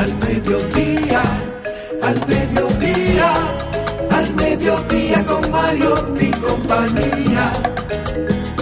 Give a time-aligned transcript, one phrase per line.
[0.00, 1.20] Al mediodía,
[2.00, 3.32] al mediodía,
[4.10, 7.52] al mediodía con Mario y compañía.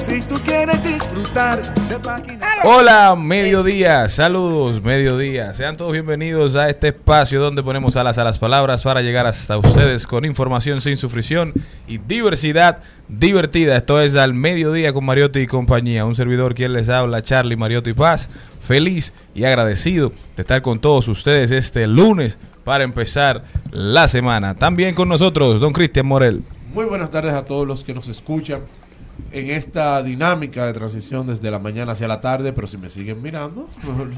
[0.08, 2.48] Si tú quieres disfrutar de páginas.
[2.64, 5.52] Hola, mediodía, saludos, mediodía.
[5.52, 9.58] Sean todos bienvenidos a este espacio donde ponemos alas a las palabras para llegar hasta
[9.58, 11.52] ustedes con información sin sufrición
[11.86, 13.76] y diversidad divertida.
[13.76, 16.06] Esto es al mediodía con Mariotti y compañía.
[16.06, 18.30] Un servidor quien les habla, Charlie Mariotti Paz.
[18.66, 24.54] Feliz y agradecido de estar con todos ustedes este lunes para empezar la semana.
[24.54, 26.42] También con nosotros, don Cristian Morel.
[26.72, 28.60] Muy buenas tardes a todos los que nos escuchan
[29.32, 33.22] en esta dinámica de transición desde la mañana hacia la tarde, pero si me siguen
[33.22, 33.68] mirando,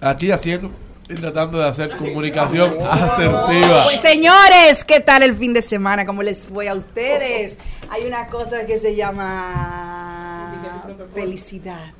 [0.00, 0.70] aquí haciendo
[1.08, 3.82] y tratando de hacer comunicación asertiva.
[3.84, 6.06] Pues señores, ¿qué tal el fin de semana?
[6.06, 7.58] ¿Cómo les fue a ustedes?
[7.90, 11.92] Hay una cosa que se llama felicidad.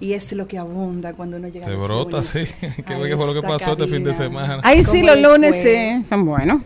[0.00, 2.44] Y es lo que abunda cuando uno llega Se a los brota, lunes sí.
[2.60, 4.14] ¿Qué fue, lo que pasó este fin de cabina.
[4.14, 4.60] semana?
[4.64, 5.98] Ahí sí, ¿Cómo los lunes fue?
[5.98, 6.62] sí, son buenos.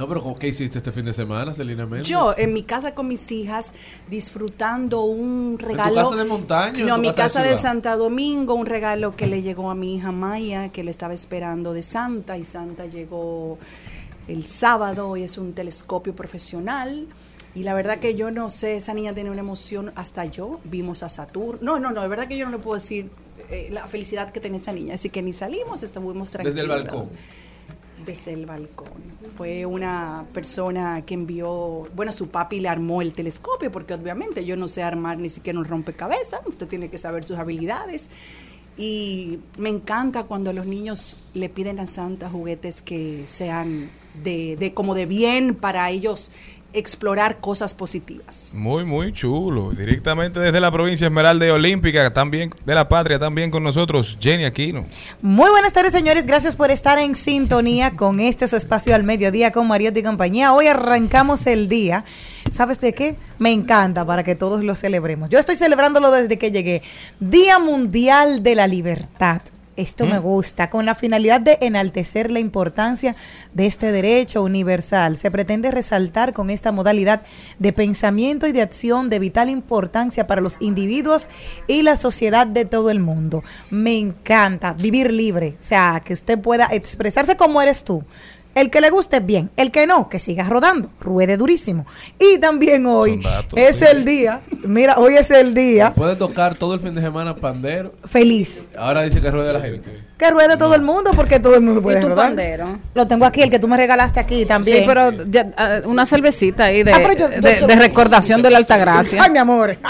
[0.00, 2.08] No, pero ¿qué hiciste este fin de semana, Celina Méndez?
[2.08, 3.74] Yo en mi casa con mis hijas
[4.08, 5.94] disfrutando un regalo.
[5.94, 7.56] casa de montaña en No, tu mi casa de casa de?
[7.56, 11.74] Santa Domingo, un regalo que le llegó a mi hija Maya, que le estaba esperando
[11.74, 13.58] de Santa y Santa llegó
[14.26, 17.06] el sábado y es un telescopio profesional.
[17.54, 21.02] Y la verdad que yo no sé, esa niña tiene una emoción, hasta yo vimos
[21.02, 21.58] a Saturno.
[21.60, 23.10] No, no, no, de verdad que yo no le puedo decir
[23.50, 24.94] eh, la felicidad que tiene esa niña.
[24.94, 26.54] Así que ni salimos, estuvimos tranquilos.
[26.54, 27.10] Desde el balcón.
[28.04, 28.88] Desde el balcón.
[29.36, 34.56] Fue una persona que envió, bueno, su papi le armó el telescopio, porque obviamente yo
[34.56, 38.10] no sé armar ni siquiera un rompecabezas, usted tiene que saber sus habilidades.
[38.76, 43.90] Y me encanta cuando los niños le piden a Santa juguetes que sean
[44.22, 46.32] de, de como de bien para ellos
[46.72, 48.52] explorar cosas positivas.
[48.54, 49.70] Muy, muy chulo.
[49.72, 54.44] Directamente desde la provincia Esmeralda y Olímpica, también de la patria, también con nosotros, Jenny
[54.44, 54.84] Aquino.
[55.22, 56.26] Muy buenas tardes, señores.
[56.26, 60.52] Gracias por estar en sintonía con este su espacio al mediodía con Mariotti y compañía.
[60.52, 62.04] Hoy arrancamos el día.
[62.50, 63.16] ¿Sabes de qué?
[63.38, 65.30] Me encanta para que todos lo celebremos.
[65.30, 66.82] Yo estoy celebrándolo desde que llegué.
[67.20, 69.42] Día Mundial de la Libertad.
[69.80, 73.16] Esto me gusta, con la finalidad de enaltecer la importancia
[73.54, 75.16] de este derecho universal.
[75.16, 77.22] Se pretende resaltar con esta modalidad
[77.58, 81.30] de pensamiento y de acción de vital importancia para los individuos
[81.66, 83.42] y la sociedad de todo el mundo.
[83.70, 88.04] Me encanta vivir libre, o sea, que usted pueda expresarse como eres tú.
[88.54, 91.86] El que le guste bien, el que no, que siga rodando, ruede durísimo.
[92.18, 93.84] Y también hoy datos, es sí.
[93.88, 97.94] el día, mira, hoy es el día Puede tocar todo el fin de semana pandero.
[98.04, 98.68] feliz.
[98.76, 99.90] Ahora dice que ruede la gente.
[100.18, 102.26] Que ruede todo el mundo porque todo el mundo puede tu rodar.
[102.26, 102.78] pandero?
[102.92, 104.78] Lo tengo aquí, el que tú me regalaste aquí también.
[104.78, 108.42] Sí, pero ya, ah, una cervecita ahí de, Ah, pero yo- de, yo- de recordación
[108.42, 109.22] de la Altagracia.
[109.22, 109.76] Ay, mi amor.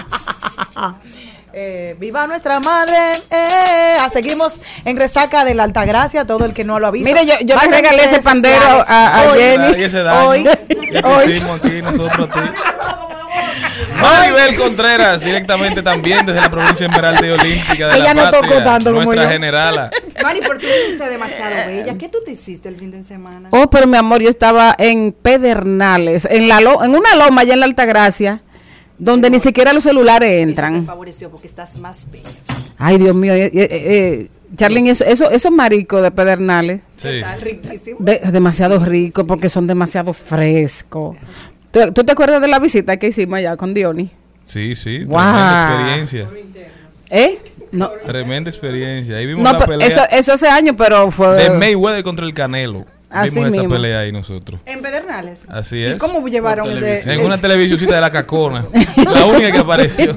[1.53, 2.97] Eh, viva nuestra madre.
[3.31, 6.25] Eh, ah, seguimos en resaca de la Altagracia.
[6.25, 7.09] Todo el que no lo ha visto.
[7.09, 8.85] Mire, yo- yo le regalé ese pandero sociales.
[8.89, 9.81] a- a Hoy- Jenny.
[9.81, 10.29] Y ese daño.
[10.29, 10.49] Hoy,
[11.05, 11.43] hoy.
[11.57, 12.41] aquí nosotros a ti.
[14.01, 18.41] Maribel Contreras, directamente también desde la provincia Esmeralda y Olímpica de Ella la no patria,
[18.49, 19.29] tocó tanto como yo.
[19.29, 19.91] generala.
[20.23, 21.99] Mari, pero tú viniste demasiado bella.
[21.99, 23.49] ¿Qué tú te hiciste el fin de semana?
[23.53, 27.55] Oh, pero mi amor, yo estaba en Pedernales, en la lo- en una loma allá
[27.55, 28.41] en la Altagracia,
[29.01, 30.87] donde ni siquiera los celulares Eso te entran.
[30.87, 32.29] favoreció porque estás más bella.
[32.79, 37.09] Ay, Dios mío, eh, eh, eh, Charlene, eso, eso, esos maricos de Pedernales, Sí.
[37.09, 37.97] Está riquísimo.
[38.01, 41.17] de- demasiado ricos porque son demasiado frescos.
[41.71, 44.11] ¿Tú, tú te acuerdas de la visita que hicimos allá con Diony?
[44.45, 45.19] Sí, sí, Wow.
[45.21, 45.71] tremenda
[46.03, 46.29] experiencia.
[47.11, 47.39] ¿Eh?
[47.73, 49.17] No, Tremenda experiencia.
[49.17, 51.37] Ahí vimos no la pero pelea eso, eso hace años, pero fue...
[51.37, 52.85] de Mayweather contra el Canelo.
[53.11, 54.61] Así Vimos esa pelea ahí nosotros.
[54.67, 55.43] En Pedernales.
[55.49, 55.95] Así ¿Y es.
[55.95, 57.13] cómo llevaron ese.
[57.13, 58.65] En una televisioncita de la cacona.
[59.15, 60.15] la única que apareció.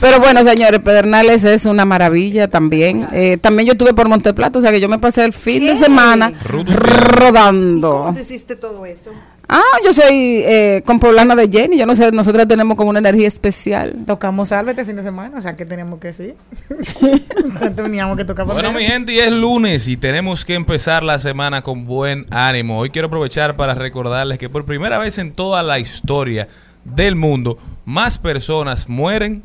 [0.00, 3.06] Pero bueno, señores, Pedernales es una maravilla también.
[3.12, 5.76] Eh, también yo estuve por Monteplata, o sea que yo me pasé el fin de
[5.76, 7.98] semana rodando.
[7.98, 9.10] ¿Cómo tú hiciste todo eso?
[9.56, 11.78] Ah, yo soy eh, compoblana de Jenny.
[11.78, 13.94] Yo no sé, nosotras tenemos como una energía especial.
[14.04, 16.34] Tocamos salve este fin de semana, o sea que teníamos que decir.
[17.76, 21.62] teníamos que tocar Bueno, mi gente, y es lunes y tenemos que empezar la semana
[21.62, 22.80] con buen ánimo.
[22.80, 26.48] Hoy quiero aprovechar para recordarles que por primera vez en toda la historia
[26.84, 29.44] del mundo, más personas mueren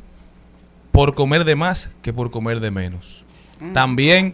[0.91, 3.23] por comer de más que por comer de menos.
[3.73, 4.33] También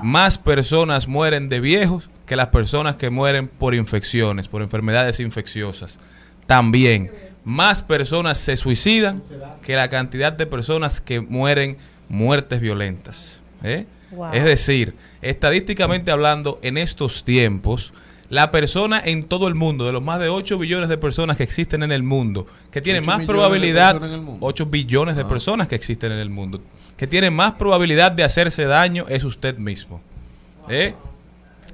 [0.00, 5.98] más personas mueren de viejos que las personas que mueren por infecciones, por enfermedades infecciosas.
[6.46, 7.10] También
[7.44, 9.22] más personas se suicidan
[9.62, 11.78] que la cantidad de personas que mueren
[12.08, 13.42] muertes violentas.
[13.62, 13.86] ¿eh?
[14.12, 14.32] Wow.
[14.32, 17.94] Es decir, estadísticamente hablando, en estos tiempos,
[18.28, 21.44] la persona en todo el mundo, de los más de 8 billones de personas que
[21.44, 24.46] existen en el mundo, que tiene 8 más millones de probabilidad, personas en el mundo.
[24.46, 25.28] 8 billones de Ah.
[25.28, 26.60] personas que existen en el mundo,
[26.98, 30.02] que tiene más probabilidad de hacerse daño es usted mismo.
[30.68, 30.94] ¿eh?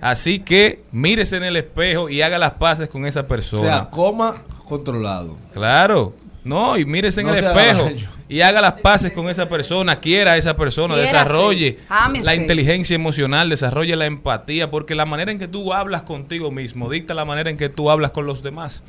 [0.05, 3.63] Así que mírese en el espejo y haga las paces con esa O persona.
[3.63, 4.35] sea, coma
[4.69, 5.35] controlado.
[5.55, 6.13] Claro.
[6.45, 8.07] No, y mírese en No el espejo daño.
[8.29, 12.23] y haga las paces con esa persona, quiera a esa persona, Quiérase, desarrolle ámese.
[12.23, 16.91] la inteligencia emocional, desarrolle la empatía, porque la manera en que tú hablas contigo mismo
[16.91, 18.83] dicta la manera en que tú hablas con los demás.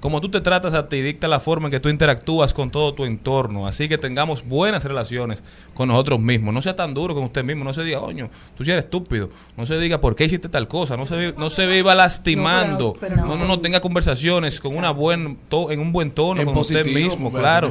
[0.00, 2.94] Como tú te tratas a ti, dicta la forma en que tú interactúas con todo
[2.94, 3.66] tu entorno.
[3.66, 5.44] Así que tengamos buenas relaciones
[5.74, 6.52] con nosotros mismos.
[6.54, 7.64] No sea tan duro con usted mismo.
[7.64, 9.28] No se diga, oño, tú sí eres estúpido.
[9.56, 10.96] No se diga, ¿por qué hiciste tal cosa?
[10.96, 12.94] No se, no se viva lastimando.
[12.94, 13.36] No, pero no, pero no, no.
[13.42, 16.86] no, no, tenga conversaciones con una buen to- en un buen tono En con usted
[16.86, 17.70] mismo, claro.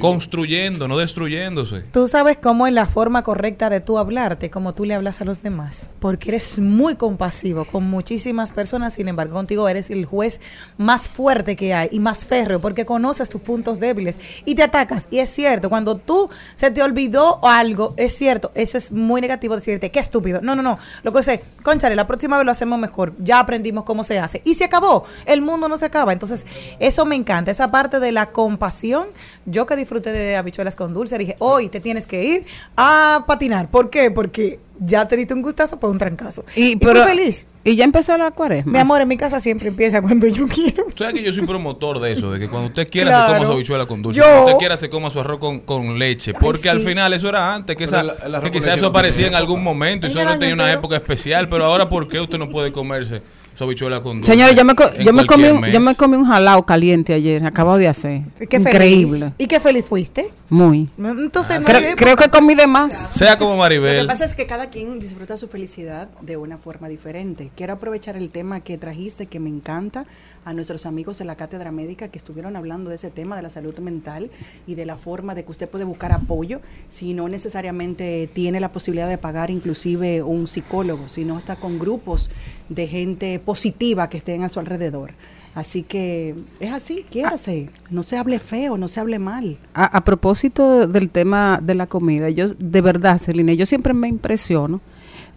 [0.00, 1.82] Construyendo, no destruyéndose.
[1.92, 5.24] Tú sabes cómo es la forma correcta de tú hablarte, como tú le hablas a
[5.24, 10.40] los demás, porque eres muy compasivo con muchísimas personas, sin embargo contigo eres el juez
[10.78, 15.08] más fuerte que hay y más férreo, porque conoces tus puntos débiles y te atacas.
[15.10, 19.56] Y es cierto, cuando tú se te olvidó algo, es cierto, eso es muy negativo
[19.56, 20.40] decirte, qué estúpido.
[20.42, 23.84] No, no, no, lo que sé, conchale, la próxima vez lo hacemos mejor, ya aprendimos
[23.84, 24.42] cómo se hace.
[24.44, 26.12] Y se acabó, el mundo no se acaba.
[26.12, 26.46] Entonces,
[26.78, 29.08] eso me encanta, esa parte de la compasión.
[29.46, 32.46] Yo que disfruté de habichuelas con dulce, dije, hoy te tienes que ir
[32.76, 33.70] a patinar.
[33.70, 34.10] ¿Por qué?
[34.10, 36.44] Porque ya te diste un gustazo por un trancazo.
[36.56, 37.46] Y, Y, pero, feliz.
[37.62, 38.72] y ya empezó la cuaresma.
[38.72, 40.86] Mi amor, en mi casa siempre empieza cuando yo quiero.
[40.96, 43.26] Sabes que yo soy promotor de eso, de que cuando usted quiera Claro.
[43.28, 45.60] se coma su habichuela con dulce, Yo- cuando usted quiera se coma su arroz con,
[45.60, 46.68] con leche, porque sí.
[46.68, 49.34] al final eso era antes, que, esa, el- el arroz que quizás eso aparecía en
[49.34, 52.72] algún momento y solo tenía una época especial, pero ahora ¿por qué usted no puede
[52.72, 53.20] comerse
[53.60, 54.32] su habichuela con dulce?
[54.32, 55.72] Señores, yo me, co- en yo, me comí cualquier un, mes?
[55.74, 58.22] yo me comí un jalao caliente ayer, acabado de hacer.
[58.48, 59.18] Qué Increíble.
[59.18, 59.34] feliz.
[59.36, 60.30] ¿Y qué feliz fuiste?
[60.48, 60.88] Muy.
[60.98, 61.66] Entonces, no
[61.96, 63.10] Creo, que comí de más.
[63.12, 66.56] Sea como Lo que Maribel, pasa es que cada quien disfruta su felicidad de una
[66.58, 67.50] forma diferente.
[67.54, 70.06] Quiero aprovechar el tema que trajiste, que me encanta,
[70.46, 73.50] a nuestros amigos de la Cátedra Médica que estuvieron hablando de ese tema de la
[73.50, 74.30] salud mental
[74.66, 78.72] y de la forma de que usted puede buscar apoyo si no necesariamente tiene la
[78.72, 82.30] posibilidad de pagar inclusive un psicólogo, sino hasta con grupos
[82.70, 85.12] de gente positiva que estén a su alrededor.
[85.54, 89.58] Así que es así, quiérase, no se hable feo, no se hable mal.
[89.74, 94.06] A, a propósito del tema de la comida, yo de verdad, Celine, yo siempre me
[94.06, 94.80] impresiono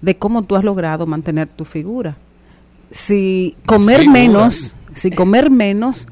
[0.02, 2.16] de cómo tú has logrado mantener tu figura.
[2.92, 4.20] Si comer Figura.
[4.20, 6.06] menos, si comer menos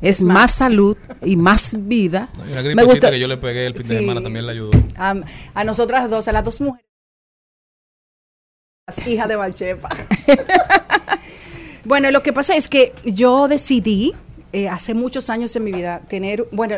[0.00, 2.28] es más salud y más vida.
[2.62, 4.70] una Me gusta, que yo le pegué el fin de semana también le ayudó.
[4.96, 5.14] a,
[5.54, 6.87] a nosotras dos, a las dos mujeres.
[8.88, 9.90] Las hijas de Valchepa.
[11.84, 14.14] bueno, lo que pasa es que yo decidí
[14.54, 16.76] eh, hace muchos años en mi vida tener, bueno,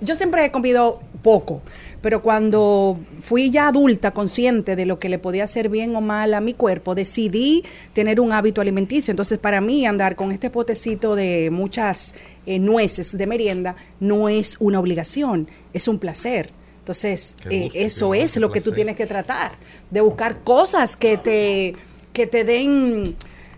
[0.00, 1.60] yo siempre he comido poco,
[2.00, 6.32] pero cuando fui ya adulta, consciente de lo que le podía hacer bien o mal
[6.32, 9.10] a mi cuerpo, decidí tener un hábito alimenticio.
[9.10, 12.14] Entonces, para mí andar con este potecito de muchas
[12.46, 16.52] eh, nueces de merienda no es una obligación, es un placer.
[16.88, 19.52] Entonces, eh, eso es lo que tú tienes que tratar,
[19.90, 21.74] de buscar cosas que te,
[22.14, 23.14] que te den,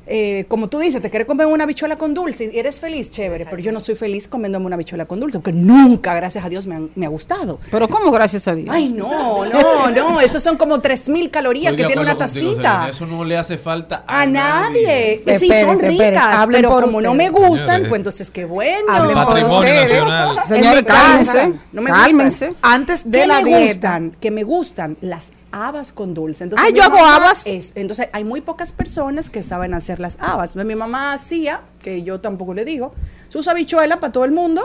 [0.07, 3.45] eh, como tú dices, te quieres comer una bichuela con dulce y eres feliz, chévere,
[3.47, 6.67] pero yo no soy feliz comiéndome una bichuela con dulce, porque nunca, gracias a Dios,
[6.67, 7.61] me, han- me ha gustado.
[7.71, 8.69] pero ¿cómo gracias a Dios?
[8.75, 12.51] Ay, no, no, no, esos son como 3.000 calorías Estoy que tiene una tacita.
[12.51, 15.15] Selena, Eso no le hace falta a, A nadie.
[15.15, 17.89] Espérense, Sí, son ricas, pero como no me gustan, Señores.
[17.89, 18.91] pues entonces qué bueno.
[18.93, 20.37] Hablen por Patrimonio nacional.
[20.45, 22.07] Señores, cálmense, no me gustan.
[22.07, 22.53] cálmense.
[22.63, 23.65] Antes de ¿Qué la me dieta.
[23.73, 24.17] gustan?
[24.21, 26.45] Que me gustan las habas con dulce.
[26.45, 27.47] Entonces, yo hago habas.
[27.47, 30.57] es- entonces, hay muy pocas personas que saben hacer las habas.
[30.57, 32.95] Mi mamá hacía, que yo tampoco le digo,
[33.29, 34.63] sus habichuelas para todo el mundo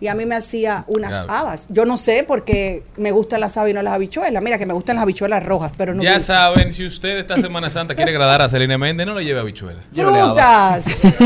[0.00, 1.32] y a mí me hacía unas Claro.
[1.32, 1.66] habas.
[1.70, 4.42] Yo no sé porque me gustan las habas y no las habichuelas.
[4.42, 7.70] Mira que me gustan las habichuelas rojas, pero no ya saben, si usted esta Semana
[7.70, 9.84] Santa quiere agradar a Selena Méndez, no le lleve habichuelas.
[9.92, 10.84] Llévele habas.
[10.84, 11.24] Frutas.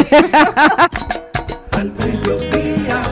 [1.73, 3.03] Al mediodía,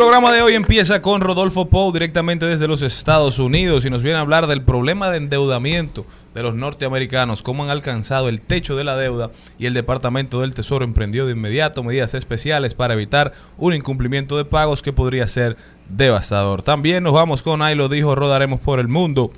[0.00, 4.16] programa de hoy empieza con Rodolfo Pou directamente desde los Estados Unidos y nos viene
[4.16, 8.84] a hablar del problema de endeudamiento de los norteamericanos, cómo han alcanzado el techo de
[8.84, 13.74] la deuda y el Departamento del Tesoro emprendió de inmediato medidas especiales para evitar un
[13.74, 15.58] incumplimiento de pagos que podría ser
[15.90, 16.62] devastador.
[16.62, 19.30] También nos vamos con Ahí lo dijo, rodaremos por el mundo.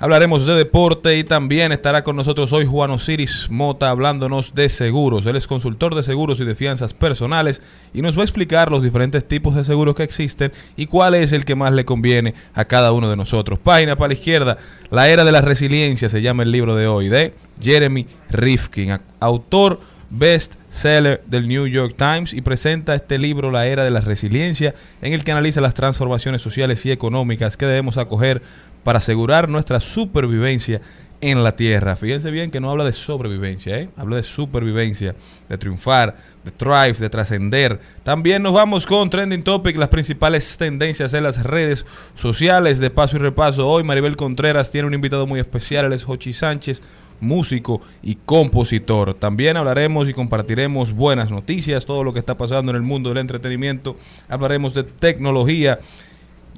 [0.00, 5.26] Hablaremos de deporte y también estará con nosotros hoy Juan Osiris Mota hablándonos de seguros.
[5.26, 7.62] Él es consultor de seguros y de fianzas personales
[7.92, 11.32] y nos va a explicar los diferentes tipos de seguros que existen y cuál es
[11.32, 13.58] el que más le conviene a cada uno de nosotros.
[13.58, 14.58] Página para la izquierda,
[14.90, 19.80] La Era de la Resiliencia se llama el libro de hoy de Jeremy Rifkin, autor
[20.10, 24.74] best seller del New York Times y presenta este libro La Era de la Resiliencia
[25.02, 28.42] en el que analiza las transformaciones sociales y económicas que debemos acoger
[28.84, 30.80] para asegurar nuestra supervivencia
[31.20, 31.96] en la Tierra.
[31.96, 33.88] Fíjense bien que no habla de sobrevivencia, ¿eh?
[33.96, 35.14] habla de supervivencia,
[35.48, 37.80] de triunfar, de thrive, de trascender.
[38.04, 43.16] También nos vamos con Trending Topic, las principales tendencias en las redes sociales de paso
[43.16, 43.68] y repaso.
[43.68, 46.82] Hoy Maribel Contreras tiene un invitado muy especial, él es Jochi Sánchez,
[47.20, 49.14] músico y compositor.
[49.14, 53.18] También hablaremos y compartiremos buenas noticias, todo lo que está pasando en el mundo del
[53.18, 53.96] entretenimiento.
[54.28, 55.80] Hablaremos de tecnología.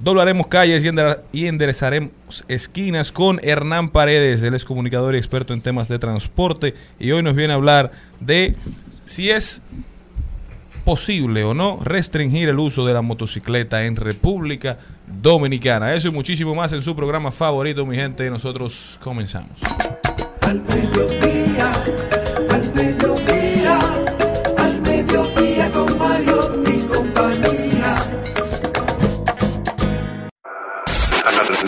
[0.00, 2.10] Doblaremos calles y, endere- y enderezaremos
[2.48, 4.42] esquinas con Hernán Paredes.
[4.42, 6.74] Él es comunicador y experto en temas de transporte.
[6.98, 8.56] Y hoy nos viene a hablar de
[9.04, 9.62] si es
[10.84, 15.94] posible o no restringir el uso de la motocicleta en República Dominicana.
[15.94, 18.28] Eso y muchísimo más en su programa favorito, mi gente.
[18.30, 19.50] Nosotros comenzamos.
[20.40, 21.39] Al mediodía,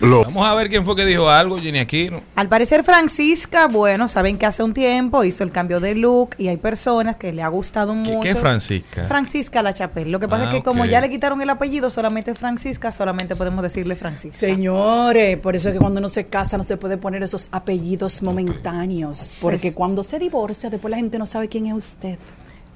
[0.00, 2.20] Lo Vamos a ver quién fue que dijo algo, Jenny Aquino.
[2.36, 6.46] Al parecer Francisca, bueno, saben que hace un tiempo hizo el cambio de look y
[6.48, 8.20] hay personas que le ha gustado ¿Qué, mucho.
[8.20, 9.04] qué es Francisca?
[9.06, 10.08] Francisca La Chapelle.
[10.10, 13.34] Lo que pasa Ah, es que como ya le quitaron el apellido, solamente Francisca, solamente
[13.34, 14.38] podemos decirle Francisca.
[14.38, 18.22] Señores, por eso es que cuando uno se casa no se puede poner esos apellidos
[18.22, 22.18] momentáneos, porque Pues- cuando se divorcia después la gente no sabe quién es usted.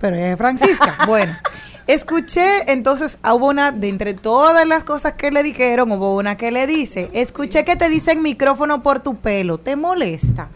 [0.00, 0.97] Pero es Francisca.
[1.07, 1.33] bueno,
[1.87, 6.51] escuché, entonces hubo una, de entre todas las cosas que le dijeron, hubo una que
[6.51, 10.51] le dice, escuché que te dicen micrófono por tu pelo, ¿te molesta?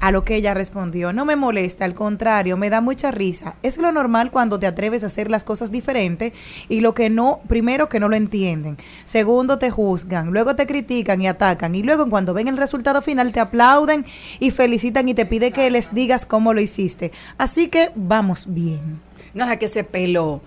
[0.00, 3.56] A lo que ella respondió, no me molesta, al contrario, me da mucha risa.
[3.62, 6.32] Es lo normal cuando te atreves a hacer las cosas diferentes
[6.70, 11.20] y lo que no, primero que no lo entienden, segundo te juzgan, luego te critican
[11.20, 14.06] y atacan y luego cuando ven el resultado final te aplauden
[14.38, 17.12] y felicitan y te pide que les digas cómo lo hiciste.
[17.36, 19.09] Así que vamos bien.
[19.34, 20.40] No deja que ese pelo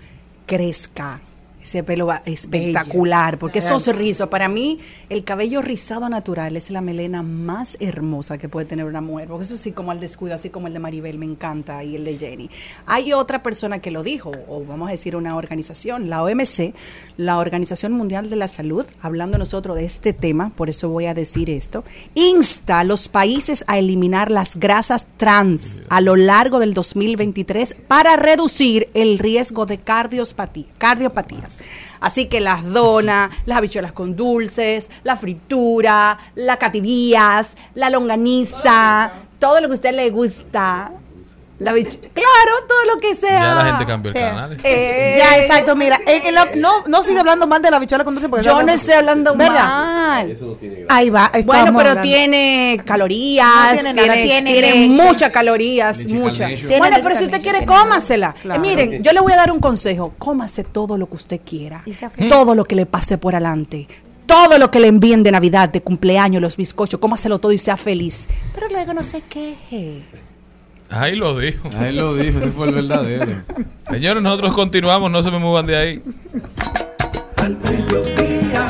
[0.46, 1.22] crezca.
[1.64, 4.80] Ese pelo va- espectacular, porque esos rizos, para mí,
[5.10, 9.44] el cabello rizado natural es la melena más hermosa que puede tener una mujer, porque
[9.46, 12.18] eso sí, como al descuido, así como el de Maribel, me encanta, y el de
[12.18, 12.50] Jenny.
[12.86, 16.74] Hay otra persona que lo dijo, o vamos a decir una organización, la OMC,
[17.18, 21.14] la Organización Mundial de la Salud, hablando nosotros de este tema, por eso voy a
[21.14, 26.74] decir esto, insta a los países a eliminar las grasas trans a lo largo del
[26.74, 31.53] 2023 para reducir el riesgo de cardiopatías.
[32.00, 39.62] Así que las donas, las habichuelas con dulces, la fritura, la cativías, la longaniza, todo
[39.62, 40.92] lo que a usted le gusta.
[41.60, 43.40] La habichu- claro, todo lo que sea.
[43.40, 44.58] Ya la gente cambió el canal.
[44.64, 48.04] Eh, Ya, exacto, mira, en- en la- no, no sigue hablando mal de la bichuela
[48.04, 49.64] con dulce porque Yo no estoy hablando ¿Verdad?
[49.66, 50.38] mal.
[50.90, 51.32] Ahí va.
[51.46, 52.02] Bueno, pero hablando.
[52.02, 56.48] tiene calorías, No tiene tiene, nada, tiene tiene muchas calorías, Leche muchas.
[56.60, 58.36] Tiene Bueno, pero si usted quiere, tiene cómasela.
[58.44, 60.14] Eh, miren, yo le voy a dar un consejo.
[60.18, 61.84] Cómase todo lo que usted quiera.
[61.86, 62.30] Y sea feliz.
[62.30, 63.88] Todo lo que le pase por adelante.
[64.26, 67.78] Todo lo que le envíen de Navidad, de cumpleaños, los bizcochos, cómaselo todo y sea
[67.78, 68.28] feliz.
[68.56, 70.02] Pero luego no se queje.
[70.94, 71.70] Ahí lo dijo.
[71.80, 73.26] Ahí lo dijo, ese fue el verdadero.
[73.90, 76.04] Señores, nosotros continuamos, no se me muevan de ahí.
[77.38, 78.68] Al mediodía,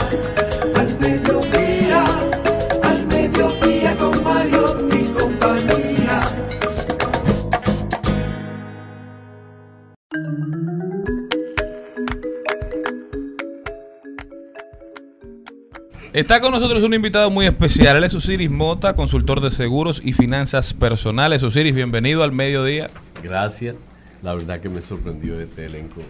[16.13, 17.97] Está con nosotros un invitado muy especial.
[17.97, 21.41] Él es Osiris Mota, consultor de seguros y finanzas personales.
[21.41, 22.87] Osiris, bienvenido al mediodía.
[23.23, 23.75] Gracias.
[24.21, 26.01] La verdad que me sorprendió este elenco.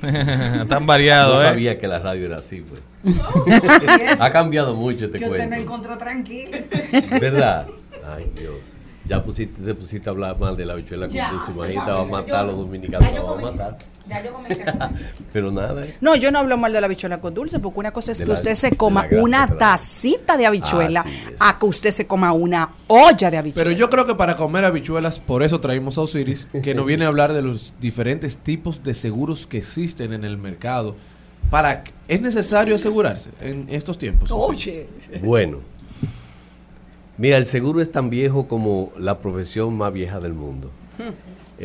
[0.68, 1.44] Tan variado, No ¿eh?
[1.44, 2.82] sabía que la radio era así, pues.
[4.18, 5.56] ha cambiado mucho este Que usted no cuento.
[5.62, 6.56] encontró tranquilo.
[7.20, 7.66] ¿Verdad?
[8.16, 8.54] Ay, Dios.
[9.06, 11.50] Ya pusiste, te pusiste a hablar mal de la bichuela con Ya, dulce.
[11.52, 11.94] Imagínate, exacto.
[11.96, 13.08] va a matar a los dominicanos.
[13.14, 13.58] yo va a comencé.
[13.58, 13.78] matar.
[14.06, 14.90] Ya yo comencé a comer.
[15.32, 15.96] Pero nada, ¿eh?
[16.00, 18.24] No, yo no hablo mal de la habichuela con dulce, porque una cosa es De
[18.24, 19.58] que la- usted se coma grasa una trans.
[19.58, 23.64] tacita de habichuela, Ah, sí, a que usted se coma una olla de habichuela.
[23.68, 27.04] Pero yo creo que para comer habichuelas, por eso traímos a Osiris, que nos viene
[27.06, 30.94] a hablar de los diferentes tipos de seguros que existen en el mercado.
[31.50, 34.30] Para, ¿Es necesario asegurarse en estos tiempos?
[34.30, 34.86] Oye,
[35.22, 35.58] Bueno.
[37.16, 40.70] Mira, el seguro es tan viejo como la profesión más vieja del mundo.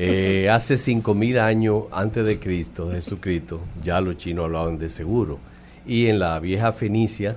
[0.01, 5.39] Eh, hace 5.000 años antes de Cristo, Jesucristo, ya los chinos hablaban de seguro.
[5.85, 7.35] Y en la vieja Fenicia,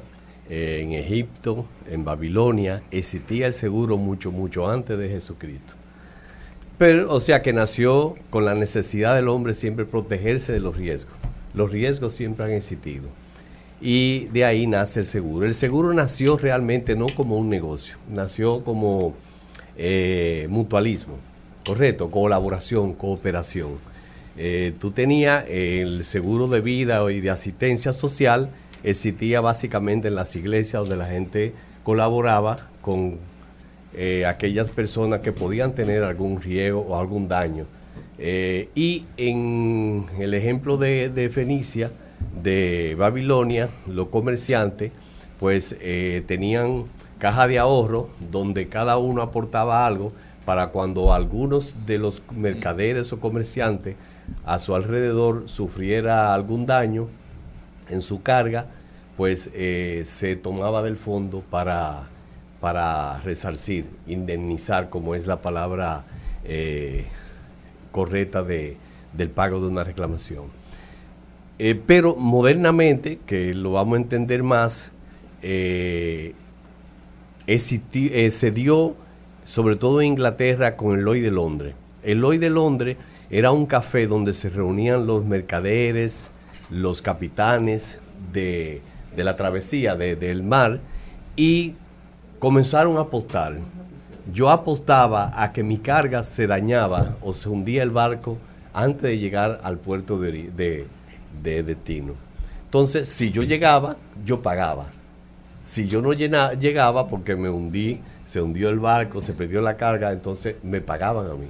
[0.49, 5.73] eh, en Egipto, en Babilonia, existía el seguro mucho, mucho antes de Jesucristo.
[6.79, 11.17] Pero, o sea, que nació con la necesidad del hombre siempre protegerse de los riesgos.
[11.55, 13.09] Los riesgos siempre han existido.
[13.81, 15.47] Y de ahí nace el seguro.
[15.47, 19.15] El seguro nació realmente no como un negocio, nació como
[19.77, 21.19] eh, mutualismo,
[21.65, 23.79] correcto, colaboración, cooperación.
[24.37, 28.51] Eh, tú tenías el seguro de vida y de asistencia social,
[28.83, 31.53] existía básicamente en las iglesias donde la gente
[31.83, 33.19] colaboraba con
[33.95, 37.67] eh, aquellas personas que podían tener algún riesgo o algún daño.
[38.19, 41.91] Eh, y en el ejemplo de, de Fenicia,
[42.43, 44.93] de Babilonia, los comerciantes,
[45.39, 46.85] pues eh, tenían
[47.19, 50.13] caja de ahorro donde cada uno aportaba algo
[50.45, 53.97] para cuando algunos de los mercaderes o comerciantes
[54.45, 57.09] a su alrededor sufriera algún daño
[57.89, 58.67] en su carga,
[59.17, 62.09] pues eh, se tomaba del fondo para,
[62.61, 66.05] para resarcir, indemnizar, como es la palabra
[66.45, 67.07] eh,
[67.93, 68.77] correcta de,
[69.13, 70.47] del pago de una reclamación.
[71.59, 74.91] Eh, pero modernamente, que lo vamos a entender más,
[75.41, 76.35] se
[78.53, 78.97] dio
[79.45, 81.75] sobre todo en Inglaterra con el Lloyd de Londres.
[82.03, 82.97] El Lloyd de Londres
[83.31, 86.31] era un café donde se reunían los mercaderes,
[86.71, 87.99] los capitanes
[88.33, 88.81] de,
[89.17, 90.81] de la travesía de- del mar
[91.37, 91.75] y
[92.39, 93.57] comenzaron a apostar.
[94.33, 98.39] Yo apostaba a que mi carga se dañaba o se hundía el barco
[98.75, 100.87] antes de llegar al puerto de, de-
[101.43, 102.15] de destino.
[102.67, 104.87] Entonces, si yo llegaba, yo pagaba.
[105.65, 108.01] Si yo no llegaba porque me hundí,
[108.33, 111.49] se hundió el barco, se perdió la carga, entonces me pagaban a mí.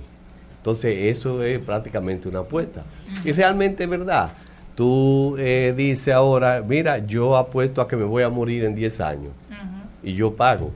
[0.57, 2.83] Entonces eso es prácticamente una apuesta.
[3.25, 4.33] Y realmente es verdad.
[4.75, 9.01] Tú eh, dices ahora, mira, yo apuesto a que me voy a morir en 10
[9.01, 9.33] años
[10.03, 10.73] y yo pago.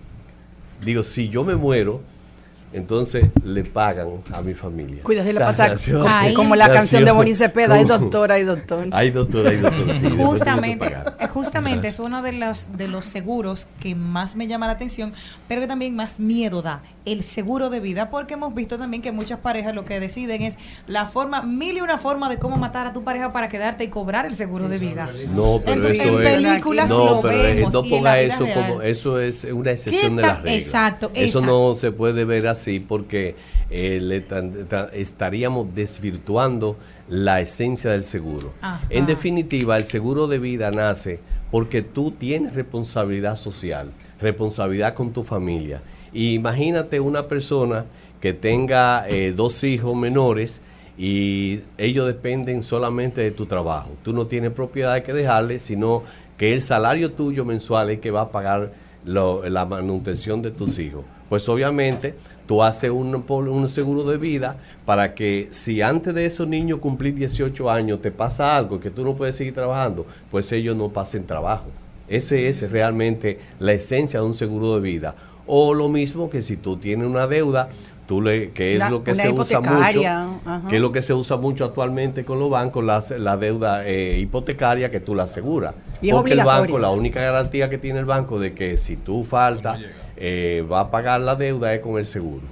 [0.80, 2.00] Digo, si yo me muero,
[2.76, 5.02] entonces le pagan a mi familia.
[5.02, 8.86] cuídate la La pasa nación- como, la canción de Bonnie Cepeda, hay doctor, hay doctor.
[8.92, 9.94] Hay doctor, hay doctor.
[9.94, 14.66] sí, Justamente, eh, justamente es uno de los, de los seguros que más me llama
[14.66, 15.12] la atención,
[15.48, 19.12] pero que también más miedo da, el seguro de vida, porque hemos visto también que
[19.12, 22.86] muchas parejas lo que deciden es la forma, mil y una forma de cómo matar
[22.86, 25.08] a tu pareja para quedarte y cobrar el seguro de vida.
[25.30, 26.32] No, pero En- eso en es.
[26.34, 28.66] películas no, lo pero eh, vemos no ponga eso real.
[28.68, 28.82] como.
[28.82, 30.42] Eso es una excepción ¿Qué de la tal?
[30.42, 30.58] regla.
[30.58, 31.46] Exacto, Eso exacto.
[31.68, 33.36] no se puede ver así porque
[33.70, 36.76] eh, le tan- tan- estaríamos desvirtuando
[37.08, 38.52] la esencia del seguro.
[38.60, 38.80] Ajá.
[38.90, 45.22] En definitiva, el seguro de vida nace porque tú tienes responsabilidad social, responsabilidad con tu
[45.22, 45.82] familia.
[46.16, 47.84] Y imagínate una persona
[48.22, 50.62] que tenga eh, dos hijos menores
[50.96, 53.90] y ellos dependen solamente de tu trabajo.
[54.02, 56.04] Tú no tienes propiedad que dejarle, sino
[56.38, 58.72] que el salario tuyo mensual es que va a pagar
[59.04, 61.04] la manutención de tus hijos.
[61.28, 62.14] Pues obviamente
[62.46, 67.70] tú haces un seguro de vida para que si antes de esos niños cumplir 18
[67.70, 71.66] años te pasa algo que tú no puedes seguir trabajando, pues ellos no pasen trabajo.
[72.08, 75.14] Ese es realmente la esencia de un seguro de vida.
[75.46, 77.68] O lo mismo que si tú tienes una deuda,
[78.08, 80.62] tú le, que es Una- lo que se usa mucho, ajá.
[80.68, 84.18] que es lo que se usa mucho actualmente con los bancos, la, la deuda eh,
[84.20, 85.74] hipotecaria que tú la aseguras.
[86.10, 89.78] Porque el banco, la única garantía que tiene el banco de que si tú faltas,
[90.16, 92.42] eh, va a pagar la deuda es con el seguro.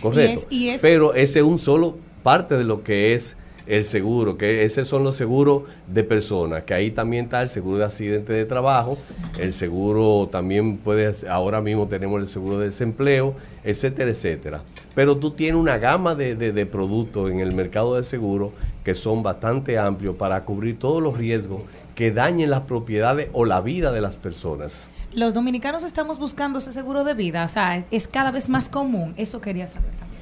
[0.00, 0.46] Correcto.
[0.50, 3.84] Y es- y es- Pero ese es un solo parte de lo que es el
[3.84, 7.84] seguro, que esos son los seguros de personas, que ahí también está el seguro de
[7.84, 8.98] accidente de trabajo,
[9.38, 14.62] el seguro también puede, ahora mismo tenemos el seguro de desempleo, etcétera, etcétera.
[14.94, 18.52] Pero tú tienes una gama de, de- de productos en el mercado de seguro
[18.84, 21.62] que son bastante amplios para cubrir todos los riesgos
[21.94, 24.88] que dañen las propiedades o la vida de las personas.
[25.14, 29.12] Los dominicanos estamos buscando ese seguro de vida, o sea, es cada vez más común.
[29.18, 30.20] Eso quería saber también.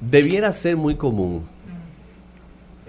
[0.00, 1.44] Debiera ser muy común.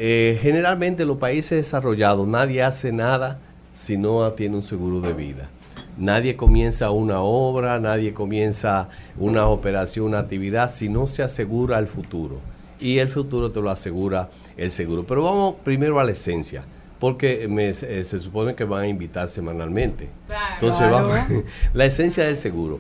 [0.03, 3.37] Eh, generalmente en los países desarrollados nadie hace nada
[3.71, 5.47] si no tiene un seguro de vida.
[5.95, 11.85] Nadie comienza una obra, nadie comienza una operación, una actividad si no se asegura el
[11.85, 12.39] futuro.
[12.79, 15.05] Y el futuro te lo asegura el seguro.
[15.05, 16.63] Pero vamos primero a la esencia,
[16.99, 20.09] porque me- eh, se supone que van a invitar semanalmente.
[20.55, 21.09] Entonces Claro.
[21.09, 21.43] vamos,
[21.75, 22.79] la esencia del seguro.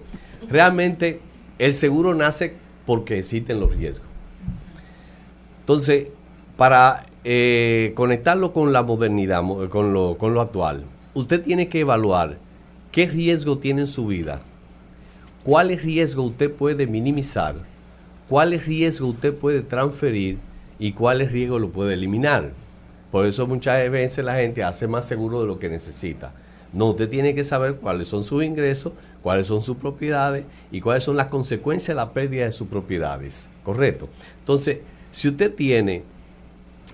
[0.49, 1.19] Realmente
[1.59, 2.55] el seguro nace
[2.87, 4.07] porque existen los riesgos.
[5.59, 6.07] Entonces,
[6.57, 11.81] para eh, conectarlo con la modernidad, mo- con lo, con lo actual, usted tiene que
[11.81, 12.37] evaluar
[12.91, 14.41] qué riesgo tiene en su vida,
[15.43, 17.55] cuáles riesgos usted puede minimizar,
[18.27, 20.37] cuáles riesgos usted puede transferir
[20.79, 22.51] y cuáles riesgos lo puede eliminar.
[23.11, 26.33] Por eso muchas veces la gente hace más seguro de lo que necesita.
[26.73, 31.03] No, usted tiene que saber cuáles son sus ingresos, cuáles son sus propiedades y cuáles
[31.03, 33.49] son las consecuencias de la pérdida de sus propiedades.
[33.65, 34.07] ¿Correcto?
[34.39, 34.79] Entonces,
[35.11, 36.03] si usted tiene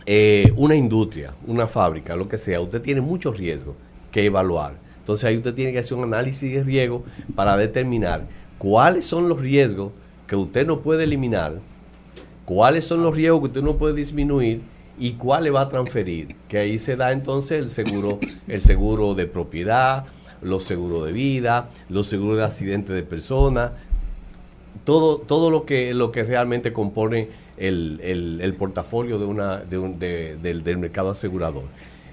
[0.10, 3.76] eh, una industria, una fábrica, lo que sea, usted tiene muchos riesgos
[4.10, 4.76] que evaluar.
[5.00, 7.04] Entonces ahí usted tiene que hacer un análisis de riesgo
[7.36, 8.26] para determinar
[8.58, 9.92] cuáles son los riesgos
[10.26, 11.60] que usted no puede eliminar,
[12.46, 14.62] cuáles son los riesgos que usted no puede disminuir
[14.98, 16.38] y cuáles va a transferir.
[16.48, 20.06] Que ahí se da entonces el seguro, el seguro de propiedad,
[20.42, 23.74] los seguros de vida, los seguros de accidente de personas,
[24.86, 29.78] todo, todo lo que lo que realmente compone el, el- el portafolio de una, de
[29.78, 31.64] un- de- del, del mercado asegurador.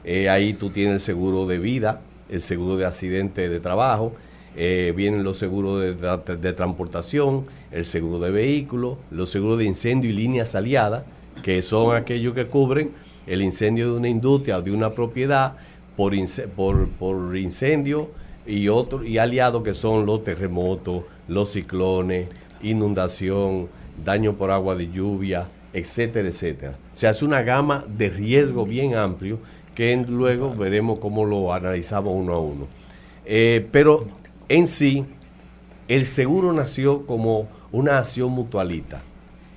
[0.05, 4.13] Eh, ahí tú tienes el seguro de vida, el seguro de accidente de trabajo,
[4.57, 10.11] eh, vienen los seguros de, de transportación, el seguro de vehículo, los seguros de incendio
[10.11, 11.05] y líneas aliadas,
[11.43, 12.93] que son aquellos que cubren
[13.27, 15.57] el incendio de una industria o de una propiedad
[15.97, 16.13] por,
[16.55, 18.11] por, por incendio
[18.47, 22.29] y otro, y aliados que son los terremotos, los ciclones,
[22.63, 23.69] inundación,
[24.03, 26.77] daño por agua de lluvia, etcétera, etcétera.
[26.93, 29.39] O sea, es una gama de riesgo bien amplio
[29.75, 32.67] que luego veremos cómo lo analizamos uno a uno.
[33.25, 34.07] Eh, pero
[34.49, 35.05] en sí,
[35.89, 39.03] el seguro nació como una acción mutualista.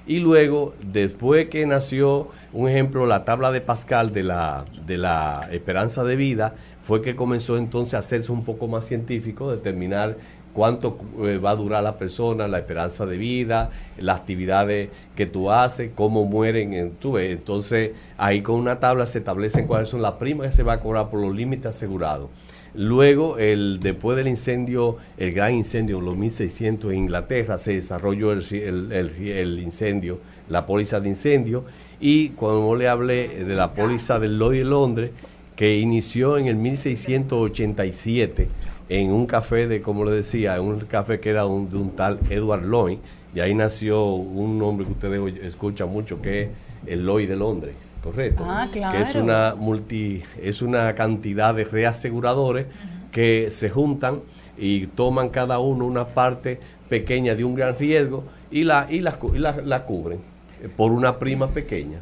[0.08, 5.50] Y luego, después que nació, un ejemplo, la tabla de Pascal de la, de la
[5.52, 10.18] esperanza de vida, fue que comenzó entonces a hacerse un poco más científico, determinar
[10.58, 15.52] cuánto eh, va a durar la persona, la esperanza de vida, las actividades que tú
[15.52, 16.94] haces, cómo mueren, en-.
[17.20, 20.80] Entonces, ahí con una tabla se establecen cuáles son las primas que se va a
[20.80, 22.30] cobrar por los límites asegurados.
[22.74, 28.32] Luego, el, después del incendio, el gran incendio en los 1600 en Inglaterra, se desarrolló
[28.32, 31.66] el- el incendio, la póliza de incendio,
[32.00, 35.12] y cuando le hablé de la póliza del Lloyd de Londres,
[35.56, 38.48] que inició en el 1687
[38.90, 41.92] en un café de, como le decía, en un café que era un- de un
[41.92, 42.98] tal Edward Lloyd,
[43.36, 46.50] y ahí nació un nombre que ustedes escuchan mucho, que es
[46.88, 48.44] el Lloyd de Londres, correcto.
[48.48, 49.24] Ah, Que es claro.
[49.24, 52.66] una multi, es una cantidad de reaseguradores
[53.12, 54.22] que se juntan
[54.58, 59.18] y toman cada uno una parte pequeña de un gran riesgo y la, y la,
[59.34, 60.20] y la- la cubren
[60.64, 62.00] eh, por una prima pequeña.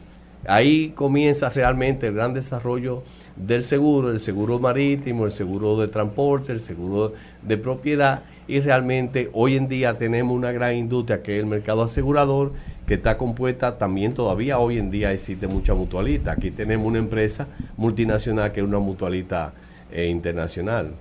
[0.47, 3.01] Ahí comienza realmente el gran desarrollo
[3.35, 9.29] del seguro, el seguro marítimo, el seguro de transporte, el seguro de propiedad y realmente
[9.33, 12.53] hoy en día tenemos una gran industria que es el mercado asegurador
[12.87, 16.31] que está compuesta también todavía hoy en día existe mucha mutualista.
[16.31, 19.53] Aquí tenemos una empresa multinacional que es una mutualista
[19.91, 20.91] eh, internacional.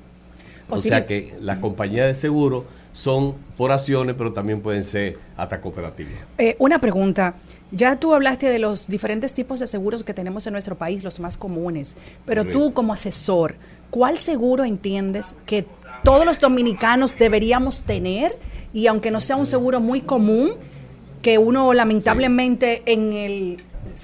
[0.71, 1.07] O sea Osiris.
[1.07, 6.15] que las compañías de seguro son por acciones, pero también pueden ser hasta cooperativas.
[6.39, 7.35] Eh, una pregunta.
[7.73, 11.19] Ya tú hablaste de los diferentes tipos de seguros que tenemos en nuestro país, los
[11.19, 11.97] más comunes.
[12.25, 12.67] Pero Correcto.
[12.67, 13.57] tú como asesor,
[13.91, 15.67] ¿cuál seguro entiendes que
[16.05, 18.39] todos los dominicanos deberíamos tener?
[18.73, 20.53] Y aunque no sea un seguro muy común,
[21.21, 23.57] que uno lamentablemente en el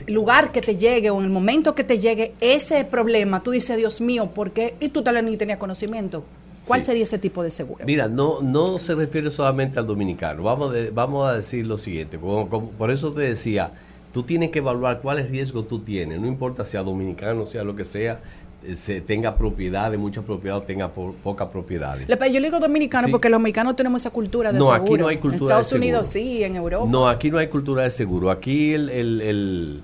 [0.08, 3.76] lugar que te llegue o en el momento que te llegue ese problema, tú dices,
[3.76, 4.74] Dios mío, ¿por qué?
[4.80, 6.24] Y tú tal vez ni tenías conocimiento.
[6.66, 6.86] ¿Cuál Sí.
[6.86, 7.84] sería ese tipo de seguro?
[7.86, 10.42] Mira, no, no se refiere solamente al dominicano.
[10.42, 12.18] Vamos, de- vamos a decir lo siguiente.
[12.18, 13.72] como- como- por eso te decía,
[14.12, 16.20] tú tienes que evaluar cuáles riesgos tú tienes.
[16.20, 18.20] No importa sea dominicano, sea lo que sea,
[18.62, 22.06] eh, se tenga propiedades, muchas propiedades, o tenga po- pocas propiedades.
[22.06, 23.10] Yo le digo dominicano Sí.
[23.10, 24.82] porque los mexicanos tenemos esa cultura de No, seguro.
[24.82, 25.84] aquí no hay cultura En Estados de seguro.
[25.86, 26.86] Unidos sí, en Europa.
[26.90, 28.30] No, aquí no hay cultura de seguro.
[28.30, 28.90] Aquí el...
[28.90, 29.82] el- el,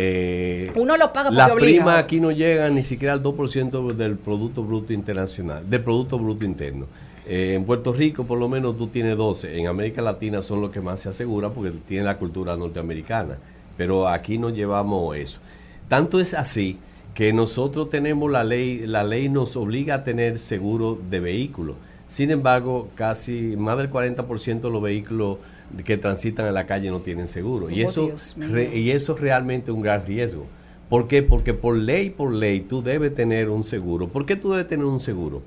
[0.00, 1.78] eh, Uno lo paga porque obliga.
[1.78, 6.44] primas aquí no llegan ni siquiera al 2% del Producto Bruto Internacional, del Producto Bruto
[6.44, 6.86] Interno.
[7.26, 9.58] Eh, en Puerto Rico por lo menos tú tienes 12.
[9.58, 13.38] En América Latina son los que más se aseguran porque tienen la cultura norteamericana.
[13.76, 15.40] Pero aquí no llevamos eso.
[15.88, 16.78] Tanto es así
[17.12, 21.74] que nosotros tenemos la ley, la ley nos obliga a tener seguro de vehículo.
[22.08, 25.38] Sin embargo, casi más del 40% de los vehículos
[25.84, 27.70] que transitan en la calle no tienen seguro.
[27.70, 28.48] y, Oh, eso, Dios mío.
[28.50, 30.46] re- y eso es realmente un gran riesgo.
[30.88, 31.22] ¿Por qué?
[31.22, 34.08] Porque por ley, por ley, tú debes tener un seguro.
[34.08, 35.42] ¿Por qué tú debes tener un seguro?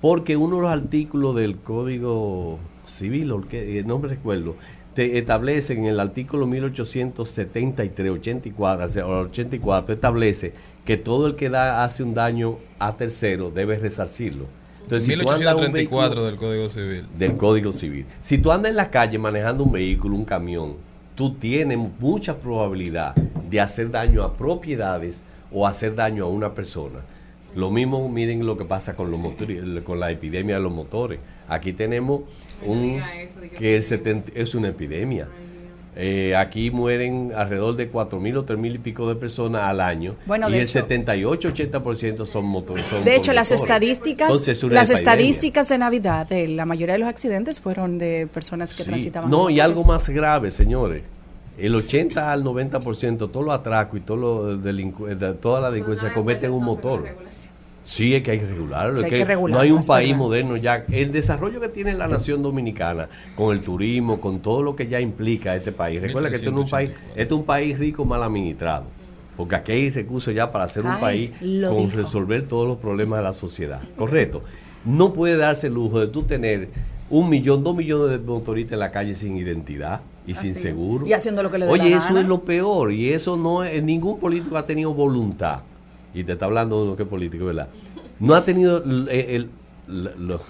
[0.00, 3.32] Porque uno de los artículos del Código Civil,
[3.86, 4.56] no me recuerdo,
[4.94, 10.52] te establece en el artículo 1873, 84, o sea, 84, establece
[10.84, 14.46] que todo el que da, hace un daño a tercero debe resarcirlo.
[14.82, 17.04] Entonces, si tú andas en un 1834 vehículo- del Código Civil.
[17.16, 18.06] del Código Civil.
[18.20, 20.74] Si tú andas en la calle manejando un vehículo, un camión,
[21.14, 27.00] tú tienes mucha probabilidad de hacer daño a propiedades o hacer daño a una persona.
[27.54, 31.20] Lo mismo, miren lo que pasa con los motores, con la epidemia de los motores.
[31.48, 32.22] Aquí tenemos
[32.64, 33.02] un
[33.58, 35.28] que el 70 es una epidemia.
[35.94, 39.80] Eh, aquí mueren alrededor de 4 mil o 3 mil y pico de personas al
[39.80, 40.16] año.
[40.24, 42.86] Bueno, y el hecho- 78-80% son motores.
[42.86, 46.94] son De hecho, las estadísticas, Entonces, es una las estadísticas de Navidad, de la mayoría
[46.94, 48.88] de los accidentes fueron de personas que Sí.
[48.88, 49.30] transitaban.
[49.30, 51.02] No, y algo más grave, señores.
[51.58, 56.08] El 80 al 90%, todos los atracos y todo lo delincu- de toda la delincuencia
[56.08, 57.04] se comete en un motor.
[57.84, 58.96] Sí, es que hay que regularlo.
[58.96, 60.18] Sí, es hay que que regularlo, no hay un país verdad.
[60.22, 60.84] moderno ya.
[60.90, 65.00] El desarrollo que tiene la nación dominicana con el turismo, con todo lo que ya
[65.00, 66.00] implica este país.
[66.00, 68.84] Recuerda que esto no es un país, esto es un país rico mal administrado.
[69.36, 71.96] Porque aquí hay recursos ya para ser un Ay, país con dijo.
[71.96, 73.80] resolver todos los problemas de la sociedad.
[73.96, 74.42] Correcto.
[74.84, 76.68] No puede darse el lujo de tú tener
[77.10, 81.06] un millón, dos millones de motoristas en la calle sin identidad y sin seguro.
[81.06, 82.20] Y haciendo lo que le Oye, la eso gana.
[82.20, 85.60] es lo peor y eso no es, ningún político ha tenido voluntad.
[86.14, 87.68] Y te está hablando de uno que es político, ¿verdad?
[88.20, 89.08] No ha tenido el...
[89.10, 89.50] el-
[89.88, 90.40] lo-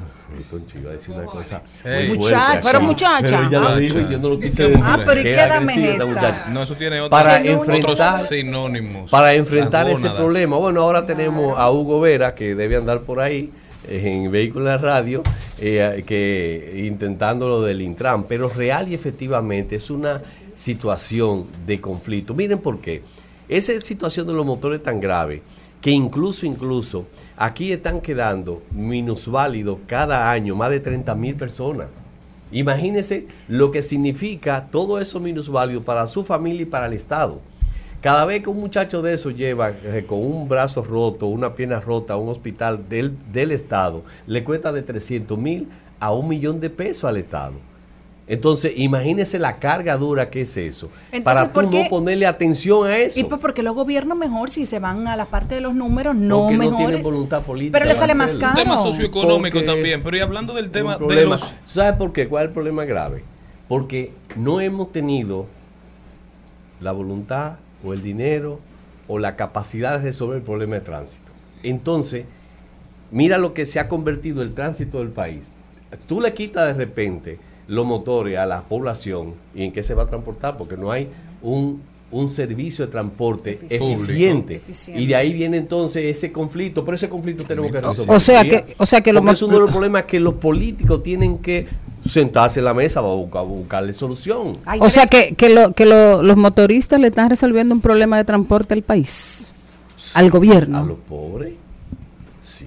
[0.78, 2.38] iba a decir una cosa muy Muchacha.
[2.60, 3.22] fuerte Pero muchacha.
[3.22, 3.76] Pero ya lo Muchacha.
[3.80, 4.84] dijo y yo no lo quise ¿Qué decir.
[4.86, 6.48] Ah, pero ¿y Qué dame esta?
[6.52, 9.10] No, eso tiene otro- Para otros enfrentar- sinónimos.
[9.10, 13.50] Para enfrentar ese problema, bueno, ahora tenemos a Hugo Vera, que debe andar por ahí
[13.88, 15.22] eh, en Vehículos la Radio,
[15.58, 20.20] eh, que intentando lo del Intran, pero real y efectivamente es una
[20.54, 22.34] situación de conflicto.
[22.34, 23.02] Miren por qué.
[23.52, 25.42] Esa situación de los motores tan grave
[25.82, 27.04] que incluso, incluso,
[27.36, 31.88] aquí están quedando minusválidos cada año más de 30 mil personas.
[32.50, 37.42] Imagínense lo que significa todo eso minusválido para su familia y para el Estado.
[38.00, 41.78] Cada vez que un muchacho de eso lleva eh, con un brazo roto, una pierna
[41.78, 45.68] rota a un hospital del, del Estado, le cuesta de 300 mil
[46.00, 47.71] a un millón de pesos al Estado.
[48.28, 50.88] Entonces, imagínense la carga dura que es eso.
[51.10, 53.18] Entonces, para tú ¿por qué- no ponerle atención a eso.
[53.18, 56.14] Y pues porque los gobiernos mejor, si se van a la parte de los números,
[56.14, 57.78] no porque no tienen voluntad política.
[57.78, 58.48] Pero le sale más hacerlo.
[58.48, 60.02] Un tema socioeconómico Porque- también.
[60.02, 61.52] Pero y hablando del tema de los...
[61.66, 62.28] ¿Sabes por qué?
[62.28, 63.24] ¿Cuál es el problema grave?
[63.68, 65.46] Porque no hemos tenido
[66.80, 68.60] la voluntad o el dinero
[69.08, 71.30] o la capacidad de resolver el problema de tránsito.
[71.62, 72.24] Entonces,
[73.10, 75.50] mira lo que se ha convertido el tránsito del país.
[76.06, 80.04] Tú le quitas de repente los motores a la población y en qué se va
[80.04, 81.08] a transportar, porque no hay
[81.42, 84.60] un, un servicio de transporte Eficiente.
[84.94, 88.14] Y de ahí viene entonces ese conflicto, pero ese conflicto tenemos que resolver.
[88.16, 90.34] O sea que- o sea que los Porque es uno de los problemas que los
[90.34, 91.66] políticos tienen que
[92.04, 94.56] sentarse en la mesa a buscar, buscarle solución.
[94.80, 98.24] O sea que, que, lo- que lo- los motoristas le están resolviendo un problema de
[98.24, 99.52] transporte al país,
[100.14, 100.84] al A gobierno.
[100.84, 101.54] los pobres.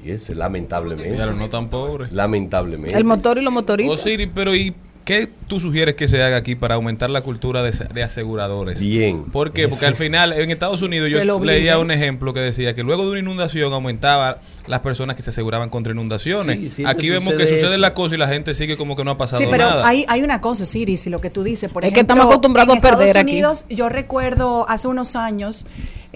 [0.03, 1.15] Sí, eso es lamentablemente.
[1.15, 2.11] Claro, no tan pobres.
[2.11, 2.97] Lamentablemente.
[2.97, 3.99] El motor y los motoristas.
[3.99, 4.73] Osiris, pero ¿y
[5.05, 8.79] qué tú sugieres que se haga aquí para aumentar la cultura de, de aseguradores?
[8.79, 9.23] Bien.
[9.25, 9.67] ¿Por qué?
[9.67, 13.11] Porque al final, en Estados Unidos, yo leía un ejemplo que decía que luego de
[13.11, 16.73] una inundación aumentaba las personas que se aseguraban contra inundaciones.
[16.73, 17.77] Sí, aquí vemos que sucede eso.
[17.77, 19.87] la cosa y la gente sigue como que no ha pasado Sí, pero nada.
[19.87, 22.73] hay, hay una cosa, Siris, y lo que tú dices, por Es que estamos acostumbrados
[22.73, 23.31] en a perder Estados aquí.
[23.33, 25.67] Unidos, yo recuerdo hace unos años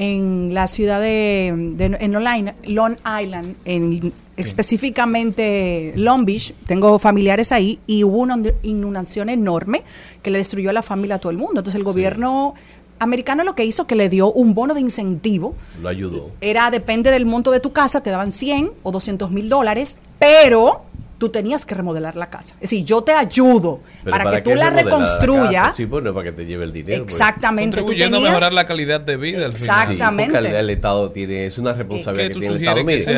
[0.02, 2.14] en la ciudad de, de- en
[2.74, 9.84] Long Island, en específicamente Long Beach, tengo familiares ahí y hubo una inundación enorme
[10.24, 11.60] que le destruyó la familia a todo el mundo.
[11.60, 12.54] Entonces el gobierno
[13.00, 16.32] americano lo que hizo que le dio un bono de incentivo Lo ayudó.
[16.40, 20.84] era depende del monto de tu casa, te daban 100 o 200 mil dólares, pero
[21.20, 22.56] tú tenías que remodelar la casa.
[22.56, 25.76] Es decir, yo te ayudo para, que tú la reconstruyas.
[25.76, 27.04] Sí, bueno, para que te lleve el dinero.
[27.04, 27.14] pues.
[27.14, 27.76] Exactamente.
[27.78, 29.58] Tú Contribuyendo a tenías, mejorar la calidad de vida al final.
[29.58, 30.38] Sí, Exactamente.
[30.38, 32.62] el, el Estado tiene, es una responsabilidad ¿Qué que tú tiene el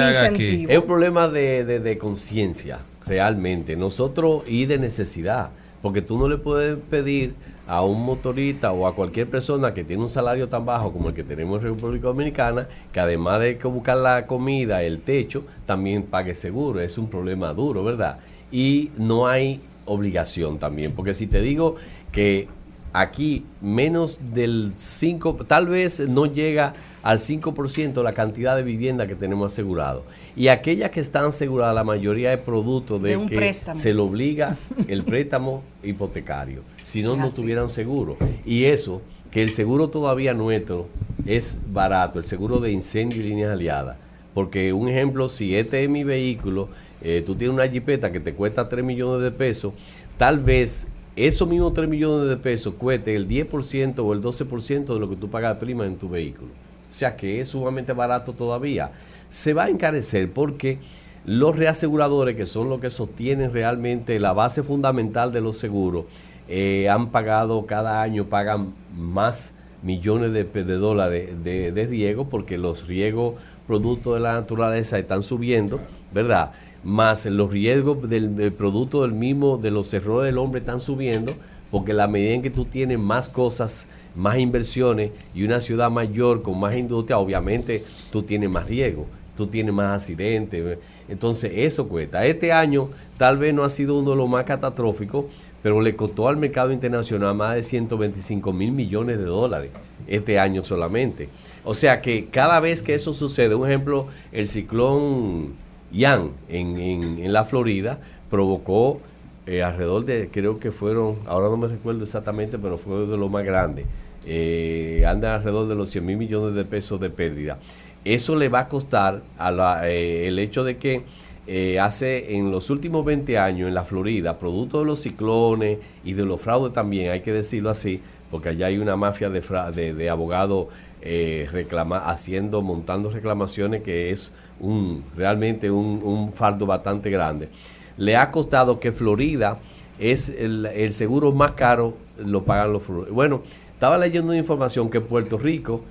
[0.09, 0.31] Estado.
[0.33, 0.73] Mire.
[0.73, 3.75] Es un problema de, de- de conciencia, realmente.
[3.75, 5.51] Nosotros y de necesidad.
[5.81, 7.33] Porque tú no le puedes pedir
[7.71, 11.15] a un motorista o a cualquier persona que tiene un salario tan bajo como el
[11.15, 16.03] que tenemos en República Dominicana, que además de que buscar la comida, el techo, también
[16.03, 16.81] pague seguro.
[16.81, 18.19] Es un problema duro, ¿verdad?
[18.51, 20.91] Y no hay obligación también.
[20.91, 21.77] Porque si te digo
[22.11, 22.49] que
[22.93, 26.73] aquí menos del 5, tal vez no llega
[27.03, 30.03] al 5% la cantidad de vivienda que tenemos asegurado.
[30.35, 33.77] Y aquellas que están aseguradas, la mayoría de productos de, De un que préstamo.
[33.77, 34.55] se le obliga
[34.87, 36.61] el préstamo hipotecario.
[36.83, 38.17] Si no, Es no tuvieran seguro.
[38.45, 39.01] Y eso,
[39.31, 40.87] que el seguro todavía nuestro
[41.25, 43.97] es barato, el seguro de incendio y líneas aliadas.
[44.33, 46.69] Porque un ejemplo, si este es mi vehículo,
[47.01, 49.73] eh, tú tienes una jipeta que te cuesta 3 millones de pesos,
[50.17, 50.87] tal vez
[51.27, 55.15] esos mismos 3 millones de pesos cueste el 10% o el 12% de lo que
[55.15, 56.49] tú pagas de prima en tu vehículo.
[56.89, 58.91] O sea que es sumamente barato todavía.
[59.29, 60.79] Se va a encarecer porque
[61.25, 66.05] los reaseguradores, que son los que sostienen realmente la base fundamental de los seguros,
[66.49, 69.53] eh, han pagado cada año, pagan más
[69.83, 73.35] millones de, de dólares de, de riego porque los riegos
[73.67, 75.79] producto de la naturaleza están subiendo,
[76.11, 76.51] ¿verdad?
[76.83, 81.33] Más los riesgos del, producto del mismo, de los errores del hombre están subiendo,
[81.69, 86.41] porque la medida en que tú tienes más cosas, más inversiones y una ciudad mayor
[86.41, 89.05] con más industria, obviamente tú tienes más riesgo,
[89.37, 90.79] tú tienes más accidentes.
[91.07, 92.25] Entonces eso cuesta.
[92.25, 95.25] Este año tal vez no ha sido uno de los más catastróficos,
[95.61, 99.71] pero le costó al mercado internacional más de 125 mil millones de dólares
[100.07, 101.29] este año solamente.
[101.63, 105.53] O sea que cada vez que eso sucede, un ejemplo, el ciclón
[105.91, 107.99] Ian en, en- en la Florida
[108.29, 109.01] provocó
[109.47, 113.27] eh, alrededor de, creo que fueron, ahora no me recuerdo exactamente, pero fue de lo
[113.29, 113.85] más grande,
[114.25, 117.57] eh, anda alrededor de los 100 mil millones de pesos de pérdida.
[118.05, 121.03] Eso le va a costar a la- eh, el hecho de que
[121.47, 126.13] eh, hace en los últimos 20 años en la Florida, producto de los ciclones y
[126.13, 127.99] de los fraudes también, hay que decirlo así,
[128.29, 130.67] porque allá hay una mafia de, fra- de, de abogados
[131.01, 137.49] eh, reclama, haciendo, montando reclamaciones que es un realmente un, un fardo bastante grande.
[137.97, 139.59] Le ha costado que Florida
[140.01, 142.83] es el, seguro más caro, lo pagan los.
[143.11, 143.43] Bueno,
[143.73, 145.81] estaba leyendo una información que en Puerto Rico,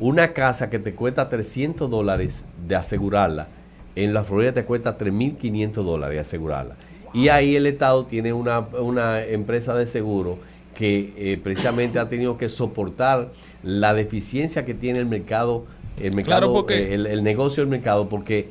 [0.00, 3.48] una casa que te cuesta 300 dólares de asegurarla,
[3.94, 6.74] en la Florida te cuesta 3.500 dólares asegurarla.
[7.12, 10.38] Y ahí el Estado tiene una, una empresa de seguro
[10.74, 13.30] que eh, precisamente ha tenido que soportar
[13.62, 15.64] la deficiencia que tiene el mercado,
[16.02, 18.48] el mercado, Claro, porque- eh, el, el negocio del mercado, porque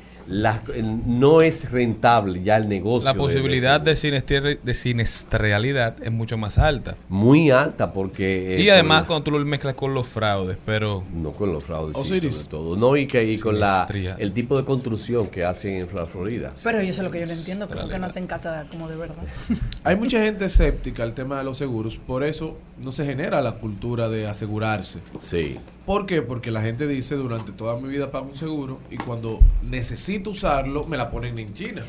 [0.76, 3.10] el- no es rentable ya el negocio.
[3.10, 6.96] La posibilidad de de, de siniestralidad es mucho más alta.
[7.10, 11.32] muy alta porque eh, y además cuando tú lo mezclas con los fraudes, pero no
[11.32, 12.36] con los fraudes sí, Osiris.
[12.36, 13.88] sobre todo no y que y con la
[14.20, 17.26] el tipo de construcción que hacen en la Florida Pero eso es lo que yo
[17.26, 19.16] no entiendo, creo que no hacen casa como de verdad.
[19.84, 23.54] Hay mucha gente escéptica al tema de los seguros, por eso no se genera la
[23.54, 25.00] cultura de asegurarse.
[25.20, 25.58] sí
[25.89, 26.21] ¿Por qué?
[26.21, 30.86] Porque la gente dice durante toda mi vida pago un seguro y cuando necesito usarlo
[30.86, 31.82] me la ponen en China.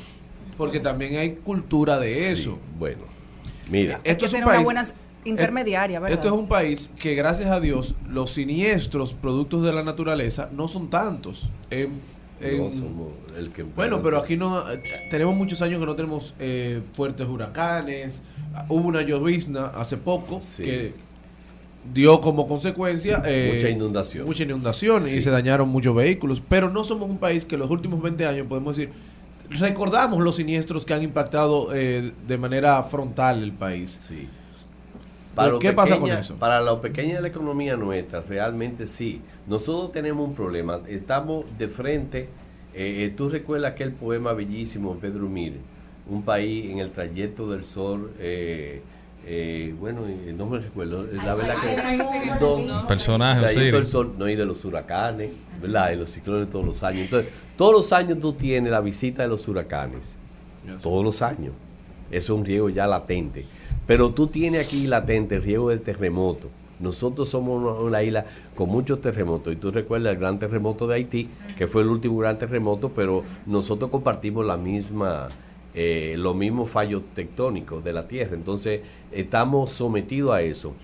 [0.57, 2.59] Porque también hay cultura de sí, eso.
[2.79, 3.03] bueno
[3.71, 4.87] mira Esto es un país- buena
[5.27, 6.17] intermediaria, ¿verdad?
[6.17, 10.67] Esto es un país que gracias a Dios los siniestros productos de la naturaleza no
[10.67, 11.51] son tantos.
[11.71, 12.01] En-
[12.41, 15.95] en- no somos el que bueno, pero aquí no eh, tenemos muchos años que no
[15.95, 18.23] tenemos eh, fuertes huracanes.
[18.71, 20.63] Hubo una llovizna hace poco Sí.
[20.63, 20.95] que
[21.93, 24.27] dio como consecuencia eh, Mucha inundación.
[24.27, 26.43] mucha inundación y se dañaron muchos vehículos.
[26.49, 28.93] Pero no somos un país que los últimos 20 años podemos decir
[29.51, 33.99] recordamos los siniestros que han impactado eh, de manera frontal el país.
[34.01, 34.29] Sí.
[35.35, 36.37] ¿Pero lo qué pasa con pequeña- eso?
[36.37, 39.21] Para lo pequeña de la economía nuestra, realmente sí.
[39.47, 40.81] Nosotros tenemos un problema.
[40.89, 42.19] Estamos de frente.
[42.75, 45.55] eh, eh, Tú recuerdas aquel poema bellísimo de Pedro Mir,
[46.09, 48.13] un país en el trayecto del sol.
[48.19, 48.83] eh,
[49.27, 50.01] eh, bueno,
[50.37, 51.07] no me recuerdo.
[51.25, 52.39] La verdad que.
[52.41, 55.93] no, personajes, del sol, no, y de los huracanes, ¿verdad?
[55.93, 57.03] Y los ciclones todos los años.
[57.03, 60.17] Entonces, todos los años tú tienes la visita de los huracanes.
[60.83, 61.53] Todos los años.
[62.11, 63.45] Eso es un riesgo ya latente.
[63.87, 66.49] Pero tú tienes aquí latente el riesgo del terremoto.
[66.79, 69.53] Nosotros somos una, una isla con muchos terremotos.
[69.53, 71.29] Y tú recuerdas el gran terremoto de Haití,
[71.59, 75.29] que fue el último gran terremoto, pero nosotros compartimos la misma,
[75.75, 78.35] eh, los mismos fallos tectónicos de la Tierra.
[78.35, 78.81] Entonces,
[79.13, 80.75] estamos sometidos a eso.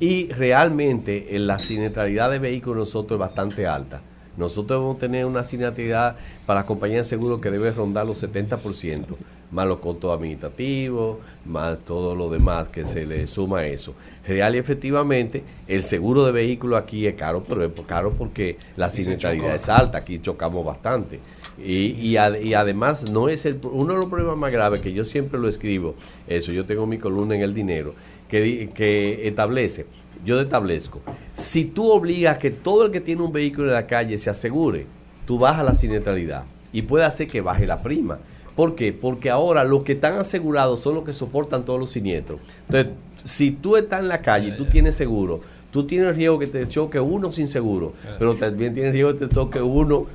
[0.00, 4.02] Y realmente la siniestralidad de vehículos nosotros es bastante alta.
[4.36, 9.04] Nosotros debemos tener una siniestralidad para las compañías de seguro que debe rondar los 70%,
[9.52, 13.94] más los costos administrativos, más todo lo demás que se le suma a eso.
[14.26, 18.90] Real y efectivamente, el seguro de vehículo aquí es caro, pero es caro porque la
[18.90, 21.20] siniestralidad es alta, aquí chocamos bastante.
[21.58, 24.92] Y, y, ad- y además no es el uno de los problemas más graves que
[24.92, 25.94] yo siempre lo escribo,
[26.26, 27.94] eso, yo tengo mi columna en el dinero,
[28.28, 29.86] que, que establece,
[30.24, 31.00] yo establezco,
[31.34, 34.86] si tú obligas que todo el que tiene un vehículo en la calle se asegure,
[35.26, 38.18] tú bajas la siniestralidad y puede hacer que baje la prima.
[38.56, 38.92] ¿Por qué?
[38.92, 42.38] Porque ahora los que están asegurados son los que soportan todos los siniestros.
[42.68, 42.92] Entonces,
[43.24, 45.40] si tú estás en la calle y tú tienes seguro,
[45.72, 49.12] tú tienes el riesgo que te choque uno sin seguro, pero también tienes el riesgo
[49.18, 50.06] que te toque uno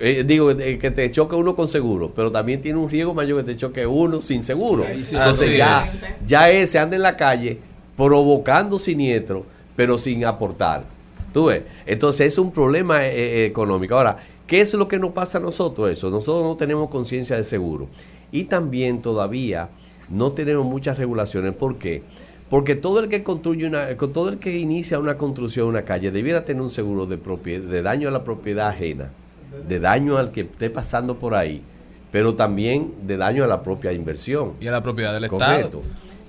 [0.00, 3.38] eh, digo, eh, que te choque uno con seguro, pero también tiene un riesgo mayor
[3.44, 4.84] que te choque uno sin seguro.
[5.02, 5.14] Sí.
[5.16, 6.04] Entonces ya, es.
[6.26, 7.58] ya ese anda en la calle
[7.96, 9.44] provocando siniestro,
[9.76, 10.82] pero sin aportar.
[11.32, 11.62] ¿Tú ves?
[11.86, 13.96] Entonces es un problema eh, económico.
[13.96, 16.10] Ahora, ¿qué es lo que nos pasa a nosotros eso?
[16.10, 17.88] Nosotros no tenemos conciencia de seguro.
[18.32, 19.68] Y también todavía
[20.08, 21.54] no tenemos muchas regulaciones.
[21.54, 22.02] ¿Por qué?
[22.48, 26.10] Porque todo el que construye una, todo el que inicia una construcción en una calle
[26.10, 29.10] debiera tener un seguro de, propie- de daño a la propiedad ajena,
[29.68, 31.62] de daño al que esté pasando por ahí,
[32.10, 34.54] pero también de daño a la propia inversión.
[34.60, 35.78] Y a la propiedad del Correcto.
[35.80, 35.82] Estado.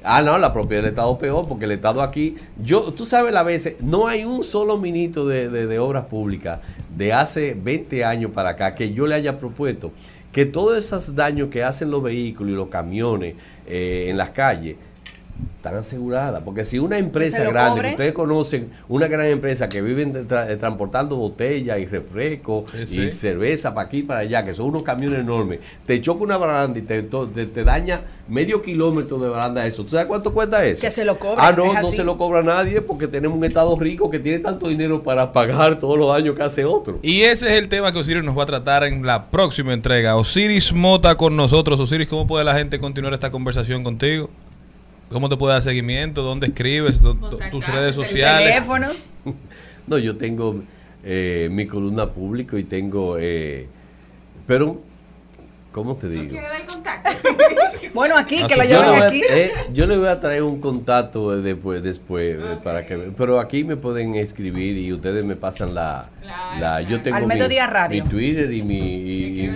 [0.03, 3.43] Ah, no, la propiedad del Estado peor, porque el Estado aquí, yo, tú sabes, a
[3.43, 6.59] veces, no hay un solo ministro de, de- de obras públicas
[6.95, 9.91] de hace 20 años para acá que yo le haya propuesto
[10.32, 13.36] que todos esos daños que hacen los vehículos y los camiones
[13.67, 14.76] eh, en las calles
[15.58, 16.42] están aseguradas.
[16.44, 17.88] Porque si una empresa grande, cobre.
[17.90, 22.82] que ustedes conocen, una gran empresa que viven tra- eh, transportando botellas y refrescos Sí,
[22.82, 23.12] y sí.
[23.12, 26.80] cerveza para aquí y para allá, que son unos camiones enormes, te choca una baranda
[26.80, 29.84] y te, te- te daña medio kilómetro de baranda eso.
[29.84, 30.80] ¿Tú sabes cuánto cuesta eso?
[30.82, 33.76] Que se lo cobren, Ah, no, no se lo cobra nadie porque tenemos un Estado
[33.80, 37.00] rico que tiene tanto dinero para pagar todos los daños que hace otro.
[37.02, 40.16] Y ese es el tema que Osiris nos va a tratar en la próxima entrega.
[40.16, 41.80] Osiris Mota con nosotros.
[41.80, 44.30] Osiris, ¿cómo puede la gente continuar esta conversación contigo?
[45.10, 46.22] ¿Cómo te puede dar seguimiento?
[46.22, 47.01] ¿Dónde escribes?
[47.01, 48.53] ¿Dó- dó- ¿Tus redes sociales?
[48.53, 48.95] Teléfonos.
[49.88, 50.62] No, yo tengo
[51.03, 53.18] eh, mi columna público y tengo...
[53.20, 53.66] eh,
[54.45, 54.84] pero,
[55.72, 56.38] ¿cómo te digo?
[57.95, 59.22] Bueno, aquí, Ah, que lo lleven aquí.
[59.28, 63.39] eh, yo le voy a traer un contacto eh, después, después eh, para que pero
[63.39, 66.07] aquí me pueden escribir y ustedes me pasan la,
[66.60, 68.03] la yo tengo Al mi, Mediodía Radio.
[68.03, 69.49] mi Twitter y mi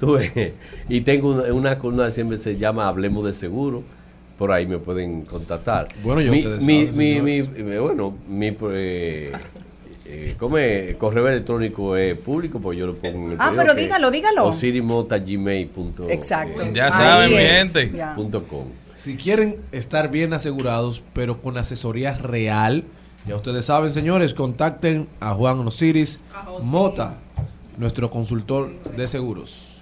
[0.88, 3.82] y tengo una, una columna que siempre se llama Hablemos de Seguro
[4.38, 9.32] por ahí me pueden contactar Bueno, ya mi, ustedes mi, saben, mi, bueno mi eh,
[10.06, 10.96] eh, ¿cómo es?
[10.96, 14.46] correo electrónico es público pues yo lo pongo en el Ah, pero dígalo, dígalo.
[14.46, 16.10] osirimotagmail.com.
[16.10, 16.62] Exacto.
[16.72, 17.90] Ya saben, mi gente.
[18.14, 18.66] Punto com.
[18.96, 22.84] Si quieren estar bien asegurados, pero con asesoría real,
[23.26, 26.20] ya ustedes saben, señores, contacten a Juan Osiris
[26.62, 27.18] Mota,
[27.78, 29.80] nuestro consultor de seguros.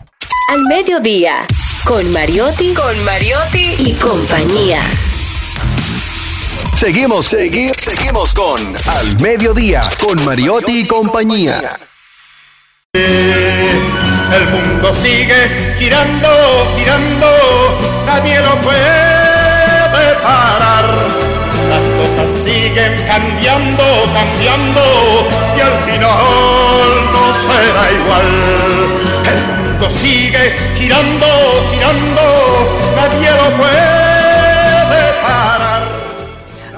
[0.48, 1.46] Al mediodía,
[1.84, 4.80] con Mariotti, con Mariotti y compañía.
[6.76, 8.58] Seguimos, segui- seguimos con
[8.88, 11.78] Al Mediodía, con Mariotti y compañía.
[12.94, 16.28] El mundo sigue girando,
[16.76, 17.26] girando,
[18.06, 20.86] nadie lo puede parar.
[21.68, 28.28] Las cosas siguen cambiando, cambiando, y al final no será igual.
[29.32, 31.26] El sigue girando,
[31.72, 32.22] girando,
[32.96, 35.82] nadie lo puede parar.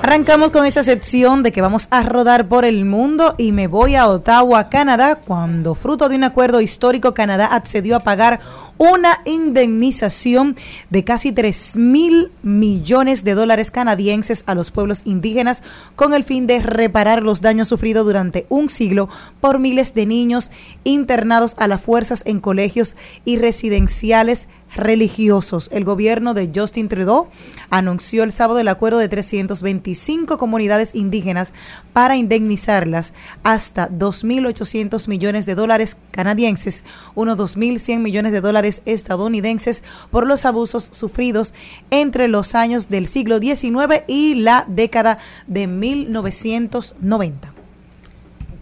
[0.03, 3.97] Arrancamos con esta sección de que vamos a rodar por el mundo y me voy
[3.97, 8.41] a Ottawa, Canadá, cuando fruto de un acuerdo histórico Canadá accedió a pagar
[8.79, 10.57] una indemnización
[10.91, 15.63] de casi 3 mil millones de dólares canadienses a los pueblos indígenas
[15.97, 19.09] con el fin de reparar los daños sufridos durante un siglo
[19.41, 20.51] por miles de niños
[20.85, 25.71] internados a las fuerzas en colegios y residenciales religiosos.
[25.73, 27.29] El gobierno de Justin Trudeau
[27.71, 31.55] anunció el sábado el acuerdo de 325 comunidades indígenas
[31.93, 33.15] para indemnizarlas
[33.45, 40.85] hasta 2.800 millones de dólares canadienses, unos 2.100 millones de dólares estadounidenses por los abusos
[40.85, 41.55] sufridos
[41.91, 47.53] entre los años del siglo XIX y la década de 1990.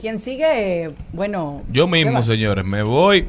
[0.00, 0.90] ¿Quién sigue?
[1.12, 1.62] Bueno.
[1.70, 3.24] Yo mismo, señores, me voy,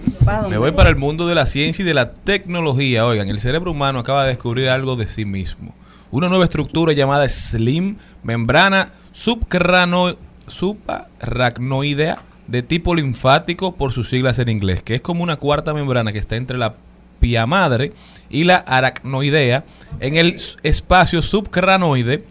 [0.50, 3.06] me voy para el mundo de la ciencia y de la tecnología.
[3.06, 5.76] Oigan, el cerebro humano acaba de descubrir algo de sí mismo.
[6.10, 10.16] Una nueva estructura llamada SLIM, membrana subcrano,
[10.48, 12.18] subaracnoidea
[12.48, 16.20] de tipo linfático por sus siglas en inglés, que es como una cuarta membrana que
[16.20, 16.76] está entre la
[17.20, 17.94] pia madre
[18.30, 19.64] y la aracnoidea
[20.00, 22.26] en el espacio subcranoide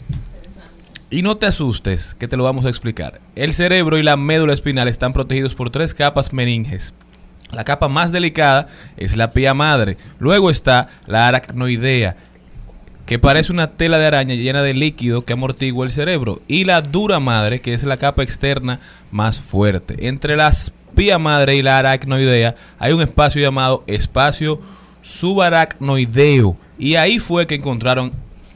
[1.10, 3.20] y no te asustes, que te lo vamos a explicar.
[3.36, 6.94] El cerebro y la médula espinal están protegidos por tres capas meninges.
[7.50, 9.98] La capa más delicada es la pía madre.
[10.18, 12.16] Luego está la aracnoidea,
[13.12, 16.40] que parece una tela de araña llena de líquido que amortigua el cerebro.
[16.48, 20.08] Y la dura madre, que es la capa externa más fuerte.
[20.08, 24.62] Entre las pía madre y la aracnoidea hay un espacio llamado espacio
[25.02, 26.56] subaracnoideo.
[26.78, 28.12] Y ahí fue que encontraron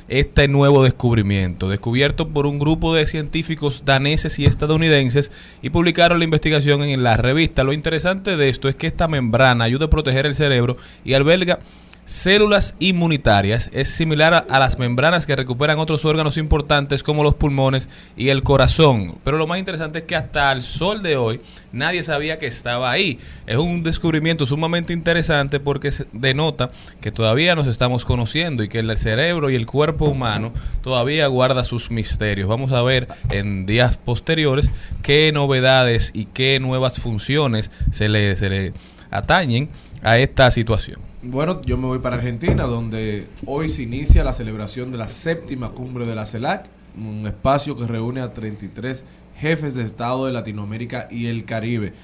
[0.09, 6.24] este nuevo descubrimiento, descubierto por un grupo de científicos daneses y estadounidenses y publicaron la
[6.24, 7.62] investigación en la revista.
[7.62, 11.59] Lo interesante de esto es que esta membrana ayuda a proteger el cerebro y alberga
[12.07, 13.68] células inmunitarias.
[13.72, 18.42] Es similar a, las membranas que recuperan otros órganos importantes como los pulmones y el
[18.42, 19.16] corazón.
[19.24, 21.40] Pero lo más interesante es que hasta el sol de hoy
[21.72, 23.18] nadie sabía que estaba ahí.
[23.46, 28.96] Es un descubrimiento sumamente interesante porque denota que todavía nos estamos conociendo y que el
[28.96, 30.52] cerebro y el cuerpo humano
[30.82, 32.48] todavía guarda sus misterios.
[32.48, 34.70] Vamos a ver en días posteriores
[35.02, 38.72] qué novedades y qué nuevas funciones se le, se le
[39.11, 39.68] atañen
[40.02, 41.00] a esta situación.
[41.28, 45.70] Bueno, yo me voy para Argentina, donde hoy se inicia la celebración de la séptima
[45.70, 46.66] cumbre de la CELAC,
[46.96, 49.04] un espacio que reúne a 33
[49.36, 51.94] jefes de Estado de Latinoamérica y el Caribe.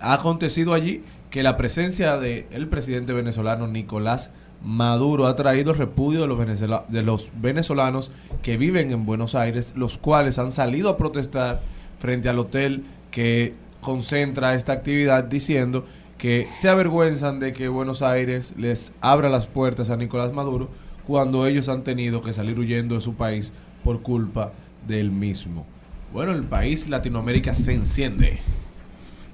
[0.00, 4.30] Ha acontecido allí que la presencia del presidente venezolano Nicolás
[4.64, 8.10] Maduro ha traído repudio de de los venezolanos
[8.42, 11.60] que viven en Buenos Aires, los cuales han salido a protestar
[12.00, 13.52] frente al hotel que
[13.82, 15.84] concentra esta actividad diciendo
[16.22, 20.68] que se avergüenzan de que Buenos Aires les abra las puertas a Nicolás Maduro
[21.04, 23.52] cuando ellos han tenido que salir huyendo de su país
[23.82, 24.52] por culpa
[24.86, 25.66] del mismo.
[26.12, 28.38] Bueno, el país Latinoamérica se enciende.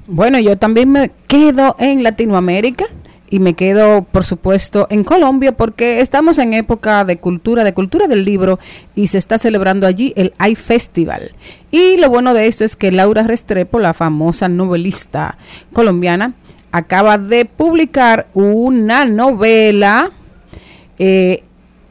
[0.06, 2.86] Bueno, yo también me quedo en Latinoamérica
[3.28, 8.06] y me quedo, por supuesto, en Colombia porque estamos en época de cultura, de cultura
[8.06, 8.58] del libro
[8.94, 11.32] y se está celebrando allí el iFestival.
[11.70, 15.36] Y lo bueno de esto es que Laura Restrepo, la famosa novelista
[15.74, 16.32] colombiana,
[16.72, 20.10] acaba de publicar una novela
[20.98, 21.42] eh,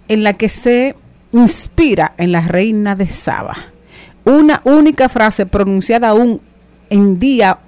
[0.07, 0.95] en la que se
[1.32, 3.55] inspira en la reina de Saba.
[4.25, 6.41] Una única frase pronunciada aún
[6.89, 7.59] en día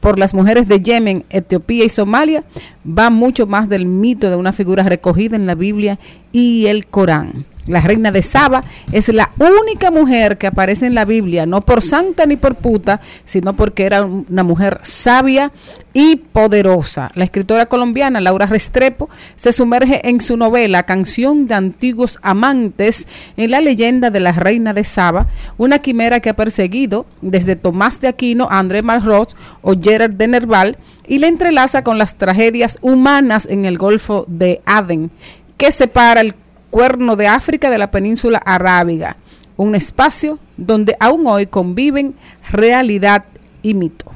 [0.00, 2.44] por las mujeres de Yemen, Etiopía y Somalia
[2.86, 5.98] va mucho más del mito de una figura recogida en la Biblia
[6.30, 7.46] y el Corán.
[7.66, 8.62] La reina de Saba
[8.92, 13.00] es la única mujer que aparece en la Biblia, no por santa ni por puta,
[13.24, 15.50] sino porque era una mujer sabia
[15.94, 17.10] y poderosa.
[17.14, 23.06] La escritora colombiana Laura Restrepo se sumerge en su novela Canción de Antiguos Amantes
[23.36, 28.00] en la leyenda de la reina de Saba, una quimera que ha perseguido desde Tomás
[28.00, 32.78] de Aquino a André Malraux o Gerard de Nerval y la entrelaza con las tragedias
[32.82, 35.10] humanas en el Golfo de Aden,
[35.56, 36.34] que separa el
[36.74, 39.16] cuerno de África de la península arábiga,
[39.56, 42.16] un espacio donde aún hoy conviven
[42.50, 43.26] realidad
[43.62, 44.06] y mito.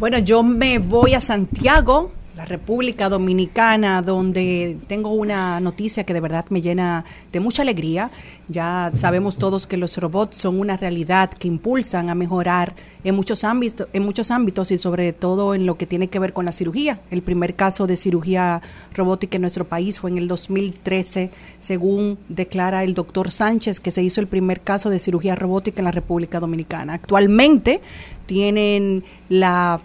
[0.00, 2.10] Bueno, yo me voy a Santiago,
[2.44, 8.10] República Dominicana, donde tengo una noticia que de verdad me llena de mucha alegría.
[8.48, 12.74] Ya sabemos todos que los robots son una realidad que impulsan a mejorar
[13.04, 16.32] en muchos ámbitos, en muchos ámbitos y sobre todo en lo que tiene que ver
[16.32, 17.00] con la cirugía.
[17.10, 18.60] El primer caso de cirugía
[18.94, 24.02] robótica en nuestro país fue en el 2013, según declara el doctor Sánchez, que se
[24.02, 26.94] hizo el primer caso de cirugía robótica en la República Dominicana.
[26.94, 27.80] Actualmente
[28.26, 29.80] tienen la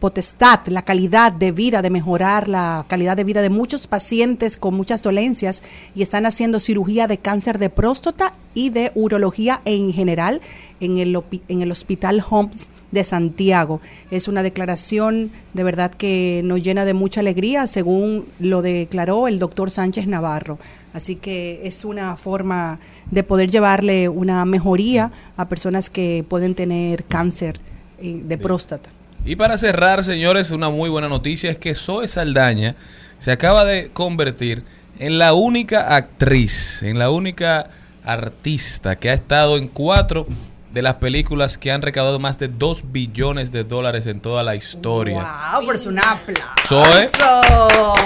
[0.00, 4.74] potestad, la calidad de vida, de mejorar la calidad de vida de muchos pacientes con
[4.74, 5.62] muchas dolencias
[5.94, 10.40] y están haciendo cirugía de cáncer de próstata y de urología en general
[10.80, 13.80] en el, en el Hospital Homs de Santiago.
[14.10, 19.38] Es una declaración de verdad que nos llena de mucha alegría, según lo declaró el
[19.38, 20.58] doctor Sánchez Navarro.
[20.94, 22.80] Así que es una forma
[23.10, 27.60] de poder llevarle una mejoría a personas que pueden tener cáncer
[28.00, 28.90] eh, de próstata.
[29.24, 32.76] Y para cerrar, señores, una muy buena noticia es que Zoe Saldaña
[33.18, 34.62] se acaba de convertir
[34.98, 37.70] en la única actriz, en la única
[38.04, 40.26] artista que ha estado en cuatro
[40.72, 44.54] de las películas que han recaudado más de 2 billones de dólares en toda la
[44.54, 45.26] historia.
[45.54, 45.66] ¡Wow!
[45.66, 46.84] Por un aplauso.
[46.84, 47.08] Zoe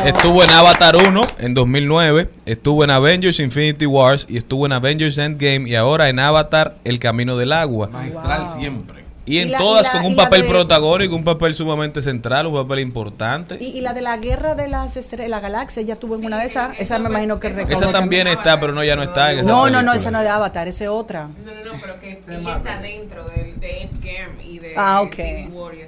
[0.06, 5.18] estuvo en Avatar 1 en 2009, estuvo en Avengers Infinity Wars y estuvo en Avengers
[5.18, 7.88] Endgame y ahora en Avatar El Camino del Agua.
[7.88, 9.01] Magistral siempre.
[9.24, 12.02] Y en Y la- todas y la- con un papel de- protagónico, un papel sumamente
[12.02, 13.56] central, un papel importante.
[13.60, 16.38] Y, y la de la guerra de las estrellas, la galaxia, ella tuvo en una
[16.40, 16.78] de esas.
[16.80, 19.48] Esa me imagino que recaudó Esa también está, pero no ya no está en esa
[19.48, 19.94] No, no, no, película.
[19.96, 21.28] esa no es de Avatar, esa es otra.
[21.28, 25.14] No, no, no, pero que ella está dentro de, de Endgame y de Ah, ok.
[25.14, 25.82] Civil War y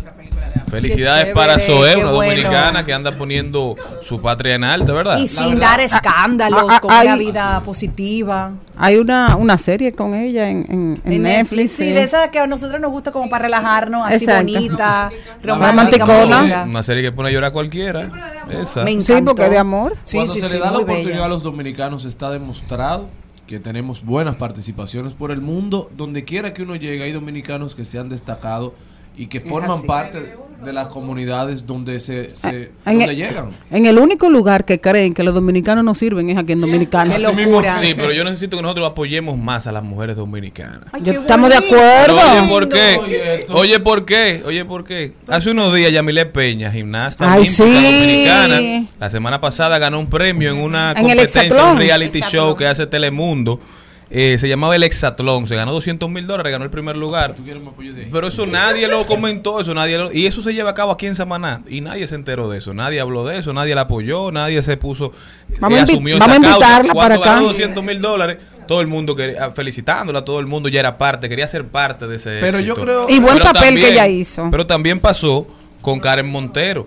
[0.74, 2.30] Felicidades Qué para Zoe, una bueno.
[2.32, 5.18] dominicana que anda poniendo su patria en alto, ¿verdad?
[5.18, 8.52] Y sin dar escándalos, ah, con ah, una hay- vida positiva.
[8.76, 11.72] Hay una, una serie con ella en, en- en En Netflix.
[11.72, 11.92] Sí, sí.
[11.92, 14.52] de esa que a nosotros nos gusta como para relajarnos, así Exacto.
[14.52, 15.10] bonita,
[15.42, 16.64] romántica.
[16.64, 18.10] Una serie que pone a llorar a cualquiera.
[18.50, 18.84] Esa.
[18.84, 19.34] Me Sí, encantó.
[19.34, 19.96] porque de amor.
[20.04, 21.24] Sí, Cuando sí, se sí, le da la oportunidad bella.
[21.24, 23.08] a los dominicanos está demostrado
[23.46, 25.90] que tenemos buenas participaciones por el mundo.
[25.96, 28.74] Donde quiera que uno llegue hay dominicanos que se han destacado
[29.16, 33.50] y que forman parte de las comunidades donde se, se- En donde el, llegan.
[33.70, 37.16] en el único lugar que creen que los dominicanos no sirven es aquí en Dominicana.
[37.80, 40.80] Sí, pero yo necesito que nosotros apoyemos más a las mujeres dominicanas.
[41.02, 42.16] Yo- estamos de acuerdo.
[42.16, 43.00] Pero Oye, ¿por qué?
[43.52, 44.42] Oye, ¿por qué?
[44.46, 45.12] Oye, ¿por qué?
[45.28, 47.62] Hace unos días Yamile Peña, gimnasta Ay, sí.
[47.62, 52.86] dominicana, la semana pasada ganó un premio en una competencia, un reality show que hace
[52.86, 53.60] Telemundo.
[54.11, 57.34] Eh, se llamaba el Hexatlón, se ganó 200 mil dólares, ganó el primer lugar.
[58.12, 61.07] Pero eso nadie lo comentó, eso nadie lo- y eso se lleva a cabo aquí
[61.07, 64.30] en Samaná y nadie se enteró de eso, nadie habló de eso, nadie la apoyó,
[64.30, 65.12] nadie se puso,
[65.59, 66.55] Vamos eh, a invi- asumió vamos esa a causa.
[66.57, 67.34] invitarla Cuando para acá.
[67.36, 68.38] ganó 200 mil dólares,
[68.68, 72.07] todo el mundo quería, ah, felicitándola, todo el mundo ya era parte, quería ser parte
[72.07, 74.48] de ese Pero yo creo- Y buen Pero papel que ella hizo.
[74.50, 75.46] Pero también pasó
[75.80, 76.86] con Karen Montero,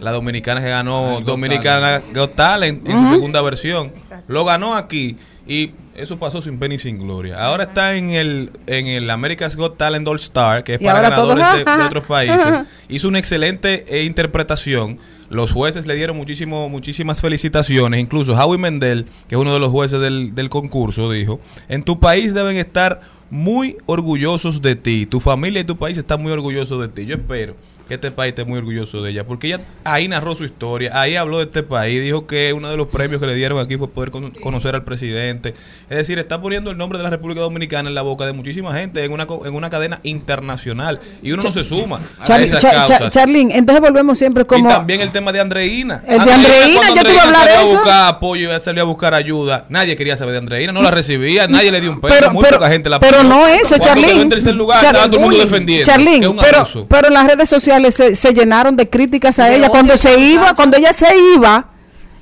[0.00, 3.92] la dominicana que ganó Dominicana Got Talent en su segunda versión.
[4.28, 7.44] Lo ganó aquí y eso pasó sin pena y sin gloria.
[7.44, 11.14] Ahora está en el en el America's Got Talent All Star, que es Y para
[11.14, 12.66] todos, ganadores de, otros países.
[12.88, 14.98] Hizo una excelente eh, interpretación.
[15.30, 18.00] Los jueces le dieron muchísimo, muchísimas felicitaciones.
[18.00, 22.00] Incluso Howie Mendel, que es uno de los jueces del, del concurso, dijo, en tu
[22.00, 25.04] país deben estar muy orgullosos de ti.
[25.04, 27.04] Tu familia y tu país están muy orgullosos de ti.
[27.04, 27.54] Yo espero
[27.88, 31.16] que este país esté muy orgulloso de ella, porque ella ahí narró su historia, ahí
[31.16, 33.88] habló de este país, dijo que uno de los premios que le dieron aquí fue
[33.88, 35.54] poder con- conocer al presidente.
[35.88, 38.74] Es decir, está poniendo el nombre de la República Dominicana en la boca de muchísima
[38.74, 42.62] gente en una, en una cadena internacional y uno no se suma a Charly- esas
[42.62, 43.12] Cha- Cha- causas.
[43.14, 44.68] Charlene, entonces volvemos siempre como...
[44.68, 46.02] Y también el tema de Andreina.
[46.06, 47.72] El de Andreina, yo te iba a hablar salió de eso.
[47.72, 49.64] a buscar apoyo, salió a buscar ayuda.
[49.68, 52.44] Nadie quería saber de Andreina, no la recibía, nadie le dio un peso, Pero- muy
[52.44, 55.38] pero- poca gente la pero no eso, quedó en tercer lugar, Char- todo el mundo
[55.38, 56.36] defendiendo.
[56.42, 60.18] Pero, pero las redes sociales se, se llenaron de críticas a De ella cuando se
[60.18, 61.66] iba, cuando ella se iba.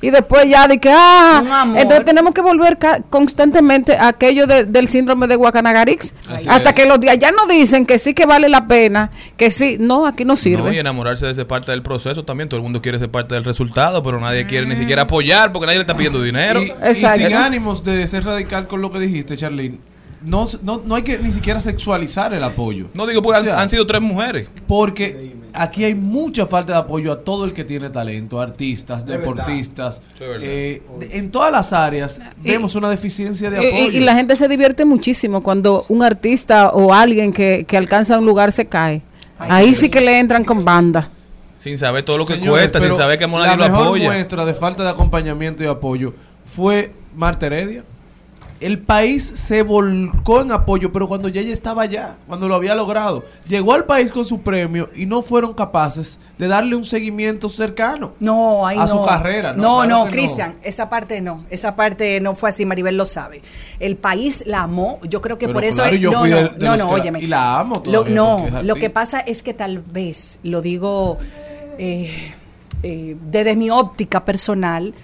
[0.03, 4.65] Y después ya de que, ah, entonces tenemos que volver ca- constantemente a aquello de-
[4.65, 6.15] del síndrome de Guacanagarix.
[6.31, 6.77] Así Hasta es.
[6.77, 10.07] que los de allá no dicen que sí que vale la pena, que sí, no,
[10.07, 10.65] aquí no sirve.
[10.65, 12.49] No, y enamorarse de ser parte del proceso también.
[12.51, 15.65] Todo el mundo quiere ser parte del resultado, pero nadie quiere ni siquiera apoyar porque
[15.67, 16.63] nadie le está pidiendo dinero.
[16.63, 19.79] Y, sin ánimos de ser radical con lo que dijiste, Charlene,
[20.23, 22.87] no, no, no hay que ni siquiera sexualizar el apoyo.
[22.95, 24.49] No digo porque O sea, han, han sido tres mujeres.
[24.69, 30.01] Porque aquí hay mucha falta de apoyo a todo el que tiene talento, artistas, deportistas.
[30.21, 33.93] Eh, en todas las áreas vemos una deficiencia de Y- apoyo.
[33.93, 38.19] Y, y la gente se divierte muchísimo cuando un artista o alguien que, que alcanza
[38.19, 39.03] un lugar se cae.
[39.39, 41.11] Ahí sí que le entran con banda.
[41.59, 44.05] Sin saber todo lo que Señores, cuesta, sin saber que la nadie lo mejor apoya.
[44.11, 46.13] muestra de falta de acompañamiento y apoyo
[46.45, 47.83] fue Marta Heredia.
[48.59, 52.75] El país se volcó en apoyo, pero cuando ya ella estaba allá, cuando lo había
[52.75, 57.51] logrado, llegó al país con su premio y no fueron capaces de darle un seguimiento
[57.51, 58.13] cercano.
[58.19, 58.89] No, ahí A no.
[58.89, 59.85] su carrera, ¿no?
[59.85, 60.09] No, no.
[60.09, 61.45] Cristian, esa parte no.
[61.51, 63.43] Esa parte no fue así, Maribel lo sabe.
[63.79, 65.01] El país la amó.
[65.07, 66.89] Yo creo que Pero por eso claro, es- yo no, fui no, de- de no,
[66.89, 67.21] óyeme.
[67.21, 71.19] y la amo todavía no, lo que pasa es que tal vez, lo digo
[71.79, 72.11] eh,
[72.83, 74.95] eh, desde mi óptica personal,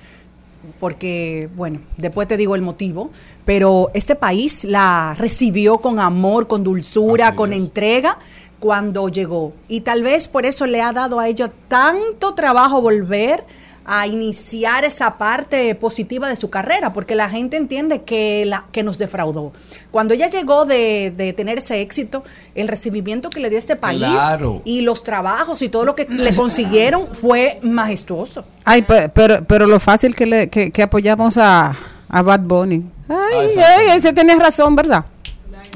[0.78, 3.10] porque, bueno, después te digo el motivo,
[3.44, 7.58] pero este país la recibió con amor, con dulzura, Así con es.
[7.60, 8.18] entrega
[8.60, 9.52] cuando llegó.
[9.68, 13.44] Y tal vez por eso le ha dado a ella tanto trabajo volver
[13.84, 18.82] a iniciar esa parte positiva de su carrera, porque la gente entiende que, la, que
[18.82, 19.52] nos defraudó.
[19.90, 22.22] Cuando ella llegó de, de tener ese éxito,
[22.54, 24.62] el recibimiento que le dio este país Claro.
[24.64, 28.44] y los trabajos y todo lo que le consiguieron fue majestuoso.
[28.64, 31.76] Ay, pe- pero, pero lo fácil que, le, que, que apoyamos a,
[32.08, 32.84] a Bad Bunny.
[33.08, 35.04] Ay, ay, ese tenía razón, ¿verdad?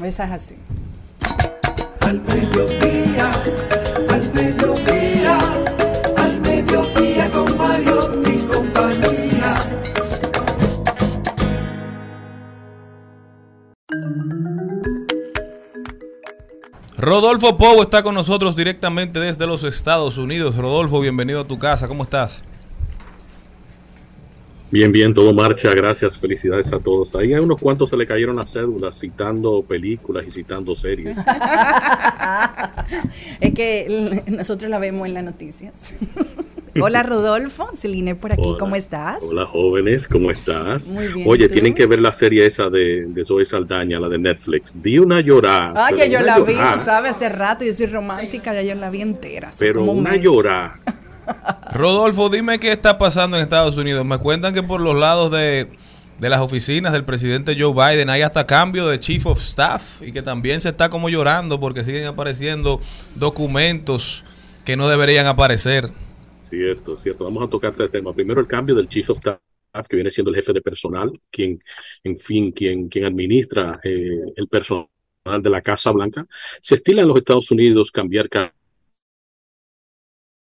[0.03, 0.55] Esa es así.
[2.01, 3.29] Al mediodía,
[16.97, 20.55] Rodolfo Pou está con nosotros directamente desde los Estados Unidos.
[20.55, 21.87] Rodolfo, bienvenido a tu casa.
[21.87, 22.43] ¿Cómo estás?
[24.71, 25.75] Bien, bien, todo marcha.
[25.75, 27.15] Gracias, felicidades a todos.
[27.15, 31.15] Ahí a unos cuantos se le cayeron las cédulas citando películas y citando series.
[33.41, 35.93] es que nosotros la vemos en las noticias.
[36.81, 38.57] Hola Rodolfo, Celine por aquí, Hola.
[38.59, 39.23] ¿cómo estás?
[39.29, 40.91] Hola, jóvenes, ¿cómo estás?
[40.91, 41.53] Muy bien, ¿y Oye, tú?
[41.53, 44.71] tienen que ver la serie esa de, de Zoe Saldaña, la de Netflix.
[44.73, 45.87] Di una llorada.
[45.87, 48.89] Oye, pero yo la vi, tú sabes, hace rato, yo soy romántica, ya yo la
[48.89, 49.49] vi entera.
[49.57, 50.21] Pero como un una mes.
[50.21, 50.79] llorada.
[51.73, 54.05] Rodolfo, dime qué está pasando en Estados Unidos.
[54.05, 55.67] Me cuentan que por los lados de,
[56.19, 60.11] de las oficinas del presidente Joe Biden hay hasta cambio de chief of staff y
[60.13, 62.79] que también se está como llorando porque siguen apareciendo
[63.15, 64.23] documentos
[64.63, 65.91] que no deberían aparecer.
[66.49, 67.25] Cierto, cierto.
[67.25, 68.13] Vamos a tocar este tema.
[68.13, 69.39] Primero el cambio del Chief of Staff,
[69.89, 71.59] que viene siendo el jefe de personal, quien,
[72.03, 74.87] en fin, quien, quien administra eh, el personal
[75.43, 76.25] de la Casa Blanca.
[76.61, 78.53] Se estila en los Estados Unidos cambiar ca-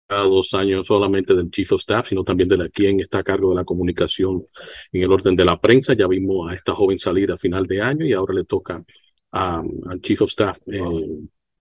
[0.08, 3.22] cada dos años solamente del Chief of Staff, sino también de la, quien está a
[3.24, 4.46] cargo de la comunicación
[4.92, 5.94] en el orden de la prensa.
[5.94, 8.82] Ya vimos a esta joven salir a final de año y ahora le toca
[9.32, 10.58] a- al Chief of Staff.
[10.66, 10.80] eh,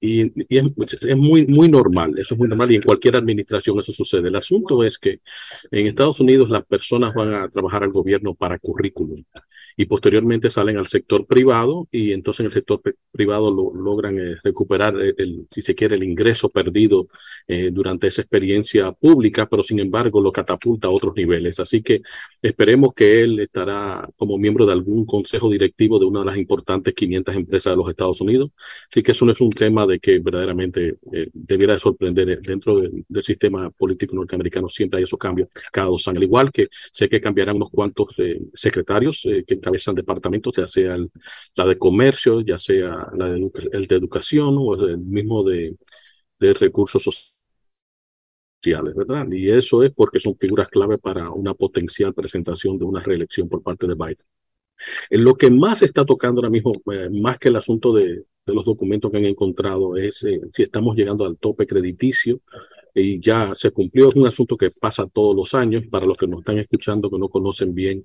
[0.02, 0.66] y, es,
[1.04, 4.30] es muy, muy normal, eso es muy normal y en cualquier administración eso sucede.
[4.30, 5.22] El asunto es que
[5.70, 9.24] en Estados Unidos las personas van a trabajar al gobierno para currículum
[9.78, 14.36] y posteriormente salen al sector privado y entonces en el sector privado lo- logran eh,
[14.44, 17.08] recuperar el, el, si se quiere, el ingreso perdido
[17.48, 21.60] eh, durante esa experiencia pública, pero sin embargo lo catapulta a otros niveles.
[21.60, 22.02] Así que
[22.42, 26.94] esperemos que él estará como miembro de algún consejo directivo de una de las importantes
[26.94, 28.52] 500 empresas de los Estados Unidos.
[28.90, 32.30] Así que eso no es un tema de que verdaderamente eh, debiera de sorprender.
[32.30, 36.18] Eh, Dentro del, del sistema político norteamericano siempre hay esos cambios cada dos años.
[36.18, 40.68] Al igual que sé que cambiarán unos cuantos eh, secretarios eh, que encabezan departamentos, ya
[40.68, 41.12] sea el-
[41.56, 45.76] la de comercio, ya sea la de, el de educación o el mismo de,
[46.40, 47.04] de recursos
[48.64, 49.28] sociales, ¿verdad?
[49.32, 53.64] Y eso es porque son figuras clave para una potencial presentación de una reelección por
[53.64, 54.18] parte de Biden.
[55.10, 58.06] En lo que más está tocando ahora mismo, eh, más que el asunto de,
[58.46, 62.42] de los documentos que han encontrado, es eh, si estamos llegando al tope crediticio
[62.94, 64.10] y ya se cumplió.
[64.10, 65.84] Es un asunto que pasa todos los años.
[65.90, 68.04] Para los que nos están escuchando, que no conocen bien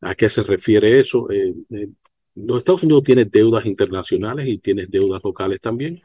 [0.00, 1.88] a qué se refiere eso, eh, eh,
[2.34, 6.00] los Estados Unidos tienen deudas internacionales y tiene deudas locales también.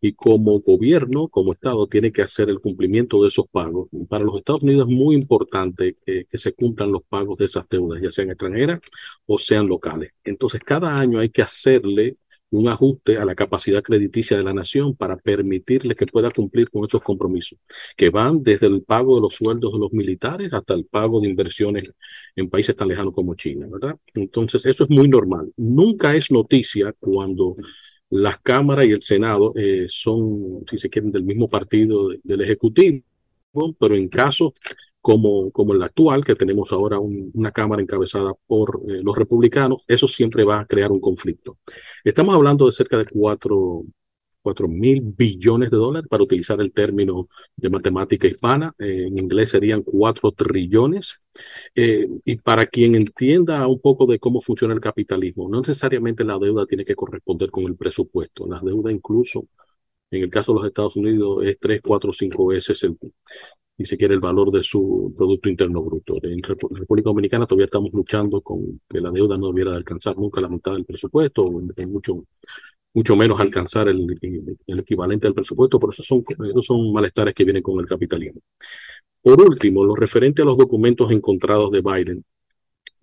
[0.00, 3.88] Y como gobierno, como Estado, tiene que hacer el cumplimiento de esos pagos.
[4.08, 8.02] Para los Estados Unidos es muy importante que se cumplan los pagos de esas deudas,
[8.02, 8.80] ya sean extranjeras
[9.26, 10.12] o sean locales.
[10.24, 12.18] Entonces, cada año hay que hacerle
[12.50, 16.84] un ajuste a la capacidad crediticia de la nación para permitirle que pueda cumplir con
[16.84, 17.58] esos compromisos,
[17.96, 21.28] que van desde el pago de los sueldos de los militares hasta el pago de
[21.28, 21.90] inversiones
[22.36, 23.96] en países tan lejanos como China, ¿verdad?
[24.14, 25.52] Entonces, eso es muy normal.
[25.56, 27.56] Nunca es noticia cuando
[28.10, 32.40] las cámaras y el Senado eh, son, si se quieren, del mismo partido de- del
[32.40, 33.02] Ejecutivo,
[33.78, 34.52] pero en casos
[35.00, 39.82] como, como el actual, que tenemos ahora un- una Cámara encabezada por eh, los republicanos,
[39.86, 41.58] eso siempre va a crear un conflicto.
[42.04, 43.84] Estamos hablando de cerca de cuatro,
[44.42, 49.50] cuatro mil billones de dólares, para utilizar el término de matemática hispana, eh, en inglés
[49.50, 51.20] serían cuatro trillones.
[51.74, 56.38] Eh, y para quien entienda un poco de cómo funciona el capitalismo, no necesariamente la
[56.38, 58.46] deuda tiene que corresponder con el presupuesto.
[58.46, 59.46] La deuda incluso,
[60.10, 62.98] en el caso de los Estados Unidos, es tres, cuatro, cinco veces el,
[63.78, 66.18] ni siquiera el valor de su Producto Interno Bruto.
[66.22, 70.40] En República Dominicana todavía estamos luchando con que la deuda no debiera de alcanzar nunca
[70.40, 72.24] la mitad del presupuesto, o mucho,
[72.92, 74.18] mucho menos alcanzar el,
[74.66, 78.40] el equivalente al presupuesto, pero esos son, esos son malestares que vienen con el capitalismo.
[79.22, 82.24] Por último, lo referente a los documentos encontrados de Biden,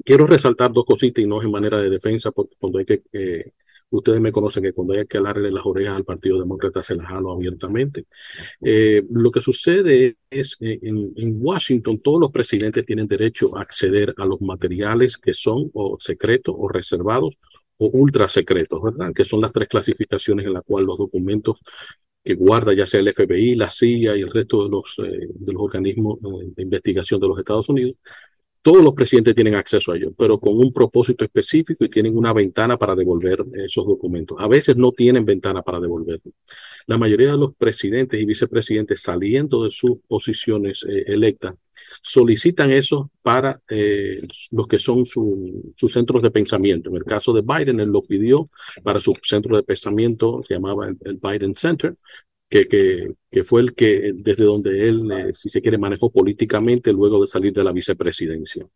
[0.04, 3.04] quiero resaltar dos cositas y no es en manera de defensa, porque cuando hay que,
[3.14, 3.52] eh,
[3.90, 7.08] ustedes me conocen que cuando hay que alarle las orejas al Partido Demócrata se las
[7.08, 8.06] jalo abiertamente.
[8.62, 13.62] Eh, lo que sucede es que en, en Washington todos los presidentes tienen derecho a
[13.62, 17.38] acceder a los materiales que son o secretos o reservados
[17.78, 19.14] o ultra secretos, ¿verdad?
[19.14, 21.60] Que son las tres clasificaciones en las cuales los documentos
[22.24, 25.54] que guarda ya sea el FBI, la CIA y el resto de los, eh, de
[25.54, 27.96] los organismos eh, de investigación de los Estados Unidos,
[28.66, 32.34] todos los presidentes tienen acceso a ellos, pero con un propósito específico y tienen una
[32.34, 34.38] ventana para devolver esos documentos.
[34.40, 36.34] A veces no tienen ventana para devolverlos.
[36.88, 41.54] La mayoría de los presidentes y vicepresidentes saliendo de sus posiciones eh, electas
[42.02, 46.90] solicitan eso para eh, los que son su- sus centros de pensamiento.
[46.90, 48.50] En el caso de Biden, él lo pidió
[48.82, 51.96] para su centro de pensamiento, se llamaba el Biden Center,
[52.50, 56.94] que, que, que fue el que desde donde él, eh, si se quiere, manejó políticamente
[56.94, 58.68] luego de salir de la vicepresidencia.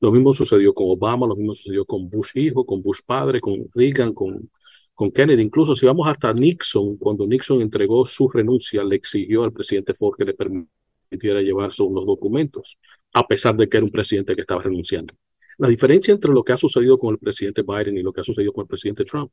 [0.00, 3.68] Lo mismo sucedió con Obama, lo mismo sucedió con Bush hijo, con Bush padre, con
[3.74, 4.50] Reagan, con,
[4.94, 5.42] con Kennedy.
[5.42, 10.16] Incluso si vamos hasta Nixon, cuando Nixon entregó su renuncia, le exigió al presidente Ford
[10.16, 12.78] que le permitiera llevarse unos documentos,
[13.12, 15.14] a pesar de que era un presidente que estaba renunciando.
[15.58, 18.24] La diferencia entre lo que ha sucedido con el presidente Biden y lo que ha
[18.24, 19.32] sucedido con el presidente Trump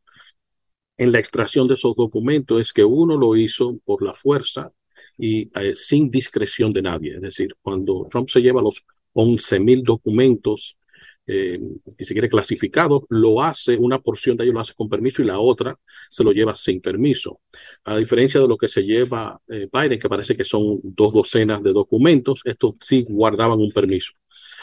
[0.98, 4.72] en la extracción de esos documentos es que uno lo hizo por la fuerza
[5.18, 7.16] y eh, sin discreción de nadie.
[7.16, 8.84] Es decir, cuando Trump se lleva los
[9.14, 10.78] 11 mil documentos,
[11.26, 11.58] eh,
[11.98, 15.40] y quiere clasificados, lo hace, una porción de ellos lo hace con permiso y la
[15.40, 15.80] otra
[16.10, 17.40] se lo lleva sin permiso.
[17.86, 21.64] A diferencia de lo que se lleva eh, Biden, que parece que son dos docenas
[21.64, 24.12] de documentos, estos sí guardaban un permiso.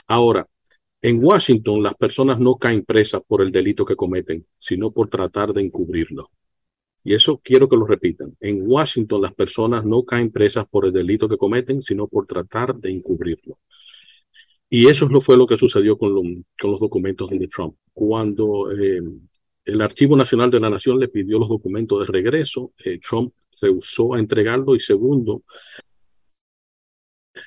[0.06, 0.46] Ahora,
[1.02, 5.52] en Washington, las personas no caen presas por el delito que cometen, sino por tratar
[5.52, 6.30] de encubrirlo.
[7.02, 8.36] Y eso quiero que lo repitan.
[8.40, 12.76] En Washington, las personas no caen presas por el delito que cometen, sino por tratar
[12.76, 13.58] de encubrirlo.
[14.68, 17.74] Y eso fue lo que sucedió con los documentos de Trump.
[17.92, 19.00] Cuando eh,
[19.64, 24.14] el Archivo Nacional de la Nación le pidió los documentos de regreso, eh, Trump rehusó
[24.14, 25.42] a entregarlo y segundo,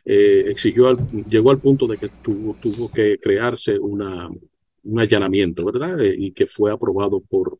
[0.05, 0.97] eh, exigió al-
[1.29, 4.29] llegó al punto de que tuvo, tuvo que crearse una,
[4.83, 6.01] un allanamiento, ¿verdad?
[6.01, 7.59] Eh, y que fue aprobado por,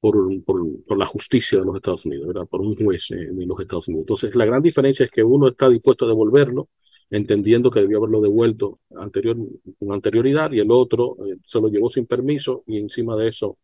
[0.00, 2.46] por, por, la justicia de los Estados Unidos, ¿verdad?
[2.48, 4.02] Por un juez eh, de los Estados Unidos.
[4.04, 6.68] Entonces, la gran diferencia es que uno está dispuesto a devolverlo,
[7.10, 9.36] entendiendo que debió haberlo devuelto anterior,
[9.78, 13.58] con anterioridad, y el otro eh, se lo llevó sin permiso, y encima de eso,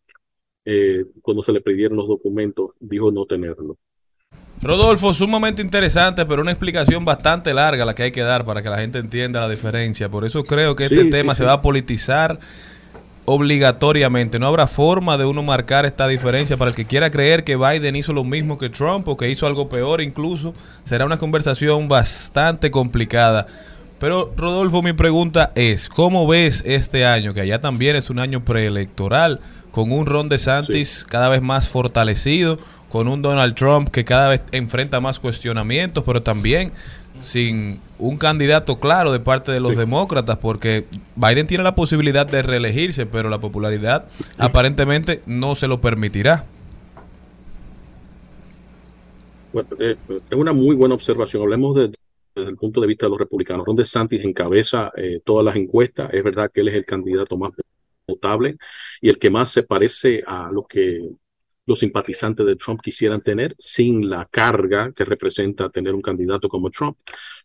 [0.64, 3.78] eh, cuando se le pidieron los documentos, dijo no tenerlo.
[4.62, 8.70] Rodolfo, sumamente interesante, pero una explicación bastante larga la que hay que dar para que
[8.70, 10.08] la gente entienda la diferencia.
[10.08, 11.38] Por eso creo que Sí, este tema sí.
[11.38, 12.38] se va a politizar
[13.24, 14.38] obligatoriamente.
[14.38, 16.56] No habrá forma de uno marcar esta diferencia.
[16.56, 19.48] Para el que quiera creer que Biden hizo lo mismo que Trump o que hizo
[19.48, 20.54] algo peor incluso,
[20.84, 23.48] será una conversación bastante complicada.
[23.98, 28.44] Pero Rodolfo, mi pregunta es, ¿cómo ves este año, que allá también es un año
[28.44, 29.40] preelectoral,
[29.72, 32.58] con un Ron DeSantis cada vez más fortalecido,
[32.88, 36.70] con un Donald Trump que cada vez enfrenta más cuestionamientos, pero también
[37.18, 42.42] sin un candidato claro de parte de los demócratas, porque Biden tiene la posibilidad de
[42.42, 44.06] reelegirse, pero la popularidad
[44.38, 46.44] aparentemente no se lo permitirá.
[49.52, 51.42] Bueno, eh, es una muy buena observación.
[51.42, 51.92] Hablemos de-
[52.34, 53.66] desde el punto de vista de los republicanos.
[53.66, 56.12] Ron DeSantis encabeza eh, todas las encuestas.
[56.14, 57.52] Es verdad que él es el candidato más
[58.12, 58.56] potable
[59.00, 61.00] y el que más se parece a lo que
[61.64, 66.70] los simpatizantes de Trump quisieran tener sin la carga que representa tener un candidato como
[66.70, 66.96] Trump.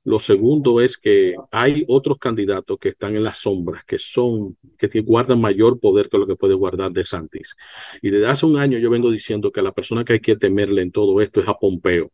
[0.04, 5.02] Lo segundo es que hay otros candidatos que están en las sombras, que son, que
[5.02, 7.56] guardan mayor poder que lo que puede guardar DeSantis.
[8.02, 10.82] Y desde hace un año yo vengo diciendo que la persona que hay que temerle
[10.82, 12.12] en todo esto es a Pompeo.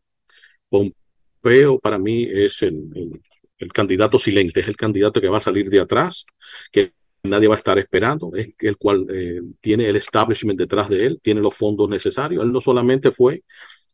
[0.70, 3.22] Pompeo para mí es el, el-
[3.60, 6.26] el candidato silente, es el candidato que va a salir de atrás,
[6.72, 6.91] que
[7.24, 11.19] nadie va a estar esperando, es el cual eh, tiene el establishment detrás de él,
[11.21, 12.43] tiene los fondos necesarios.
[12.43, 13.43] Él no solamente fue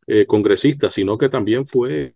[0.07, 2.15] eh, congresista, sino que también fue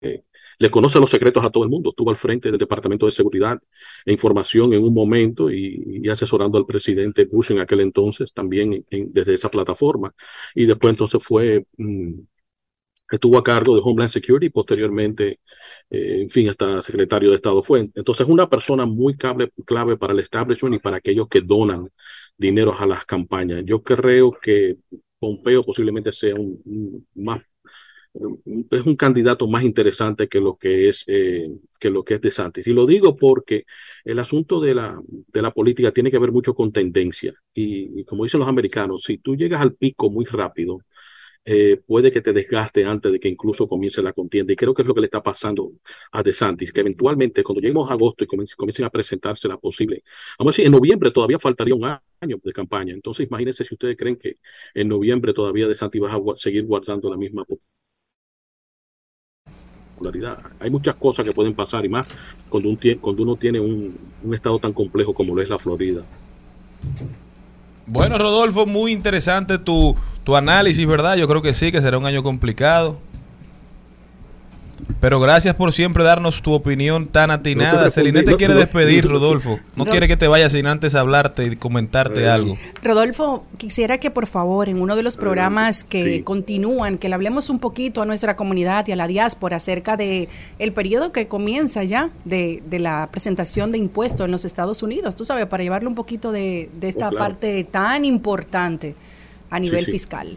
[0.00, 0.22] eh,
[0.58, 1.90] le conoce los secretos a todo el mundo.
[1.90, 3.60] Estuvo al frente del Departamento de Seguridad
[4.04, 9.34] e Información en un momento y, asesorando al presidente Bush en aquel entonces también desde
[9.34, 10.14] esa plataforma.
[10.54, 12.20] Y después entonces fue, mm,
[13.10, 15.40] estuvo a cargo de Homeland Security y posteriormente,
[15.90, 17.80] eh, en fin, hasta secretario de Estado fue.
[17.94, 21.88] Entonces es una persona muy clave, clave para el establishment y para aquellos que donan
[22.36, 23.62] dinero a las campañas.
[23.64, 24.76] Yo creo que
[25.18, 27.42] Pompeo posiblemente sea un, más
[28.70, 31.48] es un candidato más interesante que lo que es eh,
[31.78, 32.66] que lo que es DeSantis.
[32.66, 33.64] Y lo digo porque
[34.04, 37.34] el asunto de la, de la política tiene que ver mucho con tendencia.
[37.54, 40.80] Y como dicen los americanos, si tú llegas al pico muy rápido,
[41.44, 44.52] eh, puede que te desgaste antes de que incluso comience la contienda.
[44.52, 45.72] Y creo que es lo que le está pasando
[46.12, 50.02] a DeSantis, que eventualmente cuando lleguemos a agosto y comiencen, a presentarse las posibles,
[50.38, 52.92] vamos a decir, en noviembre todavía faltaría un año de campaña.
[52.94, 54.36] Entonces imagínense si ustedes creen que
[54.74, 57.44] en noviembre todavía DeSantis va a seguir guardando la misma
[59.96, 60.38] popularidad.
[60.60, 62.18] Hay muchas cosas que pueden pasar y más
[62.48, 66.04] cuando, un cuando uno tiene un estado tan complejo como lo es la Florida.
[67.92, 71.16] Bueno, Rodolfo, muy interesante tu, tu análisis, ¿verdad?
[71.16, 72.98] Yo creo que sí, que será un año complicado.
[75.00, 77.88] Pero gracias por siempre darnos tu opinión tan atinada.
[77.90, 79.58] Celine te no- quiere despedir, Rodolfo.
[79.76, 82.58] No quiere que te vayas sin antes hablarte y comentarte algo.
[82.82, 86.22] Rodolfo, quisiera que por favor en uno de los programas que sí.
[86.22, 90.28] continúan, que le hablemos un poquito a nuestra comunidad y a la diáspora acerca de
[90.58, 95.16] el periodo que comienza ya de, de la presentación de impuestos en los Estados Unidos,
[95.16, 97.24] tú sabes, para llevarle un poquito de, de esta Oh, claro.
[97.24, 98.94] parte tan importante
[99.50, 99.92] a nivel sí.
[99.92, 100.36] fiscal.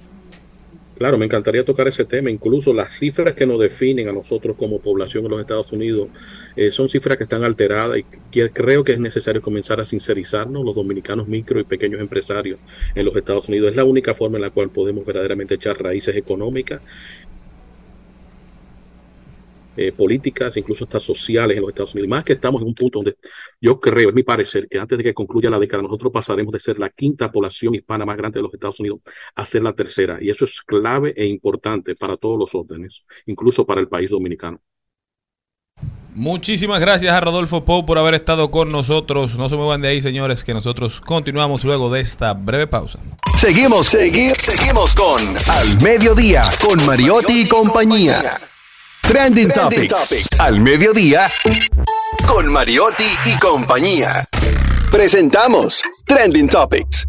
[0.97, 2.29] Claro, me encantaría tocar ese tema.
[2.29, 6.09] Incluso las cifras que nos definen a nosotros como población en los Estados Unidos
[6.55, 10.63] eh, son cifras que están alteradas y que creo que es necesario comenzar a sincerizarnos
[10.63, 12.59] los dominicanos micro y pequeños empresarios
[12.93, 13.71] en los Estados Unidos.
[13.71, 16.81] Es la única forma en la cual podemos verdaderamente echar raíces económicas,
[19.75, 22.09] eh, políticas, incluso hasta sociales en los Estados Unidos.
[22.09, 23.15] Más que estamos en un punto donde
[23.59, 26.59] yo creo, es mi parecer, que antes de que concluya la década, nosotros pasaremos de
[26.59, 28.99] ser la quinta población hispana más grande de los Estados Unidos
[29.35, 30.17] a ser la tercera.
[30.21, 34.59] Y eso es clave e importante para todos los órdenes, incluso para el país dominicano.
[36.15, 39.35] Muchísimas gracias a Rodolfo Pou por haber estado con nosotros.
[39.35, 42.99] No se muevan de ahí, señores, que nosotros continuamos luego de esta breve pausa.
[43.35, 45.19] Seguimos, segui- seguimos con
[45.49, 48.37] Al Mediodía, con Mariotti y compañía.
[49.03, 50.39] Trending, Trending Topics.
[50.39, 51.29] Al Mediodía,
[52.25, 54.27] con Mariotti y compañía.
[54.91, 57.05] Presentamos Trending Topics.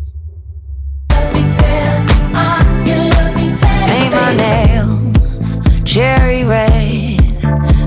[3.86, 7.20] Paint my nails cherry red.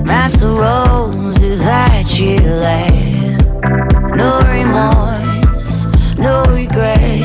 [0.04, 3.36] Match the roses that you laid.
[4.16, 5.86] No remorse,
[6.16, 7.17] no regret.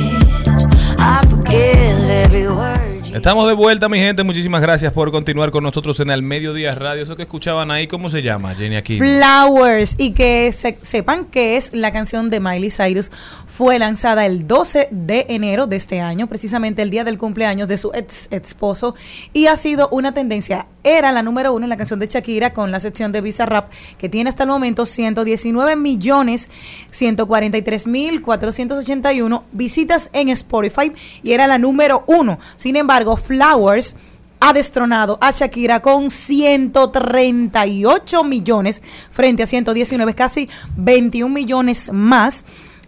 [3.23, 4.21] Estamos de vuelta, mi gente.
[4.23, 7.03] Muchísimas gracias por continuar con nosotros en el Mediodía Radio.
[7.03, 8.97] Eso que escuchaban ahí, ¿cómo se llama, Jenny aquí?
[8.97, 13.11] Flowers y que se- sepan que es la canción de Miley Cyrus
[13.47, 17.77] fue lanzada el 12 de enero de este año, precisamente el día del cumpleaños de
[17.77, 18.93] su ex esposo
[19.31, 20.67] y ha sido una tendencia.
[20.83, 23.69] Era la número uno en la canción de Shakira con la sección de Visa Rap
[23.97, 26.49] que tiene hasta el momento 119 millones
[26.91, 30.91] 143 mil 481 visitas en Spotify
[31.23, 32.37] y era la número uno.
[32.57, 33.95] Sin embargo, Flowers
[34.41, 42.43] ha destronado a Shakira con 138 millones frente a 119, casi 21 millones más.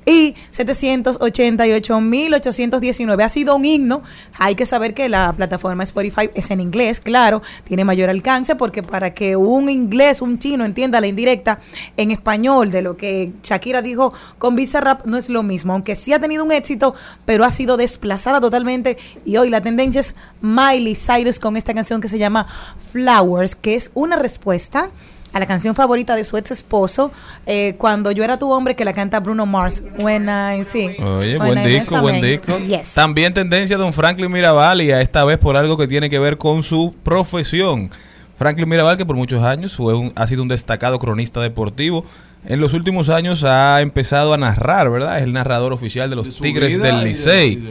[0.05, 3.23] Y 788.819.
[3.23, 4.03] Ha sido un himno.
[4.37, 8.83] Hay que saber que la plataforma Spotify es en inglés, claro, tiene mayor alcance porque
[8.83, 11.59] para que un inglés, un chino entienda la indirecta
[11.97, 15.95] en español de lo que Shakira dijo con Visa Rap no es lo mismo, aunque
[15.95, 16.93] sí ha tenido un éxito,
[17.25, 22.01] pero ha sido desplazada totalmente y hoy la tendencia es Miley Cyrus con esta canción
[22.01, 22.45] que se llama
[22.91, 24.91] Flowers, que es una respuesta
[25.36, 27.11] a la canción favorita de su ex esposo,
[27.45, 29.83] eh, Cuando yo era tu hombre, que la canta Bruno Mars.
[29.99, 30.91] When I, sí.
[30.97, 32.57] Oye, When buen I disco, buen disco.
[32.59, 32.93] Yes.
[32.93, 36.38] También tendencia don Franklin Mirabal y a esta vez por algo que tiene que ver
[36.38, 37.89] con su profesión.
[38.38, 42.05] Franklin Mirabal, que por muchos años fue un- ha sido un destacado cronista deportivo,
[42.47, 45.17] en los últimos años ha empezado a narrar, ¿verdad?
[45.17, 47.61] Es el narrador oficial de los Tigres de- del Licey.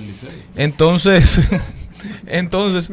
[0.57, 1.41] Entonces,
[2.27, 2.93] entonces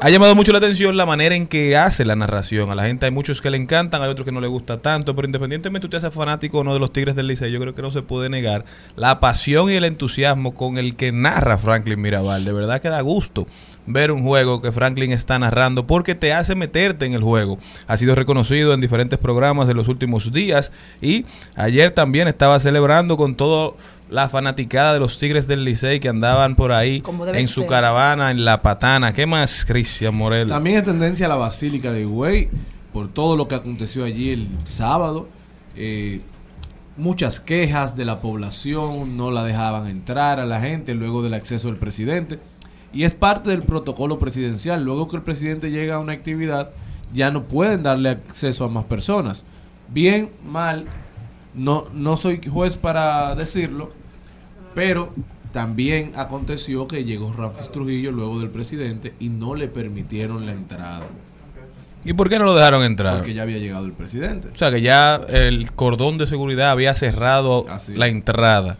[0.00, 2.70] ha llamado mucho la atención la manera en que hace la narración.
[2.70, 5.14] A la gente hay muchos que le encantan, hay otros que no le gusta tanto,
[5.14, 7.82] pero independientemente usted sea fanático o no de los Tigres del Licey, yo creo que
[7.82, 8.64] no se puede negar
[8.96, 12.44] la pasión y el entusiasmo con el que narra Franklin Mirabal.
[12.44, 13.46] De verdad que da gusto
[13.86, 17.58] ver un juego que Franklin está narrando porque te hace meterte en el juego.
[17.86, 21.26] Ha sido reconocido en diferentes programas de los últimos días y
[21.56, 23.76] ayer también estaba celebrando con todo
[24.10, 27.02] la fanaticada de los Tigres del Licey que andaban por ahí
[27.34, 27.70] en su ser.
[27.70, 29.12] caravana, en La Patana.
[29.12, 30.48] ¿Qué más, Cristian Morel?
[30.48, 32.50] También es tendencia a la Basílica de Higüey
[32.92, 35.28] por todo lo que aconteció allí el sábado.
[35.76, 36.20] Eh,
[36.96, 41.68] muchas quejas de la población, no la dejaban entrar a la gente luego del acceso
[41.68, 42.38] del presidente.
[42.92, 44.84] Y es parte del protocolo presidencial.
[44.84, 46.70] Luego que el presidente llega a una actividad,
[47.12, 49.44] ya no pueden darle acceso a más personas.
[49.88, 50.86] Bien, mal,
[51.54, 53.90] no, no soy juez para decirlo,
[54.74, 55.12] pero
[55.52, 61.06] también aconteció que llegó Ramfis Trujillo luego del presidente y no le permitieron la entrada.
[62.04, 63.18] ¿Y por qué no lo dejaron entrar?
[63.18, 64.48] Porque ya había llegado el presidente.
[64.48, 67.64] O sea, que ya el cordón de seguridad había cerrado
[67.94, 68.76] la entrada.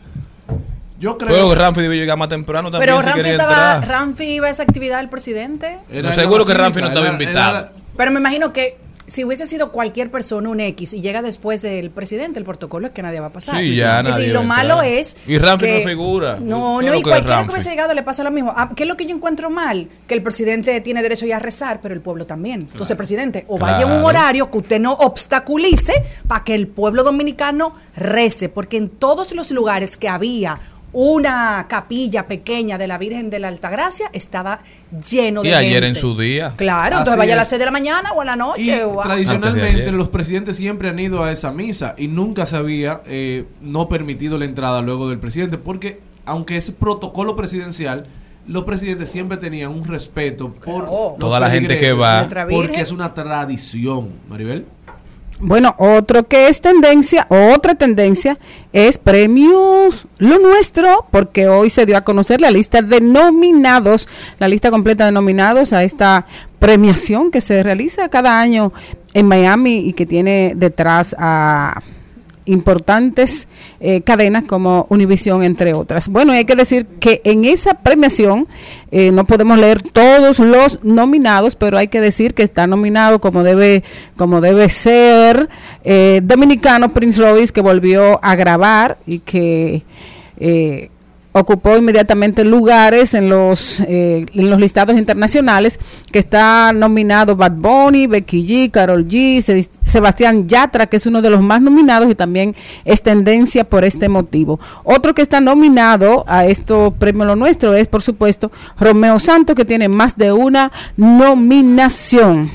[1.03, 3.89] Yo creo Pero que Ramfi debió llegar más temprano también Pero si Ramfi estaba, entrar.
[3.89, 5.79] Ramfi iba a esa actividad del presidente.
[5.91, 7.71] No, seguro que Ramfi no estaba invitado.
[7.97, 11.91] Pero me imagino que si hubiese sido cualquier persona un X y llega después del
[11.91, 13.61] presidente, el protocolo es que nadie va a pasar.
[13.61, 15.17] Sí, ya Es decir, nadie lo malo es.
[15.27, 16.37] Y Ramfi que- no figura.
[16.41, 18.55] No, Claro no, y cualquiera que hubiese llegado le pasa lo mismo.
[18.57, 19.89] Ah, ¿Qué es lo que yo encuentro mal?
[20.07, 22.61] Que el presidente tiene derecho ya a rezar, pero el pueblo también.
[22.71, 25.93] Entonces, presidente, o vaya en un horario que usted no obstaculice
[26.29, 30.59] para que el pueblo dominicano rece, porque en todos los lugares que había
[30.93, 34.61] una capilla pequeña de la Virgen de la Altagracia estaba
[35.11, 36.53] lleno de Y ayer en su día.
[36.57, 37.41] Claro, Así entonces vaya a es.
[37.41, 38.85] las 6 de la mañana o a la Y noche.
[38.85, 43.01] o a- tradicionalmente los presidentes siempre han ido a esa misa y nunca se había
[43.07, 48.07] eh, no permitido la entrada luego del presidente porque aunque es protocolo presidencial
[48.47, 52.29] los presidentes siempre tenían un respeto por los Toda la gente que va.
[52.51, 54.67] Porque es una tradición Maribel
[55.45, 58.39] Bueno, otro que es tendencia, otra tendencia
[58.73, 60.07] es premios.
[60.19, 65.05] Lo Nuestro, porque hoy se dio a conocer la lista de nominados, la lista completa
[65.05, 66.27] de nominados a esta
[66.61, 68.73] premiación que se realiza cada año
[69.15, 71.83] en Miami y que tiene detrás a
[72.45, 73.49] importantes
[73.81, 76.09] eh, cadenas como Univision, entre otras.
[76.09, 78.47] Bueno, hay que decir que en esa premiación
[78.91, 83.43] eh, no podemos leer todos los nominados, pero hay que decir que está nominado como
[83.43, 83.85] debe,
[84.17, 85.49] como debe ser
[85.85, 89.83] eh, Dominicano Prince Royce, que volvió a grabar y que
[90.39, 90.91] eh,
[91.33, 95.79] ocupó inmediatamente lugares en los eh, en los listados internacionales
[96.13, 101.23] que está nominado Bad Bunny, Becky G, Carol G, Se- Sebastián Yatra, que es uno
[101.23, 102.55] de los más nominados y también
[102.85, 104.61] es tendencia por este motivo.
[104.85, 109.65] Otro que está nominado a esto premio lo nuestro es por supuesto Romeo Santos que
[109.65, 112.51] tiene más de una nominación.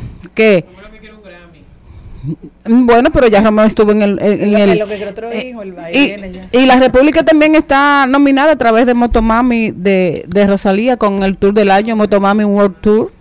[2.65, 5.61] Bueno, pero ya Romeo estuvo en el en, Lo, el lo que quiere otro hijo,
[5.61, 10.47] el y, baile y la República también está nominada a través de Motomami de, de
[10.47, 13.11] Rosalía con el tour del año Motomami World Tour.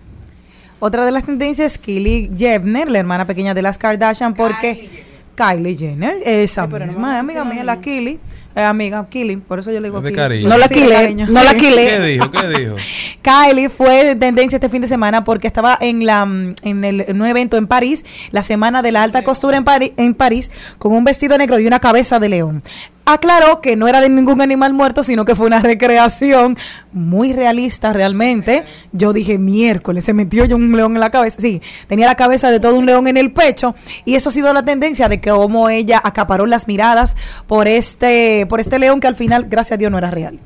[0.79, 4.91] Otra de las tendencias es Kylie Jenner, la hermana pequeña de las Kardashian, porque
[5.35, 8.19] Kylie Jenner, esa misma amiga mía, la Kylie,
[8.57, 10.11] Eh, amiga, Killing, por eso yo le digo Es de.
[10.49, 11.87] No la Sí, quilé, no la quilé.
[11.89, 12.31] ¿Qué dijo?
[12.31, 12.75] ¿Qué dijo?
[13.23, 17.21] Kylie fue tendencia este fin de semana porque estaba en la mm, en, el, en
[17.21, 20.93] un evento en París, la semana de la alta costura en, Pari- en París, con
[20.95, 22.63] un vestido negro y una cabeza de león.
[23.09, 26.59] Aclaró que no era de ningún animal muerto, sino que fue una recreación
[26.93, 28.65] muy realista realmente.
[28.91, 31.41] Yo dije, miércoles, se metió yo un león en la cabeza.
[31.41, 33.77] Sí, tenía la cabeza de todo un león en el pecho.
[34.05, 35.31] Y eso ha sido la tendencia de que
[35.71, 37.15] ella acaparó las miradas
[37.47, 40.41] por este, por este león que al final, gracias a Dios, no era real.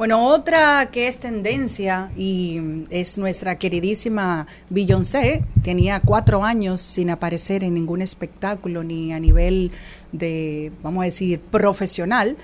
[0.00, 5.44] Bueno, otra que es tendencia y es nuestra queridísima Beyoncé.
[5.62, 9.70] Tenía cuatro años sin aparecer en ningún espectáculo ni a nivel
[10.10, 12.38] de, vamos a decir, profesional.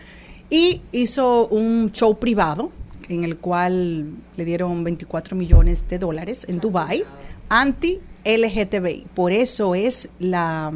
[0.51, 2.73] Y hizo un show privado
[3.09, 7.05] en el cual le dieron 24 millones de dólares en Dubai
[7.49, 9.07] anti-LGTBI.
[9.15, 10.75] Por eso es la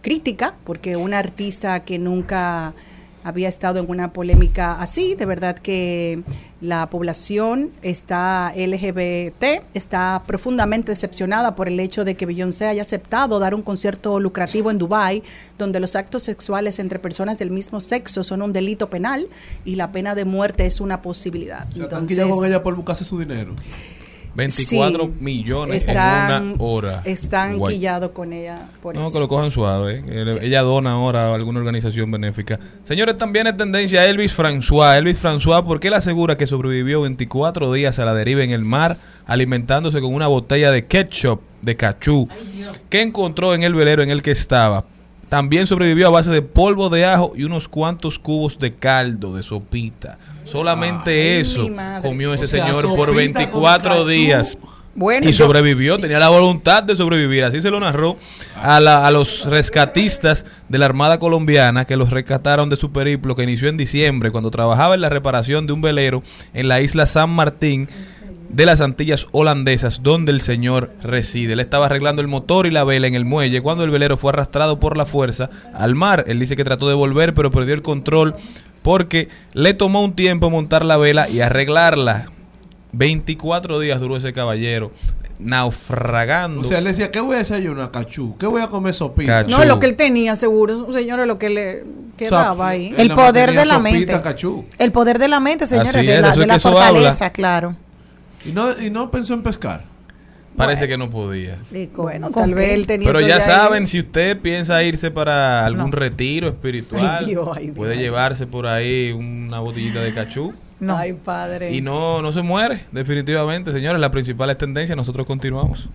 [0.00, 2.72] crítica, porque una artista que nunca
[3.24, 5.14] había estado en una polémica así.
[5.14, 6.22] De verdad que
[6.60, 13.38] la población está LGBT, está profundamente decepcionada por el hecho de que Beyoncé haya aceptado
[13.38, 15.22] dar un concierto lucrativo en Dubai,
[15.58, 19.28] donde los actos sexuales entre personas del mismo sexo son un delito penal
[19.64, 21.66] y la pena de muerte es una posibilidad.
[21.70, 23.54] O sea, están quillados con ella por buscarse su dinero.
[24.34, 27.02] 24 Sí, millones están- en una hora.
[27.04, 27.74] Están Guay.
[27.76, 29.12] quillados con ella por No, eso.
[29.12, 30.02] que lo cojan suave.
[30.06, 30.38] ¿eh?
[30.42, 32.58] Ella dona ahora a alguna organización benéfica.
[32.82, 34.96] Señores, también es tendencia Elvis François.
[34.96, 38.96] Elvis François, porque él asegura que sobrevivió 24 días a la deriva en el mar,
[39.26, 42.28] alimentándose con una botella de ketchup de cachú
[42.90, 44.84] que encontró en el velero en el que estaba.
[45.32, 49.42] También sobrevivió a base de polvo de ajo y unos cuantos cubos de caldo, de
[49.42, 50.18] sopita.
[50.44, 51.66] Solamente Ay, eso
[52.02, 54.06] comió ese O sea, señor por sopita con 24 cachú.
[54.08, 54.58] días.
[54.94, 57.44] Bueno, y sobrevivió, tenía la voluntad de sobrevivir.
[57.44, 58.18] Así se lo narró
[58.56, 63.34] a, la- a los rescatistas de la Armada Colombiana que los rescataron de su periplo
[63.34, 66.22] que inició en diciembre cuando trabajaba en la reparación de un velero
[66.52, 67.88] en la isla San Martín
[68.52, 71.54] de las Antillas holandesas donde el señor reside.
[71.54, 74.30] Él estaba arreglando el motor y la vela en el muelle cuando el velero fue
[74.30, 76.24] arrastrado por la fuerza al mar.
[76.28, 78.34] Él dice que trató de volver pero perdió el control
[78.82, 82.26] porque le tomó un tiempo montar la vela y arreglarla.
[82.92, 84.92] 24 días duró ese caballero
[85.38, 86.60] naufragando.
[86.60, 87.90] O sea, él decía, ¿qué voy a desayunar?
[87.90, 88.36] Cachú.
[88.38, 89.44] ¿Qué voy a comer sopita?
[89.44, 89.50] Cachú.
[89.50, 91.84] No, lo que él tenía seguro, señores, lo que le
[92.16, 92.94] quedaba ahí.
[92.96, 94.20] El poder de la sopita, mente.
[94.20, 94.64] cachú.
[94.78, 97.32] El poder de la mente, señores, Así de es, la, de fortaleza, habla.
[97.32, 97.76] claro.
[98.44, 99.84] Y no, y no pensó en pescar.
[100.56, 101.56] Parece que no podía.
[101.96, 103.40] Bueno, ¿Con tal vez él tenía Pero ya ahí.
[103.40, 107.76] saben, si usted piensa irse para algún retiro espiritual, Ay, Dios, ay, Dios.
[107.76, 110.94] puede llevarse por ahí una botellita de cachú No.
[110.96, 111.72] Ay, padre.
[111.72, 113.72] y no, no se muere, definitivamente.
[113.72, 115.88] Señores, la principal es tendencia, nosotros continuamos.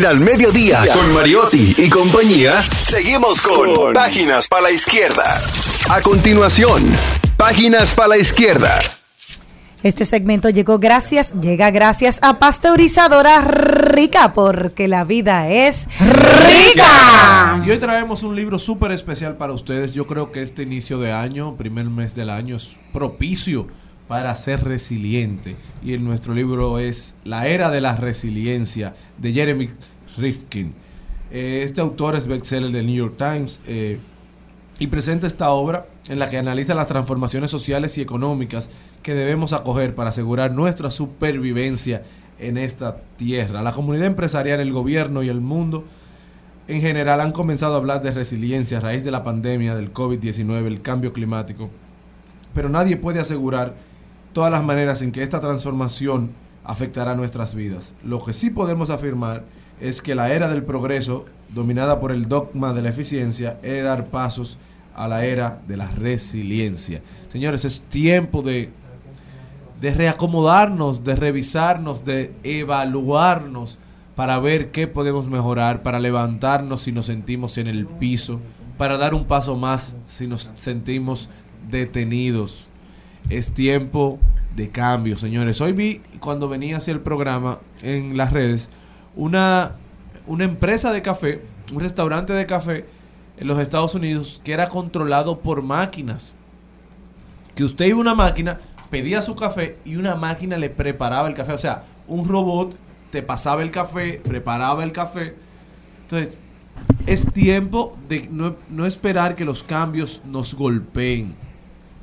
[0.00, 5.38] En Al Mediodía, con Mariotti y compañía, seguimos con Páginas para la Izquierda.
[5.90, 6.90] A continuación,
[7.36, 8.78] Páginas para la Izquierda.
[9.82, 17.62] Este segmento llegó gracias, llega gracias a Pasteurizadora Rica, porque la vida es rica.
[17.66, 19.92] Y hoy traemos un libro súper especial para ustedes.
[19.92, 23.66] Yo creo que este inicio de año, primer mes del año, es propicio
[24.10, 25.54] para ser resiliente.
[25.84, 29.70] Y en nuestro libro es La Era de la Resiliencia de Jeremy
[30.20, 30.74] Rifkin.
[31.30, 33.98] Eh, este autor es bestseller del New York Times eh,
[34.78, 38.70] y presenta esta obra en la que analiza las transformaciones sociales y económicas
[39.02, 42.02] que debemos acoger para asegurar nuestra supervivencia
[42.38, 43.62] en esta tierra.
[43.62, 45.84] La comunidad empresarial, el gobierno y el mundo
[46.66, 50.66] en general han comenzado a hablar de resiliencia a raíz de la pandemia del COVID-19,
[50.66, 51.68] el cambio climático,
[52.54, 53.74] pero nadie puede asegurar
[54.32, 56.30] todas las maneras en que esta transformación
[56.64, 57.94] afectará nuestras vidas.
[58.04, 59.44] Lo que sí podemos afirmar
[59.80, 64.06] es que la era del progreso, dominada por el dogma de la eficiencia, de dar
[64.06, 64.58] pasos
[64.94, 67.02] a la era de la resiliencia.
[67.28, 68.70] Señores, es tiempo de,
[69.80, 73.78] de reacomodarnos, de revisarnos, de evaluarnos
[74.14, 78.40] para ver qué podemos mejorar, para levantarnos si nos sentimos en el piso,
[78.76, 81.30] para dar un paso más si nos sentimos
[81.70, 82.68] detenidos.
[83.30, 84.18] Es tiempo
[84.56, 85.60] de cambio, señores.
[85.60, 88.68] Hoy vi cuando venía hacia el programa en las redes
[89.16, 89.72] una,
[90.26, 91.42] una empresa de café,
[91.72, 92.86] un restaurante de café
[93.36, 96.34] en los Estados Unidos que era controlado por máquinas.
[97.54, 98.60] Que usted iba a una máquina,
[98.90, 101.52] pedía su café y una máquina le preparaba el café.
[101.52, 102.74] O sea, un robot
[103.10, 105.34] te pasaba el café, preparaba el café.
[106.02, 106.34] Entonces,
[107.06, 111.34] es tiempo de no, no esperar que los cambios nos golpeen.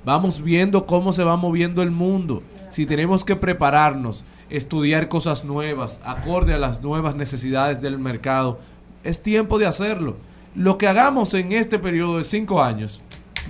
[0.06, 2.42] Vamos viendo cómo se va moviendo el mundo.
[2.70, 8.60] Si tenemos que prepararnos, estudiar cosas nuevas, acorde a las nuevas necesidades del mercado,
[9.04, 10.18] es tiempo de hacerlo.
[10.56, 13.02] Lo que hagamos en este periodo de cinco años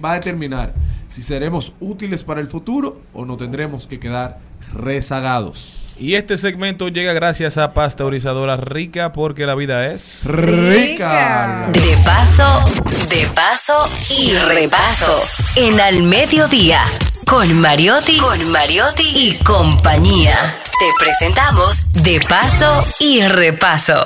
[0.04, 0.74] va a determinar
[1.08, 4.40] si seremos útiles para el futuro o no tendremos que quedar
[4.74, 5.77] rezagados.
[6.00, 11.70] Y este segmento llega gracias a Pasteurizadora Rica porque la vida es rica.
[11.72, 12.62] De paso,
[13.10, 15.24] de paso y repaso.
[15.56, 16.82] En al mediodía.
[17.26, 20.56] Con Mariotti, con Mariotti y compañía.
[20.80, 24.04] Te presentamos De paso y repaso.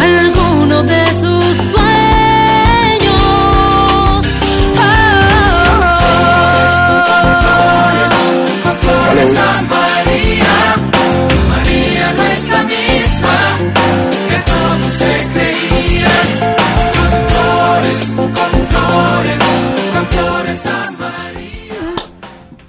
[0.00, 2.23] alguno de sus sueños.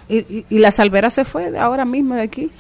[0.08, 2.52] Y, la salvera se fue ahora mismo de aquí.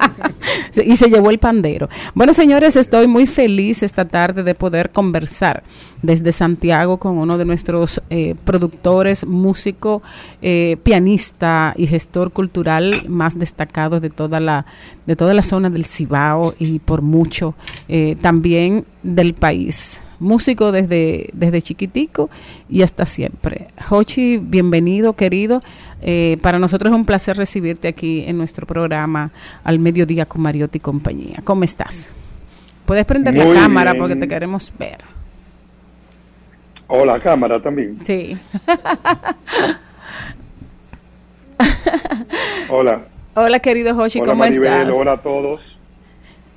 [0.84, 1.88] y se llevó el pandero.
[2.14, 5.62] Bueno, señores, estoy muy feliz esta tarde de poder conversar
[6.02, 10.02] desde Santiago con uno de nuestros eh, productores, músico,
[10.42, 14.64] eh, pianista y gestor cultural más destacados de toda la,
[15.06, 17.54] de toda la zona del Cibao y por mucho
[17.88, 20.02] eh, también del país.
[20.18, 22.28] Músico desde, desde chiquitico
[22.68, 23.68] y hasta siempre.
[23.88, 25.62] Hochi, bienvenido, querido.
[26.02, 29.30] Eh, para nosotros es un placer recibirte aquí en nuestro programa
[29.64, 31.40] Al Mediodía con Mariotti y compañía.
[31.44, 32.14] ¿Cómo estás?
[32.86, 34.02] Puedes prender Muy la cámara bien.
[34.02, 34.98] porque te queremos ver.
[36.88, 37.98] O la cámara también.
[38.04, 38.36] Sí.
[42.68, 43.02] Hola.
[43.34, 44.94] Hola, querido Hoshi, Hola ¿cómo Maribel, estás?
[44.94, 45.78] hola a todos.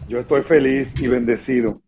[0.08, 1.82] Yo estoy feliz y bendecido.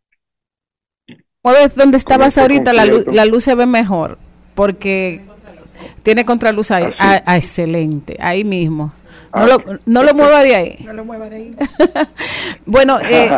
[1.44, 4.18] Mueves donde estabas este ahorita, la luz se ve mejor
[4.56, 5.22] porque
[6.04, 6.86] tiene contraluz ahí.
[7.00, 8.94] Ah, ah, excelente, ahí mismo.
[9.34, 10.78] No, Ah, lo, no lo mueva de ahí.
[10.86, 11.56] No lo mueva de ahí.
[12.68, 13.30] Bueno, eh,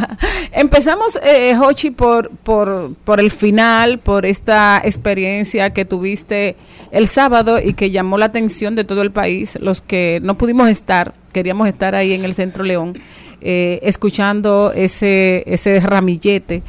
[0.52, 6.56] empezamos, eh, Hochi, por, por, por el final, por esta experiencia que tuviste
[6.90, 9.56] el sábado y que llamó la atención de todo el país.
[9.60, 12.98] Los que no pudimos estar, queríamos estar ahí en el Centro León,
[13.40, 16.62] eh, escuchando ese, ese ramillete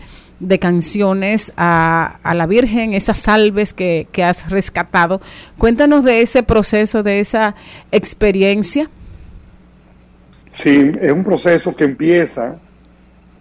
[0.43, 5.21] de canciones a, a la Virgen, esas salves que, que has rescatado.
[5.57, 7.55] Cuéntanos de ese proceso, de esa
[7.91, 8.89] experiencia.
[10.51, 12.59] Sí, es un proceso que empieza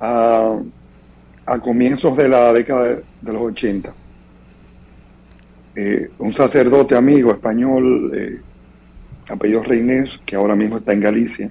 [0.01, 0.57] a,
[1.47, 3.93] a comienzos de la década de, los 80.
[5.75, 8.41] Eh, un sacerdote amigo español, eh,
[9.29, 11.51] apellido Reynés, que ahora mismo está en Galicia,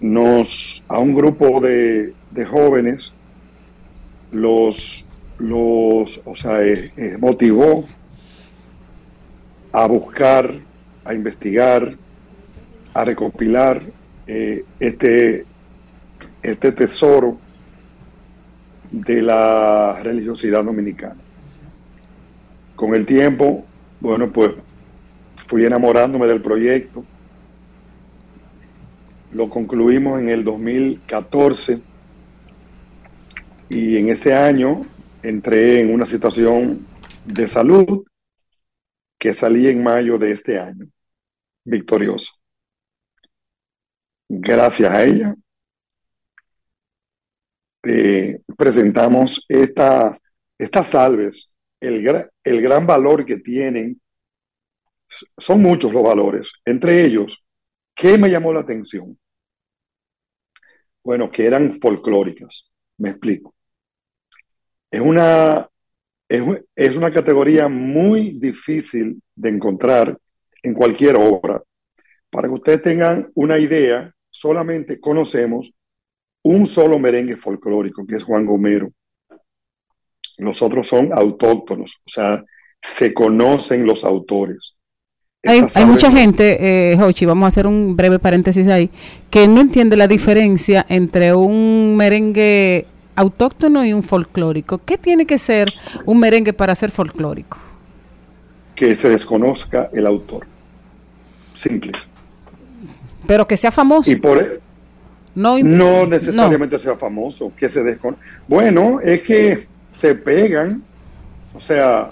[0.00, 3.12] nos, a un grupo de, de jóvenes,
[4.32, 5.04] los,
[5.38, 7.84] los, o sea, eh, eh, motivó
[9.72, 10.52] a buscar,
[11.04, 11.96] a investigar,
[12.92, 13.82] a recopilar
[14.26, 15.44] eh, este,
[16.42, 17.38] este tesoro
[18.90, 21.20] de la religiosidad dominicana.
[22.74, 23.64] Con el tiempo,
[24.00, 24.52] bueno, pues
[25.46, 27.04] fui enamorándome del proyecto.
[29.32, 31.89] Lo concluimos en el 2014
[33.70, 34.82] y en ese año
[35.22, 36.86] entré en una situación
[37.24, 38.04] de salud
[39.18, 40.88] que salí en mayo de este año,
[41.64, 42.32] victorioso.
[44.30, 45.36] Gracias a ella,
[48.56, 50.18] presentamos esta,
[50.58, 51.48] estas salves,
[51.80, 54.00] el, gra- el gran valor que tienen,
[55.38, 57.42] son muchos los valores, entre ellos,
[57.94, 59.18] ¿qué me llamó la atención?
[61.02, 63.54] Bueno, que eran folclóricas, me explico.
[64.90, 65.68] Es una,
[66.28, 66.42] es,
[66.74, 70.18] es una categoría muy difícil de encontrar
[70.62, 71.62] en cualquier obra.
[72.30, 75.72] Para que ustedes tengan una idea, solamente conocemos
[76.42, 78.90] un solo merengue folclórico, que es Juan Gomero.
[80.38, 82.42] Los otros son autóctonos, o sea,
[82.80, 84.74] se conocen los autores.
[85.42, 88.90] Hay, hay mucha gente, eh, Hochi, vamos a hacer un breve paréntesis ahí,
[89.30, 92.86] que no entiende la diferencia entre un merengue
[93.16, 94.78] autóctono y un folclórico.
[94.84, 95.72] ¿Qué tiene que ser
[96.06, 97.58] un merengue para ser folclórico?
[98.80, 100.46] que se desconozca el autor.
[101.52, 101.92] Simple.
[103.26, 104.10] Pero que sea famoso.
[104.10, 104.58] Y por
[105.34, 108.16] no, no necesariamente sea famoso, que se descon...
[108.48, 110.82] Bueno, es que se pegan,
[111.52, 112.08] o sea,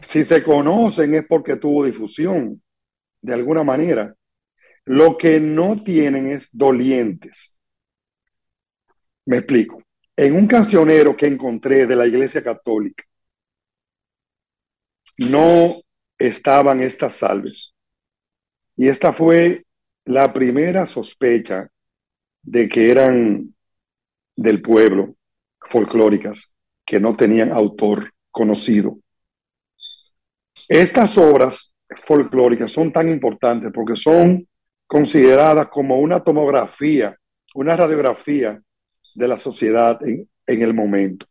[0.00, 2.60] si se conocen es porque tuvo difusión.
[3.22, 4.12] de alguna manera.
[4.86, 7.56] Lo que no tienen es dolientes.
[9.26, 9.82] Me explico.
[10.16, 13.04] En un cancionero que encontré de la Iglesia Católica,
[15.18, 15.80] no
[16.18, 17.74] estaban estas salves.
[18.76, 19.64] Y esta fue
[20.04, 21.68] la primera sospecha
[22.42, 23.54] de que eran
[24.36, 25.16] del pueblo,
[25.60, 26.50] folclóricas,
[26.84, 28.98] que no tenían autor conocido.
[30.68, 31.72] Estas obras
[32.06, 34.46] folclóricas son tan importantes porque son
[34.86, 37.16] consideradas como una tomografía,
[37.54, 38.60] una radiografía
[39.14, 41.26] de la sociedad en, en el momento.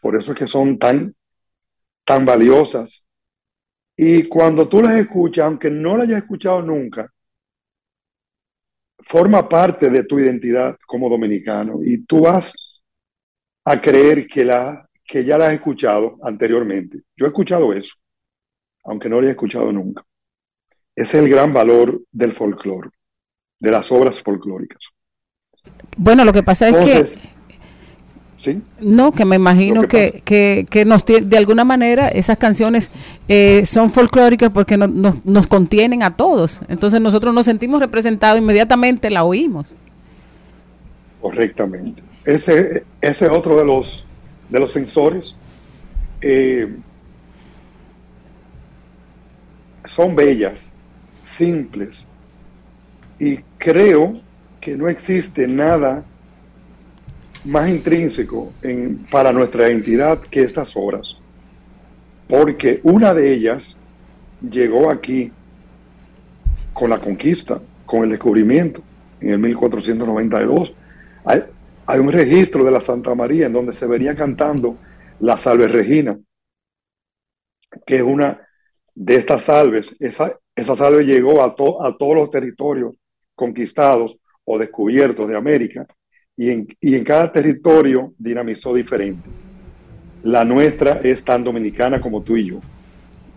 [0.00, 1.14] Por eso es que son tan,
[2.04, 3.04] tan valiosas.
[3.96, 7.12] Y cuando tú las escuchas, aunque no las hayas escuchado nunca,
[9.02, 12.52] forma parte de tu identidad como dominicano y tú vas
[13.64, 17.02] a creer que, la, que ya la has escuchado anteriormente.
[17.16, 17.94] Yo he escuchado eso,
[18.84, 20.04] aunque no lo haya escuchado nunca.
[20.94, 22.90] Es el gran valor del folclore,
[23.58, 24.82] de las obras folclóricas.
[25.96, 28.62] Bueno, lo que pasa es Entonces, que ¿sí?
[28.80, 32.90] no, que me imagino que que, que, que nos de alguna manera esas canciones
[33.28, 36.62] eh, son folclóricas porque no- nos- nos contienen a todos.
[36.68, 39.76] Entonces nosotros nos sentimos representados inmediatamente la oímos.
[41.20, 42.02] Correctamente.
[42.24, 44.04] Ese, ese es otro de los,
[44.48, 45.36] de los sensores.
[46.20, 46.74] Eh,
[49.84, 50.72] son bellas,
[51.24, 52.06] simples,
[53.18, 54.20] y creo
[54.62, 56.04] que no existe nada
[57.44, 58.52] más intrínseco
[59.10, 61.16] para nuestra identidad que estas obras,
[62.28, 63.76] porque una de ellas
[64.40, 65.32] llegó aquí
[66.72, 68.80] con la conquista, con el descubrimiento
[69.20, 70.72] en el 1492.
[71.24, 74.76] Hay, un registro de la Santa María en donde se venía cantando
[75.18, 76.16] la Salve Regina,
[77.84, 78.46] que es una
[78.94, 79.94] de estas salves.
[79.98, 82.94] Esa, esa salve llegó a, a todos los territorios
[83.34, 85.86] conquistados o descubiertos de América
[86.36, 89.28] y en, y en cada territorio dinamizó diferente.
[90.22, 92.60] La nuestra es tan dominicana como tú y yo.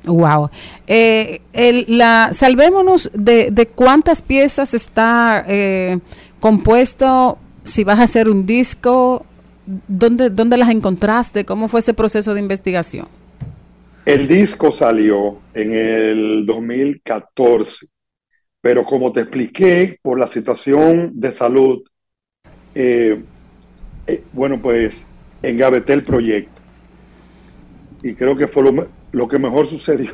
[0.06, 0.50] Wow.
[0.86, 6.00] Eh, el- la, salvémonos de, de cuántas piezas está eh,
[6.40, 9.26] compuesto, si vas a hacer un disco,
[9.88, 11.44] ¿dónde, ¿dónde las encontraste?
[11.44, 13.08] ¿Cómo fue ese proceso de investigación?
[14.06, 17.88] El disco salió en el 2014,
[18.66, 21.84] pero como te expliqué, por la situación de salud,
[22.74, 23.22] eh,
[24.08, 25.06] eh, bueno, pues
[25.44, 26.60] engaveté el proyecto.
[28.02, 28.64] Y creo que fue
[29.12, 30.14] lo, que mejor sucedió,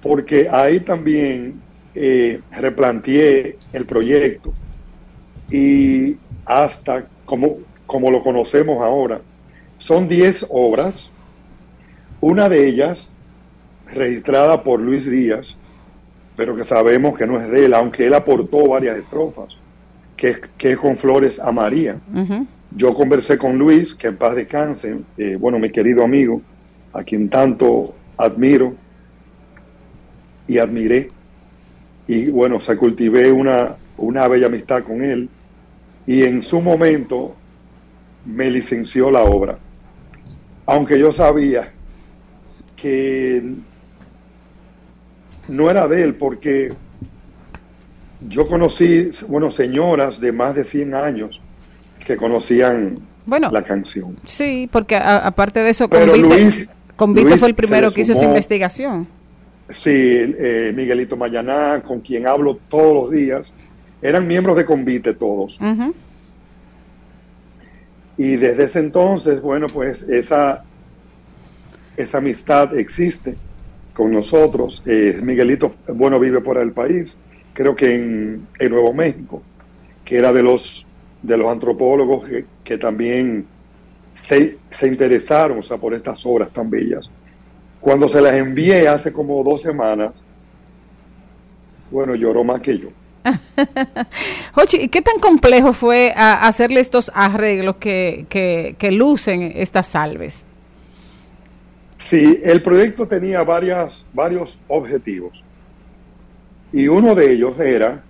[0.00, 1.54] porque ahí también
[1.92, 4.52] eh, replanteé el proyecto
[5.50, 9.20] y hasta como, como lo conocemos ahora,
[9.78, 11.10] son 10 obras,
[12.20, 13.10] una de ellas
[13.88, 15.56] registrada por Luis Díaz,
[16.40, 19.48] pero que sabemos que no es de él, aunque él aportó varias estrofas,
[20.16, 21.98] que, es- que es con flores a María.
[22.74, 26.40] Yo conversé con Luis, que en paz descanse, eh, bueno, mi querido amigo,
[26.94, 28.72] a quien tanto admiro
[30.46, 31.10] y admiré.
[32.06, 35.28] Y bueno, se cultivé una, una bella amistad con él.
[36.06, 37.34] Y en su momento
[38.24, 39.58] me licenció la obra.
[40.64, 41.70] Aunque yo sabía
[42.76, 43.42] que
[45.50, 46.72] no era de él, porque
[48.28, 51.40] yo conocí, bueno, señoras de más de 100 años
[52.06, 54.16] que conocían Bueno, la canción.
[54.24, 58.02] Sí, porque a- aparte de eso, Pero Convite, Luis- Convite Luis fue el primero que
[58.02, 59.06] hizo esa investigación.
[59.70, 63.46] Sí, eh, Miguelito Mayaná, con quien hablo todos los días,
[64.02, 65.58] eran miembros de Convite todos.
[68.16, 70.62] Y desde ese entonces, bueno, pues esa,
[71.96, 73.36] esa amistad existe
[74.00, 74.82] con nosotros.
[74.86, 77.14] Eh, Miguelito, bueno, vive por el país,
[77.52, 79.42] creo que en, Nuevo México,
[80.06, 80.86] que era de los,
[81.20, 82.26] de los antropólogos
[82.64, 83.44] que, también
[84.14, 87.10] se, se interesaron o sea, por estas obras tan bellas.
[87.78, 90.12] Cuando se las envié hace como dos semanas,
[91.90, 92.88] bueno, lloró más que yo.
[94.54, 100.48] Jochi, ¿y qué tan complejo fue hacerle estos arreglos que, que, que lucen estas salves?
[102.00, 105.44] Sí, el proyecto tenía varias, varios objetivos.
[106.72, 108.02] Y uno de ellos era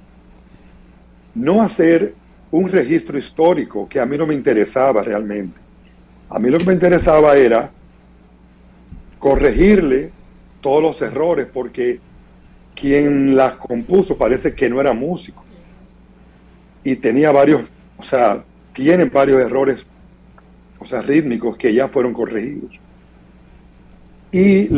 [1.35, 2.15] no hacer
[2.51, 5.59] un registro histórico, que a mí no me interesaba realmente.
[6.31, 7.71] A mí lo que me interesaba era
[9.19, 10.11] corregirle
[10.61, 11.99] todos los errores, porque
[12.75, 15.45] quien las compuso parece que no era músico.
[16.85, 17.69] Y tenía varios,
[17.99, 18.43] o sea,
[18.73, 19.85] tiene varios errores,
[20.79, 22.79] o sea, rítmicos que ya fueron corregidos.
[24.33, 24.69] Y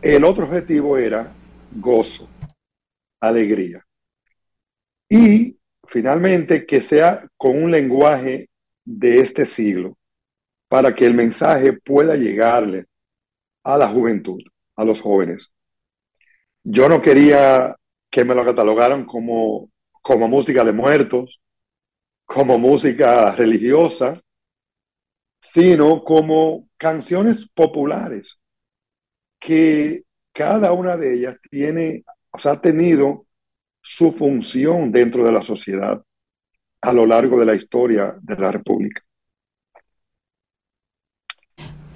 [0.00, 1.32] el otro objetivo era
[1.72, 2.28] gozo.
[3.20, 3.84] alegría.
[5.08, 5.56] Y
[5.86, 8.48] finalmente que sea con un lenguaje
[8.84, 9.96] de este siglo,
[10.68, 12.86] para que el mensaje pueda llegarle
[13.62, 14.40] a la juventud,
[14.74, 15.46] a los jóvenes.
[16.64, 17.76] Yo no quería
[18.10, 19.70] que me lo catalogaran como,
[20.00, 21.40] como música de muertos,
[22.24, 24.20] como música religiosa,
[25.40, 28.38] sino como canciones populares,
[29.42, 33.26] que cada una de ellas tiene, o sea, ha tenido
[33.82, 36.00] su función dentro de la sociedad
[36.80, 39.02] a lo largo de la historia de la República.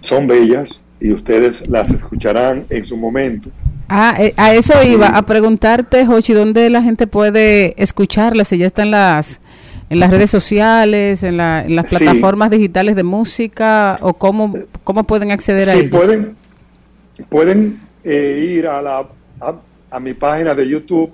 [0.01, 3.51] Son bellas y ustedes las escucharán en su momento.
[3.89, 8.49] Ah, eh, a eso iba, a preguntarte, Jochi, ¿dónde la gente puede escucharlas?
[8.49, 9.41] Si ya están las,
[9.89, 11.97] en las redes sociales, en, la- en las Sí.
[11.97, 14.53] plataformas digitales de música, o cómo,
[14.83, 15.91] cómo pueden acceder a Sí, ellas.
[15.95, 16.37] pueden,
[17.25, 19.09] pueden eh, ir a, la,
[19.91, 21.13] a, mi página de YouTube,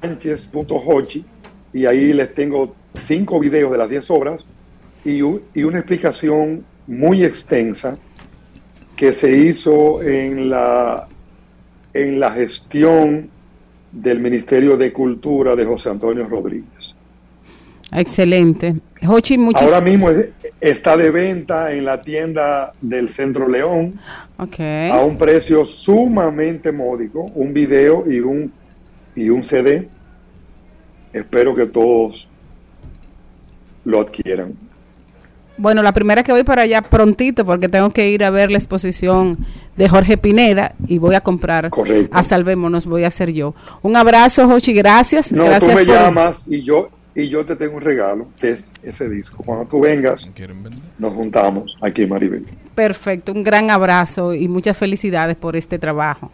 [0.00, 1.24] sánchez.hochi,
[1.72, 4.44] y ahí les tengo cinco videos de las 10 obras
[5.04, 7.96] y, y una explicación muy extensa
[8.96, 11.06] que se hizo en la,
[11.92, 13.28] en la gestión
[13.92, 16.75] del Ministerio de Cultura de José Antonio Rodríguez.
[17.92, 18.76] Excelente.
[19.04, 20.28] Jochi, muchas Ahora mismo es-
[20.60, 23.94] está de venta en la tienda del Centro León
[24.38, 28.52] a un precio sumamente módico, un video y un,
[29.14, 29.88] y un CD.
[31.12, 32.28] Espero que todos
[33.84, 34.54] lo adquieran.
[35.58, 38.58] Bueno, la primera que voy para allá prontito porque tengo que ir a ver la
[38.58, 39.38] exposición
[39.76, 41.70] de Jorge Pineda y voy a comprar
[42.10, 43.54] a Salvémonos, voy a hacer yo.
[43.80, 45.32] Un abrazo, Jochi, gracias.
[45.32, 48.50] No, gracias tú me por llamas y yo, y yo te tengo un regalo, que
[48.50, 49.42] es ese disco.
[49.42, 50.28] Cuando tú vengas,
[50.98, 52.46] nos juntamos aquí en Maribel.
[52.74, 56.30] Perfecto, un gran abrazo y muchas felicidades por este trabajo.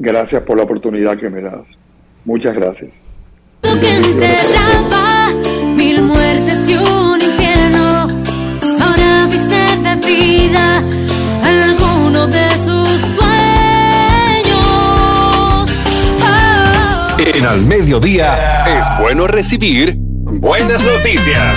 [0.00, 1.68] Gracias por la oportunidad que me das.
[2.24, 2.90] Muchas gracias.
[5.76, 8.08] mil muertes y un infierno.
[8.80, 10.82] Ahora viste de vida
[11.44, 12.71] alguno de
[17.34, 21.56] En al mediodía es bueno recibir buenas noticias.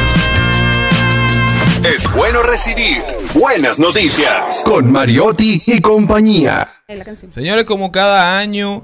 [1.83, 3.01] Es bueno recibir
[3.33, 6.69] buenas noticias con Mariotti y compañía.
[7.27, 8.83] Señores, como cada año,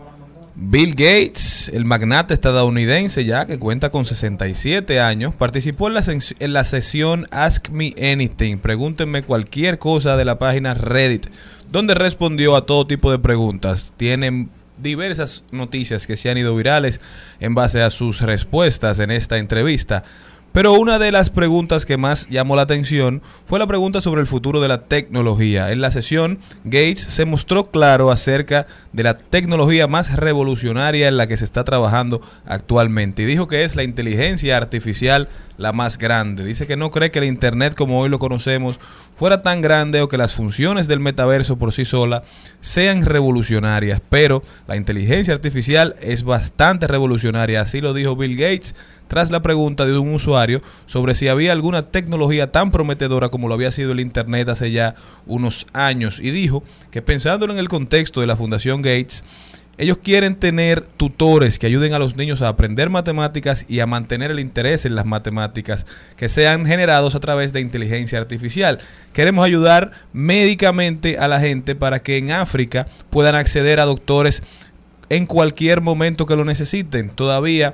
[0.55, 6.03] Bill Gates, el magnate estadounidense ya que cuenta con 67 años, participó en la,
[6.39, 11.27] en la sesión Ask Me Anything, pregúntenme cualquier cosa de la página Reddit,
[11.71, 13.93] donde respondió a todo tipo de preguntas.
[13.95, 14.49] Tienen
[14.81, 17.01] diversas noticias que se han ido virales
[17.39, 20.03] en base a sus respuestas en esta entrevista.
[20.53, 24.27] Pero una de las preguntas que más llamó la atención fue la pregunta sobre el
[24.27, 25.71] futuro de la tecnología.
[25.71, 31.27] En la sesión, Gates se mostró claro acerca de la tecnología más revolucionaria en la
[31.27, 35.29] que se está trabajando actualmente y dijo que es la inteligencia artificial
[35.61, 36.43] la más grande.
[36.43, 38.79] Dice que no cree que el Internet como hoy lo conocemos
[39.15, 42.23] fuera tan grande o que las funciones del metaverso por sí sola
[42.59, 48.75] sean revolucionarias, pero la inteligencia artificial es bastante revolucionaria, así lo dijo Bill Gates
[49.07, 53.53] tras la pregunta de un usuario sobre si había alguna tecnología tan prometedora como lo
[53.53, 58.21] había sido el Internet hace ya unos años y dijo que pensándolo en el contexto
[58.21, 59.23] de la Fundación Gates,
[59.81, 64.29] ellos quieren tener tutores que ayuden a los niños a aprender matemáticas y a mantener
[64.29, 65.87] el interés en las matemáticas
[66.17, 68.77] que sean generados a través de inteligencia artificial.
[69.11, 74.43] Queremos ayudar médicamente a la gente para que en África puedan acceder a doctores
[75.09, 77.09] en cualquier momento que lo necesiten.
[77.09, 77.73] Todavía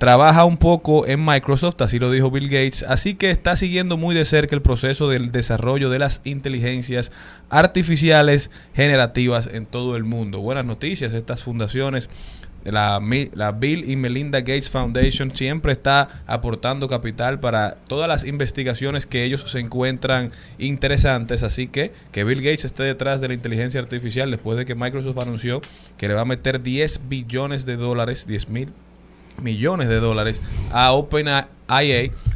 [0.00, 4.14] trabaja un poco en Microsoft, así lo dijo Bill Gates, así que está siguiendo muy
[4.14, 7.12] de cerca el proceso del desarrollo de las inteligencias
[7.50, 10.40] artificiales generativas en todo el mundo.
[10.40, 12.08] Buenas noticias, estas fundaciones,
[12.64, 12.98] la,
[13.34, 19.24] la Bill y Melinda Gates Foundation siempre está aportando capital para todas las investigaciones que
[19.24, 24.30] ellos se encuentran interesantes, así que que Bill Gates esté detrás de la inteligencia artificial
[24.30, 25.60] después de que Microsoft anunció
[25.98, 28.72] que le va a meter 10 billones de dólares, 10 mil
[29.40, 30.42] millones de dólares
[30.72, 31.48] a OpenIA,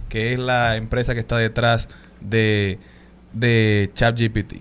[0.09, 1.89] que es la empresa que está detrás
[2.20, 2.78] de,
[3.32, 4.55] de ChatGPT.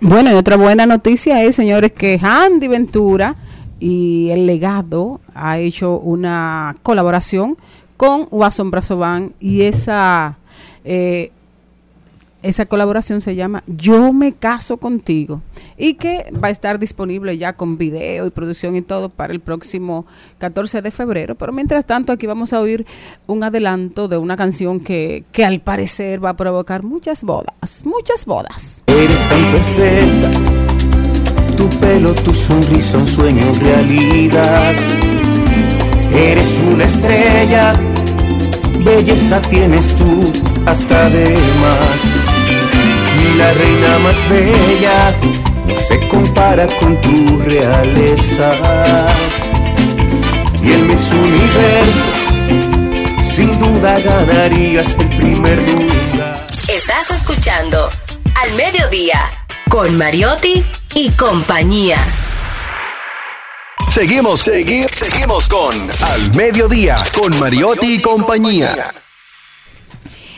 [0.00, 3.36] Bueno, y otra buena noticia es, señores, que Andy Ventura
[3.78, 7.58] y El Legado ha hecho una colaboración
[7.96, 10.38] con Watson Brazo Band y esa
[10.84, 11.32] eh,
[12.42, 15.42] esa colaboración se llama Yo me caso contigo
[15.76, 19.40] y que va a estar disponible ya con video y producción y todo para el
[19.40, 20.06] próximo
[20.38, 21.34] 14 de febrero.
[21.34, 22.86] Pero mientras tanto aquí vamos a oír
[23.26, 28.82] un adelanto de una canción que, al parecer va a provocar muchas bodas, muchas bodas.
[28.86, 30.30] Eres tan perfecta,
[31.56, 34.74] tu pelo tu sonrisa un sueño realidad.
[36.12, 37.72] Eres una estrella,
[38.84, 40.24] belleza tienes tú
[40.66, 41.24] hasta de
[41.60, 42.29] más.
[43.36, 45.14] La reina más bella
[45.66, 48.50] no se compara con tu realeza.
[50.62, 52.12] Y en mis universo,
[53.34, 56.46] sin duda ganarías el primer lugar.
[56.68, 57.90] Estás escuchando
[58.42, 59.30] Al Mediodía
[59.68, 60.64] con Mariotti
[60.94, 61.98] y compañía.
[63.90, 68.92] Seguimos, seguimos, seguimos con Al Mediodía con Mariotti y compañía.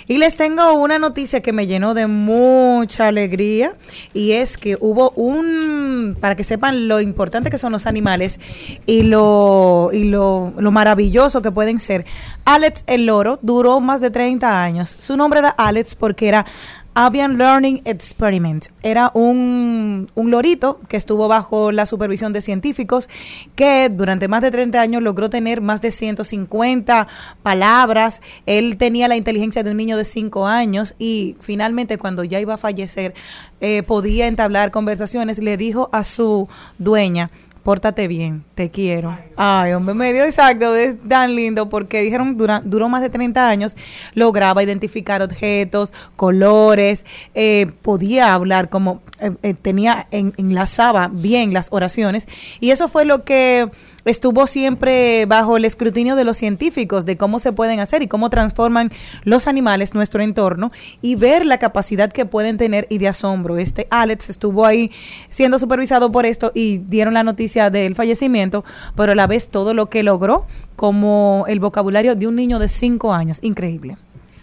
[0.07, 3.75] Y les tengo una noticia que me llenó de mucha alegría
[4.13, 8.41] y es que hubo un, para que sepan lo importante que son los animales
[8.87, 12.05] y lo, y lo, lo maravilloso que pueden ser.
[12.45, 14.97] Alex el loro duró más de 30 años.
[14.99, 16.47] Su nombre era Alex porque era
[16.95, 18.67] Avian Learning Experiment.
[18.83, 23.09] Era un, un lorito que estuvo bajo la supervisión de científicos
[23.55, 27.09] que durante más de 30 años logró tener más de 150
[27.43, 28.21] palabras.
[28.45, 32.55] Él tenía la inteligencia de un niño de 5 años y finalmente cuando ya iba
[32.55, 33.15] a fallecer
[33.61, 35.39] eh, podía entablar conversaciones.
[35.39, 36.49] Le dijo a su
[36.79, 37.31] dueña,
[37.63, 39.17] pórtate bien, te quiero.
[39.37, 43.77] Ay, hombre, medio exacto, es tan lindo porque dijeron duró más de 30 años,
[44.15, 51.69] lograba identificar objetos, colores, eh, podía hablar como eh, eh, tenía, en- enlazaba bien las
[51.71, 52.27] oraciones
[52.61, 53.69] y eso fue lo que
[54.05, 58.31] estuvo siempre bajo el escrutinio de los científicos de cómo se pueden hacer y cómo
[58.31, 58.91] transforman
[59.25, 63.59] los animales nuestro entorno y ver la capacidad que pueden tener y de asombro.
[63.59, 64.91] Este Alex estuvo ahí
[65.29, 68.65] siendo supervisado por esto y dieron la noticia del fallecimiento,
[68.97, 70.47] pero a la vez todo lo que logró
[70.77, 73.39] como el vocabulario de un niño de 5 años.
[73.43, 73.97] Increíble.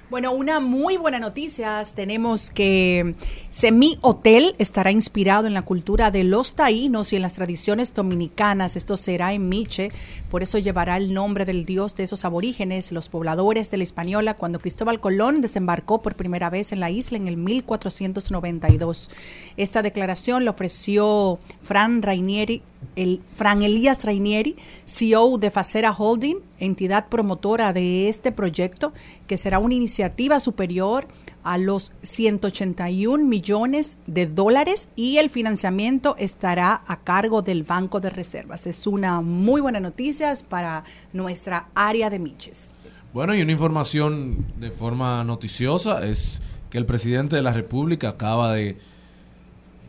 [0.10, 1.84] Bueno, una muy buena noticia.
[1.94, 3.14] Tenemos que
[3.52, 8.76] Semi Hotel estará inspirado en la cultura de los taínos y en las tradiciones dominicanas.
[8.76, 9.91] Esto será en Miche,
[10.31, 14.34] por eso llevará el nombre del dios de esos aborígenes, los pobladores de la Española,
[14.34, 19.11] cuando Cristóbal Colón desembarcó por primera vez en la isla en el 1492.
[19.57, 22.64] Esta declaración la ofreció Fran Rainieri,
[22.95, 24.56] el Fran Elías Rainieri,
[24.86, 28.94] CEO de Facera Holding, entidad promotora de este proyecto,
[29.27, 31.07] que será una iniciativa superior
[31.44, 38.10] a los 181 millones de dólares y el financiamiento estará a cargo del Banco de
[38.10, 38.68] Reservas.
[38.68, 40.84] Es una muy buena noticia para
[41.14, 42.76] nuestra área de Miches.
[43.14, 48.53] Bueno, y una información de forma noticiosa es que el presidente de la República acaba
[48.53, 48.77] de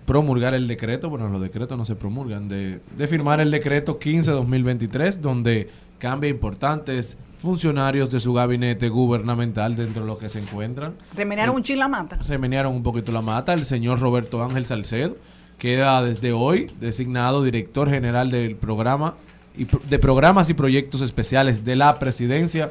[0.06, 5.18] promulgar el decreto, bueno, los decretos no se promulgan, de, de firmar el decreto 15-2023,
[5.18, 5.68] donde
[6.00, 10.94] cambia importantes funcionarios de su gabinete gubernamental dentro de los que se encuentran.
[11.14, 12.18] Remenearon un chila mata.
[12.26, 13.54] Remenearon un poquito la mata.
[13.54, 15.16] El señor Roberto Ángel Salcedo
[15.58, 19.14] queda desde hoy designado director general del programa
[19.56, 22.70] y de programas y proyectos especiales de la presidencia,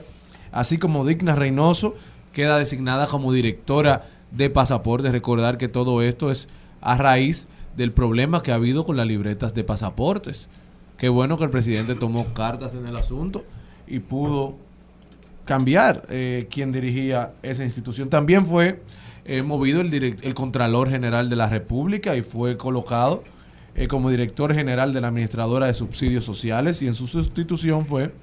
[0.51, 1.95] así como Digna Reynoso
[2.33, 5.11] queda designada como directora de pasaportes.
[5.11, 6.47] Recordar que todo esto es
[6.81, 7.47] a raíz
[7.77, 10.49] del problema que ha habido con las libretas de pasaportes.
[10.99, 13.45] Qué bueno que el presidente tomó cartas en el asunto
[13.87, 14.57] y pudo
[15.45, 18.09] cambiar eh, quien dirigía esa institución.
[18.09, 18.83] También fue
[19.23, 23.23] eh, movido el, Contralor General de la República y fue colocado
[23.75, 28.13] eh, como director general de la Administradora de Subsidios Sociales y en su sustitución fue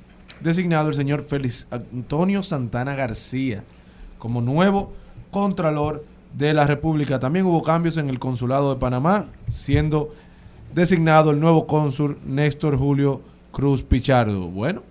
[0.42, 3.64] designado el señor Félix Antonio Santana García
[4.18, 4.92] como nuevo
[5.30, 6.04] Contralor
[6.36, 7.18] de la República.
[7.20, 10.12] También hubo cambios en el Consulado de Panamá, siendo
[10.74, 13.20] designado el nuevo cónsul Néstor Julio
[13.52, 14.48] Cruz Pichardo.
[14.48, 14.82] Bueno,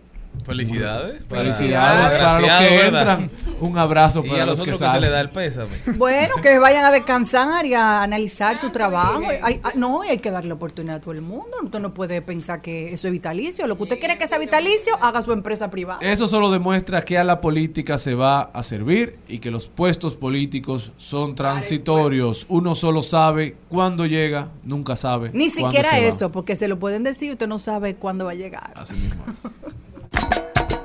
[0.44, 1.24] Felicidades.
[1.24, 3.20] para- Felicidades para los que ¿verdad?
[3.20, 3.32] entran.
[3.62, 5.02] Un abrazo Y para a los los que otros que se salen.
[5.02, 5.70] le da el pésame.
[5.98, 9.22] Bueno, que vayan a descansar y a analizar su trabajo.
[9.42, 11.48] Hay- no, y hay que darle oportunidad a todo el mundo.
[11.64, 13.66] Usted no puede pensar que eso es vitalicio.
[13.68, 16.00] Lo que usted quiere que sea vitalicio, haga su empresa privada.
[16.02, 20.16] Eso solo demuestra que a la política se va a servir y que los puestos
[20.16, 22.46] políticos son transitorios.
[22.50, 25.30] Uno solo sabe cuándo llega, nunca sabe.
[25.34, 26.08] Ni cuándo siquiera se va.
[26.08, 28.74] eso, porque se lo pueden decir y usted no sabe cuándo va a llegar.
[28.76, 29.24] Así mismo.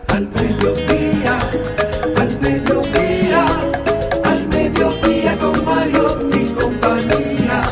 [0.09, 1.39] Al mediodía,
[2.17, 2.39] al
[4.49, 7.63] mediodía, con Mario y compañía.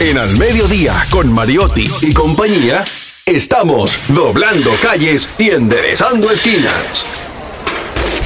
[0.00, 2.84] En Al Mediodía con Mariotti y compañía,
[3.26, 7.06] estamos doblando calles y enderezando esquinas.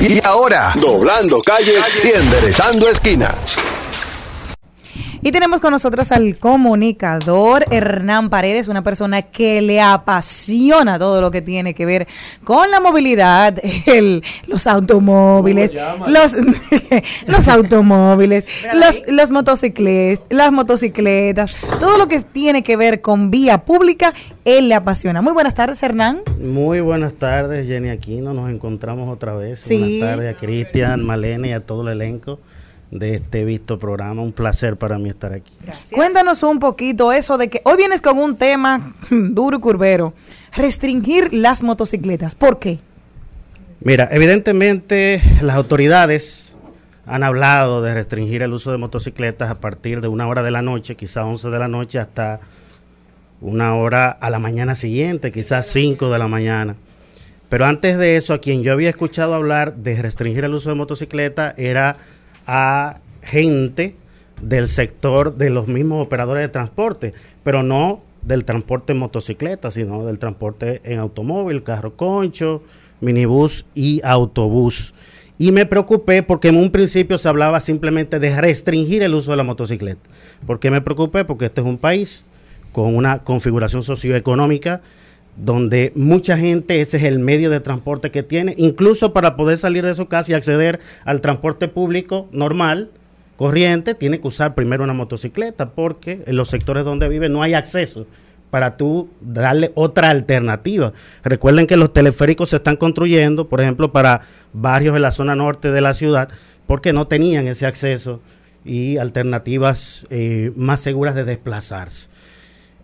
[0.01, 3.59] Y ahora, doblando calles y enderezando esquinas.
[5.20, 11.31] Y tenemos con nosotros al comunicador Hernán Paredes, una persona que le apasiona todo lo
[11.31, 12.07] que tiene que ver
[12.45, 15.73] con la movilidad, el- los automóviles,
[16.07, 16.35] los,
[17.27, 23.65] los automóviles, los, los motocicletas, las motocicletas, todo lo que tiene que ver con vía
[23.65, 24.12] pública,
[24.45, 25.20] él le apasiona.
[25.20, 26.20] Muy buenas tardes, Hernán.
[26.40, 28.32] Muy buenas tardes, Jenny Aquino.
[28.35, 29.59] Nos encontramos otra vez.
[29.61, 29.99] Sí.
[29.99, 32.39] Buenas tardes a Cristian, Malene y a todo el elenco
[32.90, 34.23] de este visto programa.
[34.23, 35.52] Un placer para mí estar aquí.
[35.93, 40.15] Cuéntanos un poquito eso de que hoy vienes con un tema duro y curvero,
[40.55, 42.35] restringir las motocicletas.
[42.35, 42.78] ¿Por qué?
[43.81, 46.56] Mira, evidentemente las autoridades
[47.06, 50.62] han hablado de restringir el uso de motocicletas a partir de una hora de la
[50.62, 52.40] noche, quizá 11 de la noche, hasta
[53.40, 56.77] una hora a la mañana siguiente, quizás 5 de la mañana.
[57.48, 60.77] Pero antes de eso, a quien yo había escuchado hablar de restringir el uso de
[60.77, 61.97] motocicleta era
[62.49, 63.95] a gente
[64.43, 67.12] del sector de los mismos operadores de transporte,
[67.45, 72.62] pero no del transporte en motocicleta, sino del transporte en automóvil, carro concho,
[73.01, 74.95] minibús y autobús.
[75.37, 79.37] Y me preocupé porque en un principio se hablaba simplemente de restringir el uso de
[79.37, 80.01] la motocicleta.
[80.47, 81.25] ¿Por qué me preocupé?
[81.25, 82.25] Porque este es un país
[82.73, 84.81] con una configuración socioeconómica
[85.39, 89.85] donde mucha gente ese es el medio de transporte que tiene, incluso para poder salir
[89.85, 92.90] de su casa y acceder al transporte público normal,
[93.36, 97.55] corriente, tiene que usar primero una motocicleta porque en los sectores donde vive no hay
[97.55, 98.06] acceso
[98.51, 100.93] para tú darle otra alternativa.
[101.23, 105.70] Recuerden que los teleféricos se están construyendo, por ejemplo, para barrios en la zona norte
[105.70, 106.28] de la ciudad,
[106.66, 108.20] porque no tenían ese acceso
[108.65, 112.09] y alternativas eh, más seguras de desplazarse.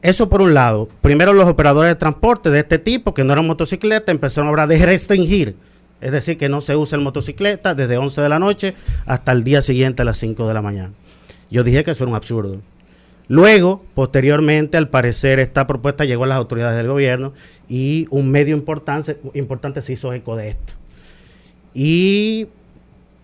[0.04, 0.86] Eso por un lado.
[1.00, 4.68] Primero los operadores de transporte de este tipo, que no eran motocicletas, empezaron a hablar
[4.68, 5.56] de restringir.
[6.02, 8.74] Es decir, que no se usa el motocicleta desde 11 de la noche
[9.06, 10.92] hasta el día siguiente a las 5 de la mañana.
[11.50, 12.60] Yo dije que eso era un absurdo.
[13.28, 17.32] Luego, posteriormente, al parecer, esta propuesta llegó a las autoridades del gobierno
[17.66, 20.74] y un medio importante, importante se hizo eco de esto.
[21.72, 22.48] Y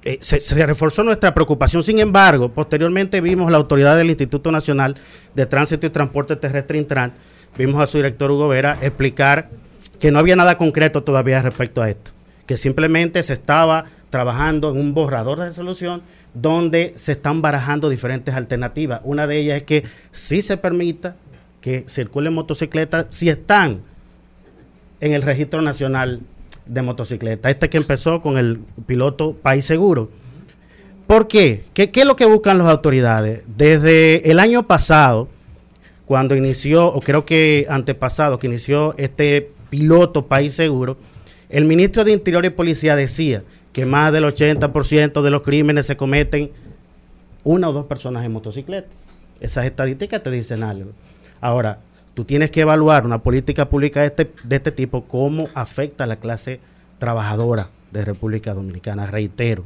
[0.02, 1.82] eh, se, se reforzó nuestra preocupación.
[1.82, 4.96] Sin embargo, posteriormente vimos la autoridad del Instituto Nacional
[5.34, 7.12] de Tránsito y Transporte Terrestre Intran,
[7.56, 9.50] vimos a su director Hugo Vera explicar
[9.98, 12.12] que no había nada concreto todavía respecto a esto,
[12.46, 16.02] que simplemente se estaba trabajando en un borrador de resolución
[16.34, 19.00] donde se están barajando diferentes alternativas.
[19.04, 21.16] Una de ellas es que sí se permita
[21.60, 23.82] que circulen motocicletas si están
[25.00, 26.20] en el registro nacional
[26.70, 27.50] de motocicletas.
[27.50, 30.10] Este que empezó con el piloto País Seguro.
[31.06, 31.64] ¿Por qué?
[31.74, 33.42] ¿Qué, qué es lo que buscan las autoridades?
[33.56, 35.28] Desde el año pasado,
[36.06, 40.96] cuando inició, o creo que antepasado, que inició este piloto País Seguro,
[41.48, 43.42] el ministro de Interior y Policía decía
[43.72, 46.50] que más del 80% de los crímenes se cometen
[47.42, 48.88] una o dos personas en motocicleta.
[49.40, 50.92] Esas estadísticas te dicen algo.
[51.40, 51.80] Ahora,
[52.20, 56.06] tú tienes que evaluar una política pública de este, de este tipo, cómo afecta a
[56.06, 56.60] la clase
[56.98, 59.06] trabajadora de República Dominicana.
[59.06, 59.64] Reitero,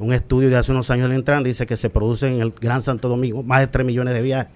[0.00, 2.82] un estudio de hace unos años del Intran dice que se producen en el Gran
[2.82, 4.52] Santo Domingo más de 3 millones de viajes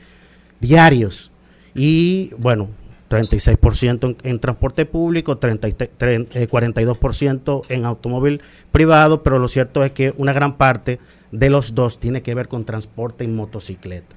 [0.58, 1.30] diarios.
[1.72, 2.68] Y bueno,
[3.10, 8.40] 36% en, transporte público, 30 y te- tre- eh, 42% en automóvil
[8.72, 10.98] privado, pero lo cierto es que una gran parte
[11.30, 14.16] de los dos tiene que ver con transporte en motocicleta.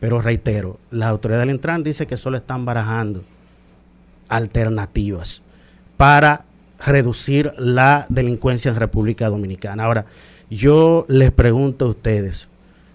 [0.00, 3.24] Pero reitero, la autoridad del Intran dice que solo están barajando
[4.28, 5.42] alternativas
[5.96, 6.44] para
[6.84, 9.84] reducir la delincuencia en República Dominicana.
[9.84, 10.06] Ahora,
[10.50, 12.48] yo les pregunto a ustedes,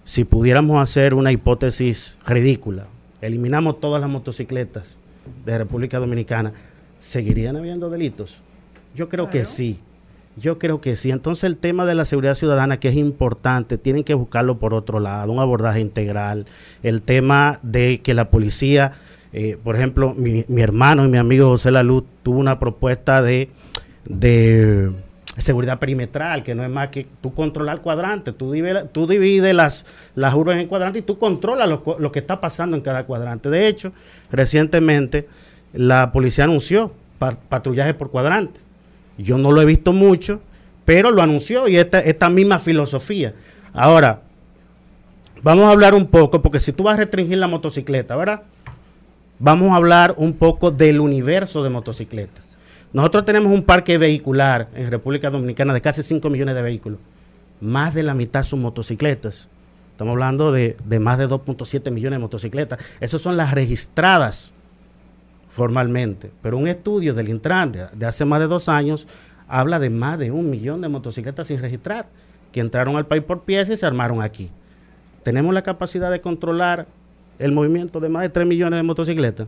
[0.04, 2.86] si pudiéramos hacer una hipótesis ridícula,
[3.20, 4.98] eliminamos todas las motocicletas
[5.44, 6.52] de República Dominicana,
[6.98, 8.38] ¿seguirían habiendo delitos?
[8.94, 9.80] Yo creo que sí.
[10.36, 11.10] Yo creo que sí.
[11.10, 14.98] Entonces el tema de la seguridad ciudadana, que es importante, tienen que buscarlo por otro
[14.98, 16.46] lado, un abordaje integral.
[16.82, 18.92] El tema de que la policía,
[19.32, 23.48] eh, por ejemplo, mi, hermano y mi amigo José Laluz tuvo una propuesta de,
[25.38, 29.86] seguridad perimetral, que no es más que tú controlar cuadrante, tú divides, tú divides las,
[30.14, 33.50] las urbes en cuadrantes y tú controlas lo, lo que está pasando en cada cuadrante.
[33.50, 33.92] De hecho,
[34.30, 35.26] recientemente
[35.72, 38.60] la policía anunció pa- patrullaje por cuadrante.
[39.18, 40.40] Yo no lo he visto mucho,
[40.84, 43.34] pero lo anunció y esta, misma filosofía.
[43.72, 44.22] Ahora,
[45.42, 48.42] vamos a hablar un poco, porque si tú vas a restringir la motocicleta, ¿verdad?
[49.38, 52.44] Vamos a hablar un poco del universo de motocicletas.
[52.92, 56.98] Nosotros tenemos un parque vehicular en República Dominicana de casi 5 millones de vehículos.
[57.60, 59.48] Más de la mitad son motocicletas.
[59.90, 62.78] Estamos hablando de, de más de 2.7 millones de motocicletas.
[63.00, 64.53] Esas son las registradas
[65.54, 66.32] formalmente.
[66.42, 69.06] Pero un estudio del Intran de, de hace más de dos años
[69.46, 72.06] habla de más de un millón de motocicletas sin registrar,
[72.50, 74.50] que entraron al país por pieza y se armaron aquí.
[75.22, 76.86] tenemos la capacidad de controlar
[77.38, 79.46] el movimiento de más de 3 millones de motocicletas,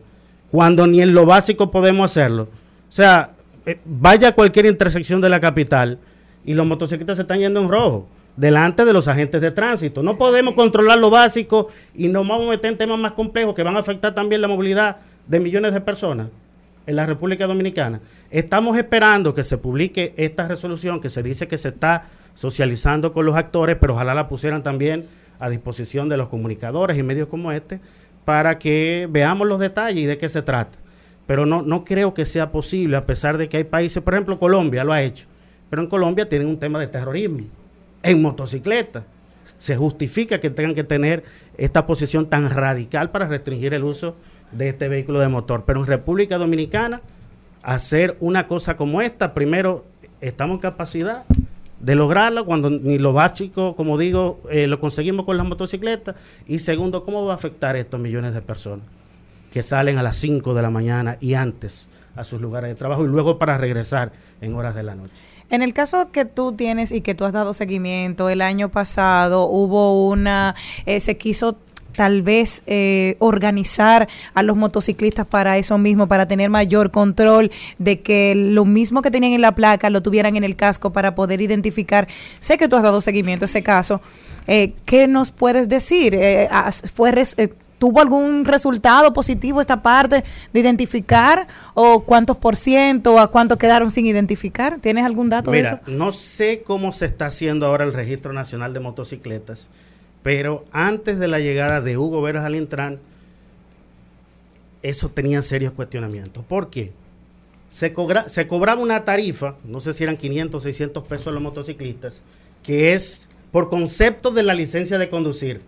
[0.49, 2.43] cuando ni en lo básico podemos hacerlo.
[2.43, 3.31] O sea,
[3.65, 5.99] eh, vaya a cualquier intersección de la capital
[6.45, 8.07] y los motocicletas se están yendo en rojo
[8.37, 10.03] delante de los agentes de tránsito.
[10.03, 13.63] No podemos controlar lo básico y nos vamos a meter en temas más complejos que
[13.63, 14.97] van a afectar también la movilidad
[15.27, 16.29] de millones de personas
[16.85, 17.99] en la República Dominicana.
[18.31, 23.25] Estamos esperando que se publique esta resolución que se dice que se está socializando con
[23.25, 25.05] los actores, pero ojalá la pusieran también
[25.39, 27.81] a disposición de los comunicadores y medios como este
[28.25, 30.77] para que veamos los detalles y de qué se trata.
[31.25, 34.39] Pero no, no creo que sea posible, a pesar de que hay países, por ejemplo,
[34.39, 35.27] Colombia lo ha hecho,
[35.69, 37.41] pero en Colombia tienen un tema de terrorismo
[38.03, 39.03] en motocicleta.
[39.57, 41.23] Se justifica que tengan que tener
[41.57, 44.15] esta posición tan radical para restringir el uso
[44.59, 45.63] este vehículo de motor.
[45.65, 47.01] Pero en República Dominicana,
[47.63, 49.85] hacer una cosa como esta, primero,
[50.21, 51.25] estamos en capacidad
[51.79, 56.15] de lograrla cuando ni lo básico, como digo, eh, lo conseguimos con las motocicletas.
[56.47, 58.87] Y segundo, ¿cómo va a afectar a estos millones de personas
[59.51, 63.05] que salen a las 5 de la mañana y antes a sus lugares de trabajo
[63.05, 64.11] y luego para regresar
[64.41, 65.21] en horas de la noche?
[65.49, 69.45] En el caso que tú tienes y que tú has dado seguimiento, el año pasado
[69.45, 70.55] hubo una,
[70.85, 71.57] eh, se quiso
[71.97, 77.99] tal vez eh, organizar a los motociclistas para eso mismo, para tener mayor control de
[78.01, 81.41] que lo mismo que tenían en la placa lo tuvieran en el casco para poder
[81.41, 82.07] identificar.
[82.39, 83.99] Sé que tú has dado seguimiento a ese caso.
[84.45, 86.13] Eh, ¿Qué nos puedes decir?
[86.15, 87.49] Eh, has- ¿Fue res- eh,
[87.79, 91.45] ¿Tuvo algún resultado positivo esta parte de identificar?
[91.75, 93.19] ¿O cuántos por ciento?
[93.19, 94.77] ¿A cuántos quedaron sin identificar?
[94.81, 95.91] ¿Tienes algún dato de Mira, eso?
[95.95, 99.69] no sé cómo se está haciendo ahora el Registro Nacional de Motocicletas,
[100.27, 102.99] pero antes de la llegada de Hugo Veras al Intran,
[104.83, 106.43] eso tenía serios cuestionamientos.
[106.43, 106.91] ¿Por qué?
[107.69, 111.31] Se, cobra- se cobraba una tarifa, no sé si eran 500 o 600 pesos a
[111.31, 112.25] los motociclistas,
[112.61, 115.61] que es por concepto de la licencia de conducir.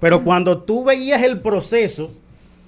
[0.00, 2.10] Pero cuando tú veías el proceso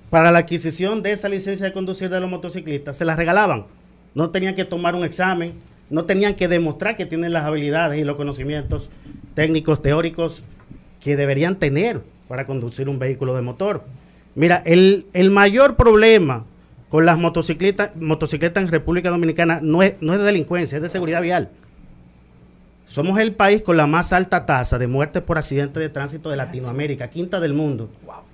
[0.08, 3.66] para la adquisición de esa licencia de conducir de los motociclistas, se la regalaban.
[4.14, 5.52] No tenían que tomar un examen,
[5.90, 8.88] no tenían que demostrar que tienen las habilidades y los conocimientos
[9.34, 10.44] técnicos, teóricos
[11.00, 13.82] que deberían tener para conducir un vehículo de motor.
[14.34, 16.44] Mira, el, el mayor problema
[16.88, 20.88] con las motocicletas, motocicletas en República Dominicana no es, no es de delincuencia, es de
[20.88, 21.50] seguridad vial.
[22.84, 26.36] Somos el país con la más alta tasa de muertes por accidentes de tránsito de
[26.36, 27.88] Latinoamérica, quinta del mundo.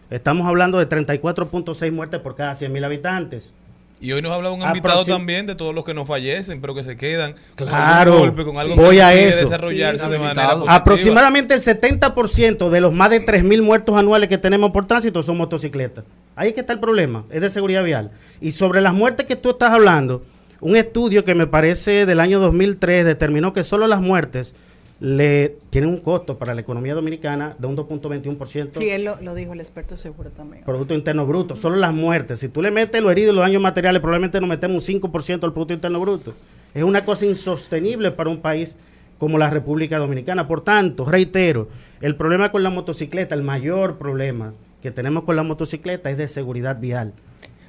[0.08, 3.54] Estamos hablando de 34.6 muertes por cada 100.000 habitantes.
[3.98, 6.74] Y hoy nos habla un invitado Aproxim- también de todos los que no fallecen, pero
[6.74, 9.40] que se quedan con Claro, algún golpe, con algo voy que a impide eso.
[9.40, 10.74] desarrollarse de manera positiva.
[10.74, 15.38] Aproximadamente el 70% de los más de 3.000 muertos anuales que tenemos por tránsito son
[15.38, 16.04] motocicletas.
[16.34, 18.10] Ahí es que está el problema, es de seguridad vial.
[18.42, 20.22] Y sobre las muertes que tú estás hablando,
[20.60, 24.54] un estudio que me parece del año 2003 determinó que solo las muertes
[24.98, 28.78] le tienen un costo para la economía dominicana de un 2.21%.
[28.78, 30.64] Sí, él lo, lo dijo el experto seguro también.
[30.64, 32.40] Producto Interno Bruto, solo las muertes.
[32.40, 35.40] Si tú le metes los heridos y los daños materiales, probablemente nos metemos un 5%
[35.40, 36.34] del Producto Interno Bruto.
[36.72, 38.76] Es una cosa insostenible para un país
[39.18, 40.48] como la República Dominicana.
[40.48, 41.68] Por tanto, reitero,
[42.00, 46.28] el problema con la motocicleta, el mayor problema que tenemos con la motocicleta es de
[46.28, 47.12] seguridad vial.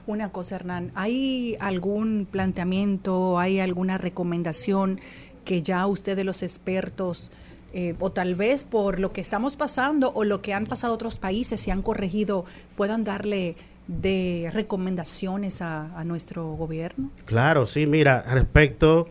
[0.05, 5.01] Una cosa, Hernán, ¿hay algún planteamiento, hay alguna recomendación
[5.47, 7.31] que ya ustedes los expertos,
[7.73, 11.19] eh, o tal vez por lo que estamos pasando o lo que han pasado otros
[11.19, 12.43] países y han corregido,
[12.75, 13.55] puedan darle
[13.87, 17.11] de recomendaciones a, nuestro gobierno?
[17.23, 19.07] Claro, sí, mira, respecto,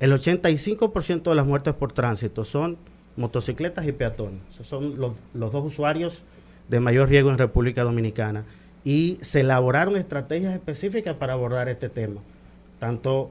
[0.00, 2.76] el 85% de las muertes por tránsito son
[3.16, 4.42] motocicletas y peatones.
[4.50, 6.24] Esos son los, los dos usuarios
[6.68, 8.44] de mayor riesgo en República Dominicana.
[8.84, 12.20] Y se elaboraron estrategias específicas para abordar este tema.
[12.78, 13.30] Tanto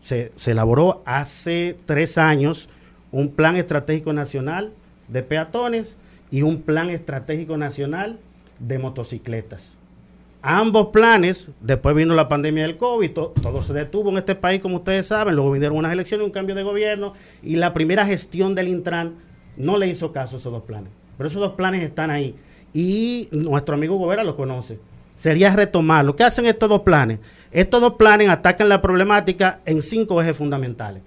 [0.00, 2.68] se, elaboró hace tres años
[3.12, 4.72] un plan estratégico nacional
[5.08, 5.96] de peatones
[6.30, 8.18] y un plan estratégico nacional
[8.58, 9.76] de motocicletas.
[10.42, 14.62] Ambos planes, después vino la pandemia del COVID, to- todo se detuvo en este país,
[14.62, 17.12] como ustedes saben, luego vinieron unas elecciones, un cambio de gobierno,
[17.42, 19.16] y la primera gestión del Intran
[19.56, 20.90] no le hizo caso a esos dos planes.
[21.18, 22.34] Pero esos dos planes están ahí.
[22.72, 24.78] Y nuestro amigo Gobera lo conoce.
[25.20, 26.16] Sería retomarlo.
[26.16, 27.18] ¿Qué hacen estos dos planes?
[27.52, 31.02] Estos dos planes atacan la problemática en cinco ejes fundamentales.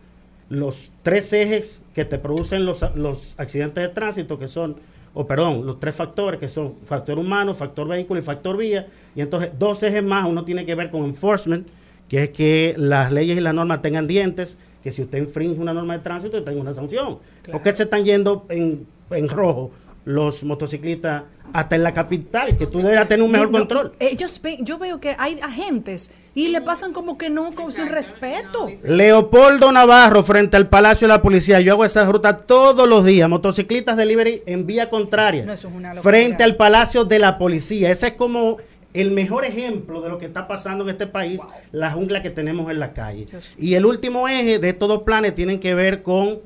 [0.49, 4.75] Los tres ejes que te producen los, los accidentes de tránsito, que son
[5.15, 8.85] o perdón, los tres factores que son factor humano, factor vehículo y factor vía.
[9.15, 11.67] Y entonces dos ejes más, uno tiene que ver con enforcement,
[12.07, 15.73] que es que las leyes y las normas tengan dientes, que si usted infringe una
[15.73, 17.17] norma de tránsito, tenga una sanción.
[17.51, 19.71] ¿Por qué se están yendo en, en rojo
[20.05, 21.23] los motociclistas
[21.53, 23.93] hasta en la capital, que tú deberías tener un mejor No, control.
[23.99, 27.87] Ellos, ve- yo veo que hay agentes y le pasan como que no, con sin
[27.89, 28.67] respeto.
[28.83, 31.59] Leopoldo Navarro frente al Palacio de la Policía.
[31.61, 33.29] Yo hago esa ruta todos los días.
[33.29, 35.45] Motociclistas delivery en vía contraria.
[35.45, 37.91] No, eso es una frente al Palacio de la Policía.
[37.91, 38.57] Ese es como
[38.93, 42.69] el mejor ejemplo de lo que está pasando en este país, la jungla que tenemos
[42.71, 43.25] en la calle.
[43.57, 46.39] Y el último eje de estos dos planes tienen que ver con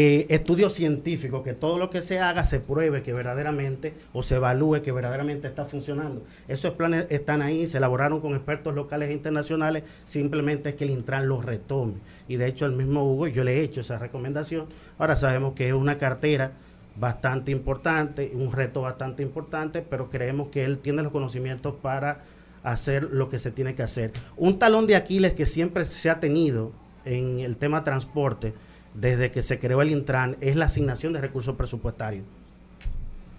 [0.00, 4.36] eh, estudios científicos, que todo lo que se haga se pruebe que verdaderamente o se
[4.36, 6.22] evalúe que verdaderamente está funcionando.
[6.46, 10.90] Esos planes están ahí, se elaboraron con expertos locales e internacionales, simplemente es que el
[10.90, 11.94] Intran los retome.
[12.28, 14.66] Y de hecho el mismo Hugo, yo le he hecho esa recomendación.
[14.98, 16.52] Ahora sabemos que es una cartera
[16.94, 22.22] bastante importante, un reto bastante importante, pero creemos que él tiene los conocimientos para
[22.62, 24.12] hacer lo que se tiene que hacer.
[24.36, 26.70] Un talón de Aquiles que siempre se ha tenido
[27.04, 28.54] en el tema transporte
[29.00, 32.24] desde que se creó el Intran es la asignación de recursos presupuestarios.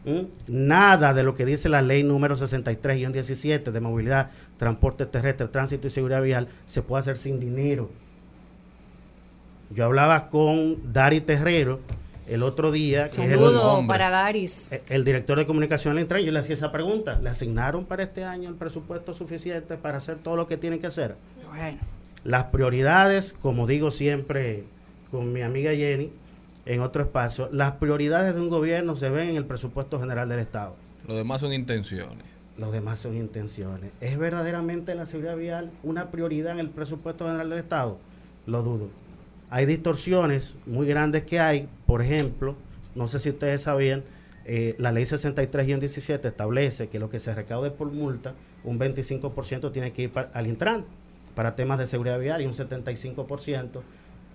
[0.06, 0.22] ¿Mm?
[0.48, 5.90] Nada de lo que dice la ley número 63-17 de movilidad, transporte terrestre, tránsito y
[5.90, 7.90] seguridad vial se puede hacer sin dinero.
[9.72, 11.80] Yo hablaba con Dari Terrero
[12.28, 14.72] el otro día, que es el- para Daris.
[14.72, 17.20] eh, el director de comunicación del Intran, yo le hacía esa pregunta.
[17.22, 20.88] ¿Le asignaron para este año el presupuesto suficiente para hacer todo lo que tienen que
[20.88, 21.16] hacer?
[21.48, 21.80] Bueno.
[22.24, 24.64] Las prioridades, como digo siempre
[25.12, 26.12] con mi amiga Jenny,
[26.66, 30.40] en otro espacio, las prioridades de un gobierno se ven en el presupuesto general del
[30.40, 30.76] Estado.
[31.08, 32.26] Lo demás son intenciones.
[32.58, 33.92] Los demás son intenciones.
[34.02, 37.98] ¿Es verdaderamente la seguridad vial una prioridad en el presupuesto general del Estado?
[38.46, 38.90] Lo dudo.
[39.50, 41.68] Hay distorsiones muy grandes que hay.
[41.88, 42.56] Por ejemplo,
[42.96, 44.04] no sé si ustedes sabían,
[44.46, 48.34] eh, la ley 63-17 establece que lo que se recaude por multa,
[48.64, 50.86] un 25% tiene que ir pa- al Intran
[51.36, 53.82] para temas de seguridad vial y un 75%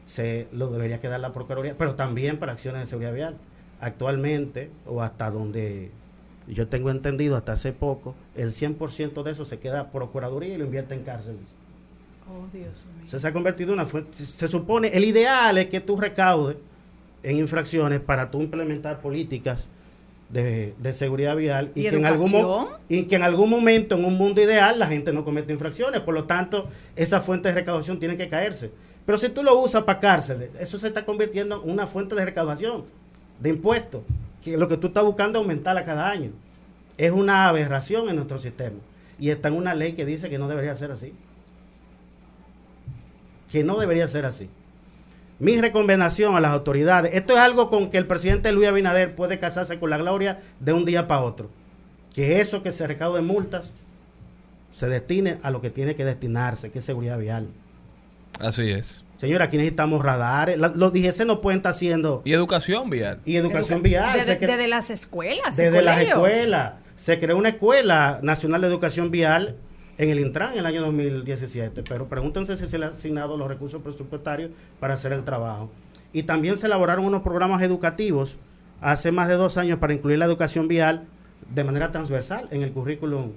[0.04, 3.36] se lo debería quedar la Procuraduría, pero también para acciones de seguridad vial.
[3.80, 5.90] Actualmente, o hasta donde
[6.46, 10.64] yo tengo entendido, hasta hace poco, el 100% de eso se queda Procuraduría y lo
[10.64, 11.56] invierte en cárceles.
[12.28, 13.06] Oh, Dios mío.
[13.06, 14.12] Se, se ha convertido en una fuente.
[14.14, 16.56] Se, supone, el ideal es que tú recaudes
[17.22, 19.68] en infracciones para tú implementar políticas
[20.28, 24.16] de, de seguridad vial ¿Y que, en algún y que en algún momento, en un
[24.16, 26.00] mundo ideal, la gente no comete infracciones.
[26.00, 28.70] Por lo tanto, esa fuente de recaudación tiene que caerse.
[29.06, 32.24] Pero si tú lo usas para cárceles, eso se está convirtiendo en una fuente de
[32.24, 32.84] recaudación,
[33.40, 34.02] de impuestos,
[34.42, 36.30] que lo que tú estás buscando es aumentarla cada año.
[36.96, 38.76] Es una aberración en nuestro sistema.
[39.18, 41.12] Y está en una ley que dice que no debería ser así
[43.54, 44.50] que no debería ser así.
[45.38, 49.38] Mi recomendación a las autoridades, esto es algo con que el presidente Luis Abinader puede
[49.38, 51.50] casarse con la gloria de un día para otro.
[52.12, 53.72] Que eso que se recaude en multas
[54.72, 57.46] se destine a lo que tiene que destinarse, que es seguridad vial.
[58.40, 59.02] Así es.
[59.16, 60.58] Señora, aquí necesitamos radares.
[60.58, 62.22] La- los DGC no pueden estar haciendo.
[62.24, 63.20] Y educación vial.
[63.24, 64.12] Y educación vial.
[64.12, 65.56] Desde, las escuelas.
[65.56, 66.72] desde las escuelas.
[66.96, 69.56] Se creó una escuela nacional de educación vial
[69.98, 73.48] en el Intran en el año 2017, pero pregúntense si se le han asignado los
[73.48, 74.50] recursos presupuestarios
[74.80, 75.70] para hacer el trabajo.
[76.12, 78.38] Y también se elaboraron unos programas educativos
[78.80, 81.04] hace más de dos años para incluir la educación vial
[81.54, 83.30] de manera transversal en el currículum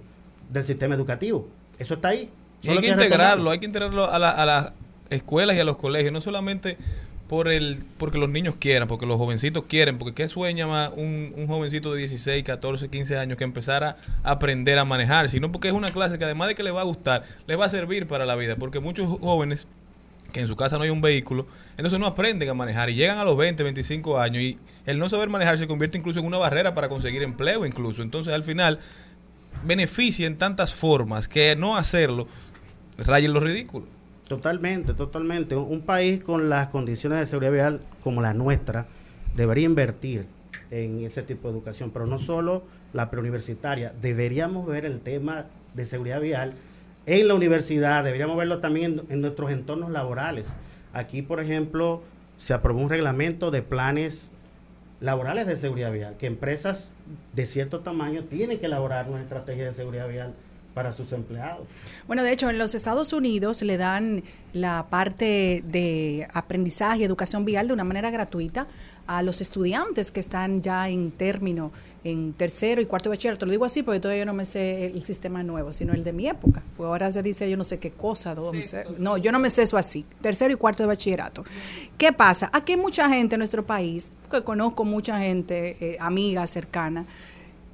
[0.52, 1.48] del sistema educativo.
[1.80, 2.30] Eso está ahí.
[2.64, 4.74] Y hay que integrarlo, hay que integrarlo a, la- a las
[5.10, 6.78] escuelas y a los colegios, no solamente
[7.28, 11.34] por el porque los niños quieran, porque los jovencitos quieren, porque qué sueña más un,
[11.36, 15.68] un jovencito de 16, 14, 15 años que empezara a aprender a manejar, sino porque
[15.68, 18.08] es una clase que además de que le va a gustar, le va a servir
[18.08, 19.68] para la vida, porque muchos jóvenes
[20.32, 21.48] que en su casa no hay un vehículo,
[21.78, 25.10] entonces no aprenden a manejar y llegan a los 20, 25 años y el no
[25.10, 28.02] saber manejar se convierte incluso en una barrera para conseguir empleo incluso.
[28.02, 28.80] Entonces al final
[29.64, 32.28] beneficia en tantas formas que no hacerlo
[32.98, 33.97] rayen lo ridículo.
[34.28, 35.56] Totalmente, totalmente.
[35.56, 38.88] Un un país con las condiciones de seguridad vial como la nuestra
[39.36, 40.26] debería invertir
[40.72, 42.64] en ese tipo de educación, pero no solo
[42.94, 43.94] la preuniversitaria.
[44.02, 46.54] Deberíamos ver el tema de seguridad vial
[47.06, 50.56] en la universidad, deberíamos verlo también en, en nuestros entornos laborales.
[50.94, 52.02] Aquí, por ejemplo,
[52.38, 54.32] se aprobó un reglamento de planes
[55.00, 56.92] laborales de seguridad vial, que empresas
[57.34, 60.34] de cierto tamaño tienen que elaborar una estrategia de seguridad vial
[60.78, 61.68] para sus empleados.
[62.06, 64.22] Bueno, de hecho, en los Estados Unidos le dan
[64.54, 68.68] la parte de aprendizaje y educación vial de una manera gratuita
[69.08, 71.72] a los estudiantes que están ya en término,
[72.04, 73.48] en tercero y cuarto de bachillerato.
[73.48, 76.28] Lo digo así porque todavía no me sé el sistema nuevo, sino el de mi
[76.28, 76.62] época.
[76.76, 78.36] Pues ahora se dice yo no sé qué cosa.
[78.36, 78.86] no sé.
[79.00, 80.06] No, yo no me sé eso así.
[80.22, 81.44] Tercero y cuarto de bachillerato.
[81.98, 82.52] ¿Qué pasa?
[82.54, 87.08] Aquí hay mucha gente en nuestro país, que conozco mucha gente, eh, amiga cercana,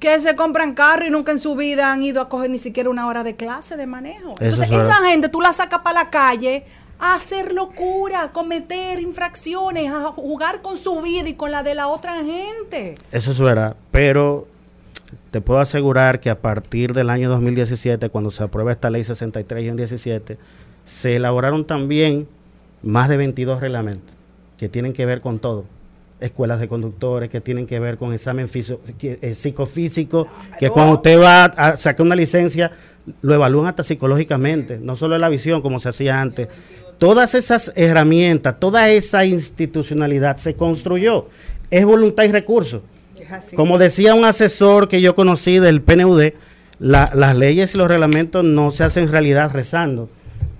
[0.04, 2.90] que se compran carro y nunca en su vida han ido a coger ni siquiera
[2.90, 4.32] una hora de clase de manejo.
[4.32, 5.10] Eso Entonces, es esa verdad.
[5.10, 6.66] gente tú la sacas para la calle
[6.98, 11.74] a hacer locura, a cometer infracciones, a jugar con su vida y con la de
[11.74, 12.96] la otra gente.
[13.12, 14.46] Eso es verdad, pero
[15.30, 19.64] te puedo asegurar que a partir del año 2017, cuando se aprueba esta ley 63
[19.64, 20.36] y en 17,
[20.84, 22.28] se elaboraron también
[22.82, 24.14] más de 22 reglamentos
[24.58, 25.64] que tienen que ver con todo.
[26.20, 28.48] Escuelas de conductores que tienen que ver con examen
[29.02, 30.26] eh, psicofísico,
[30.58, 32.70] que cuando usted va a sacar una licencia,
[33.20, 36.48] lo evalúan hasta psicológicamente, no solo la visión como se hacía antes.
[36.98, 41.26] Todas esas herramientas, toda esa institucionalidad se construyó.
[41.70, 42.82] Es voluntad y recursos.
[43.56, 46.32] Como decía un asesor que yo conocí del PNUD,
[46.78, 50.08] la- las leyes y los reglamentos no se hacen realidad rezando.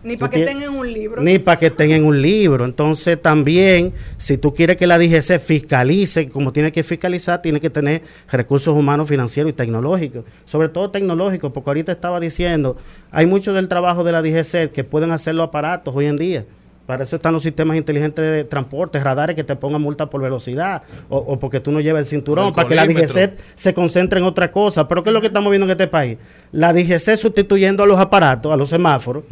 [0.05, 1.22] Ni para que tengan un libro.
[1.22, 2.66] Ni para que estén en un libro.
[2.66, 7.70] Entonces también, si tú quieres que la DGC fiscalice, como tiene que fiscalizar, tiene que
[7.70, 10.24] tener recursos humanos, financieros y tecnológicos.
[10.44, 12.76] Sobre todo tecnológicos, porque ahorita estaba diciendo,
[13.10, 16.44] hay mucho del trabajo de la DGC que pueden hacer los aparatos hoy en día.
[16.86, 20.82] Para eso están los sistemas inteligentes de transporte, radares que te pongan multa por velocidad
[21.09, 22.86] o, o porque tú no llevas el cinturón, El para que la.
[22.86, 24.86] DGC se concentre en otra cosa.
[24.86, 26.18] Pero ¿qué es lo que estamos viendo en este país?
[26.52, 29.24] La DGC sustituyendo a los aparatos, a los semáforos.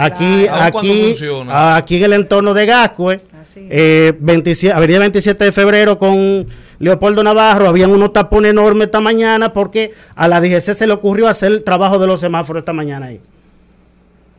[0.00, 1.76] Aquí, aquí, funciona.
[1.76, 3.20] aquí en el entorno de Gascue,
[3.56, 6.46] eh, 27, Avenida 27 de febrero con
[6.78, 11.26] Leopoldo Navarro, habían unos tapones enormes esta mañana porque a la DGC se le ocurrió
[11.26, 13.20] hacer el trabajo de los semáforos esta mañana ahí.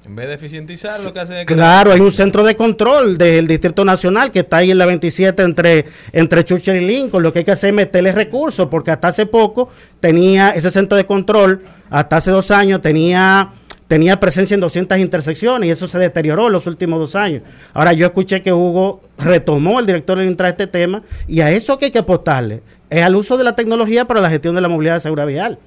[0.05, 3.17] En vez de eficientizar, lo que hacen es que- Claro, hay un centro de control
[3.17, 7.21] del Distrito Nacional que está ahí en la 27 entre, entre Churchill y Lincoln.
[7.21, 9.69] Lo que hay que hacer es meterle recursos, porque hasta hace poco
[9.99, 13.49] tenía ese centro de control, hasta hace dos años tenía,
[13.89, 17.41] tenía presencia en 200 intersecciones y eso se deterioró en los últimos dos años.
[17.73, 21.79] Ahora yo escuché que Hugo retomó el director del Intra este tema y a eso
[21.79, 22.61] que hay que apostarle,
[22.91, 25.59] es al uso de la tecnología para la gestión de la movilidad de seguridad vial.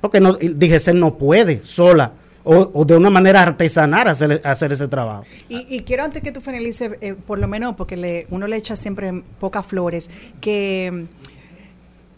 [0.00, 2.12] Porque no, DGC no puede sola
[2.44, 5.24] o, de una manera artesanal hacer, hacer ese trabajo.
[5.48, 8.76] Y, quiero antes que tú finalices, eh, por lo menos porque le, uno le echa
[8.76, 10.10] siempre pocas flores,
[10.40, 11.06] que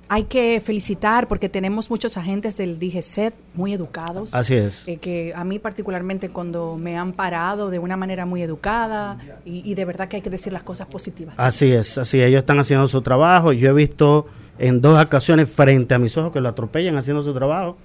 [0.08, 4.34] hay que felicitar porque tenemos muchos agentes del DGCET muy educados.
[4.34, 4.86] Así es.
[4.88, 9.68] eh, que a mí particularmente cuando me han parado de una manera muy educada y,
[9.70, 11.34] y de verdad que hay que decir las cosas positivas.
[11.38, 13.52] Así es, así ellos están haciendo su trabajo.
[13.52, 14.26] Yo he visto
[14.58, 17.76] en dos ocasiones frente a mis ojos que lo atropellan haciendo su trabajo,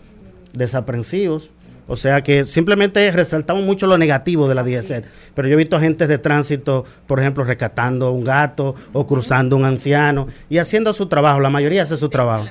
[0.54, 1.52] desaprensivos.
[1.88, 5.04] O sea que simplemente resaltamos mucho lo negativo de la DGC.
[5.34, 9.56] Pero yo he visto agentes de tránsito, por ejemplo, rescatando a un gato o cruzando
[9.56, 11.40] a un anciano y haciendo su trabajo.
[11.40, 12.46] La mayoría hace su trabajo.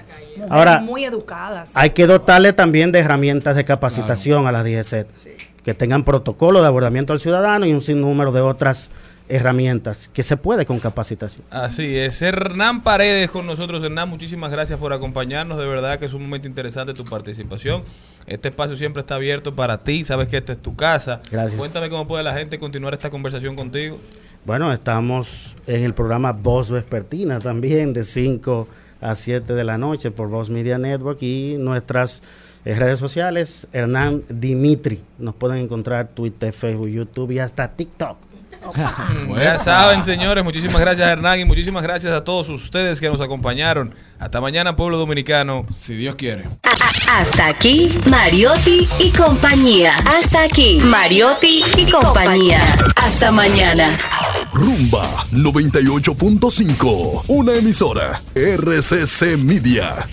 [0.49, 1.73] Ahora, muy educadas.
[1.75, 5.07] hay que dotarle también de herramientas de capacitación a las DGC,
[5.63, 8.91] que tengan protocolo de abordamiento al ciudadano y un sinnúmero de otras
[9.31, 11.45] herramientas que se puede con capacitación.
[11.51, 12.21] Así es.
[12.21, 13.83] Hernán Paredes con nosotros.
[13.83, 15.59] Hernán, muchísimas gracias por acompañarnos.
[15.59, 17.83] De verdad que es un momento interesante tu participación.
[18.27, 20.05] Este espacio siempre está abierto para ti.
[20.05, 21.21] Sabes que esta es tu casa.
[21.31, 21.59] Gracias.
[21.59, 23.99] Cuéntame cómo puede la gente continuar esta conversación contigo.
[24.45, 28.69] Bueno, estamos en el programa Voz Vespertina también de 5
[29.01, 32.23] a 7 de la noche por Voz Media Network y nuestras
[32.65, 35.03] eh, redes sociales, Hernán Dimitri.
[35.19, 38.30] Nos pueden encontrar Twitter, Facebook, YouTube y hasta TikTok.
[39.37, 43.95] Ya saben, señores, muchísimas gracias Hernán y muchísimas gracias a todos ustedes que nos acompañaron.
[44.19, 46.45] Hasta mañana, pueblo dominicano, si Dios quiere.
[47.11, 49.95] Hasta aquí, Mariotti y compañía.
[50.07, 52.61] Hasta aquí, Mariotti y compañía.
[52.97, 53.97] Hasta mañana.
[54.53, 60.07] Rumba 98.5, una emisora RCC Media.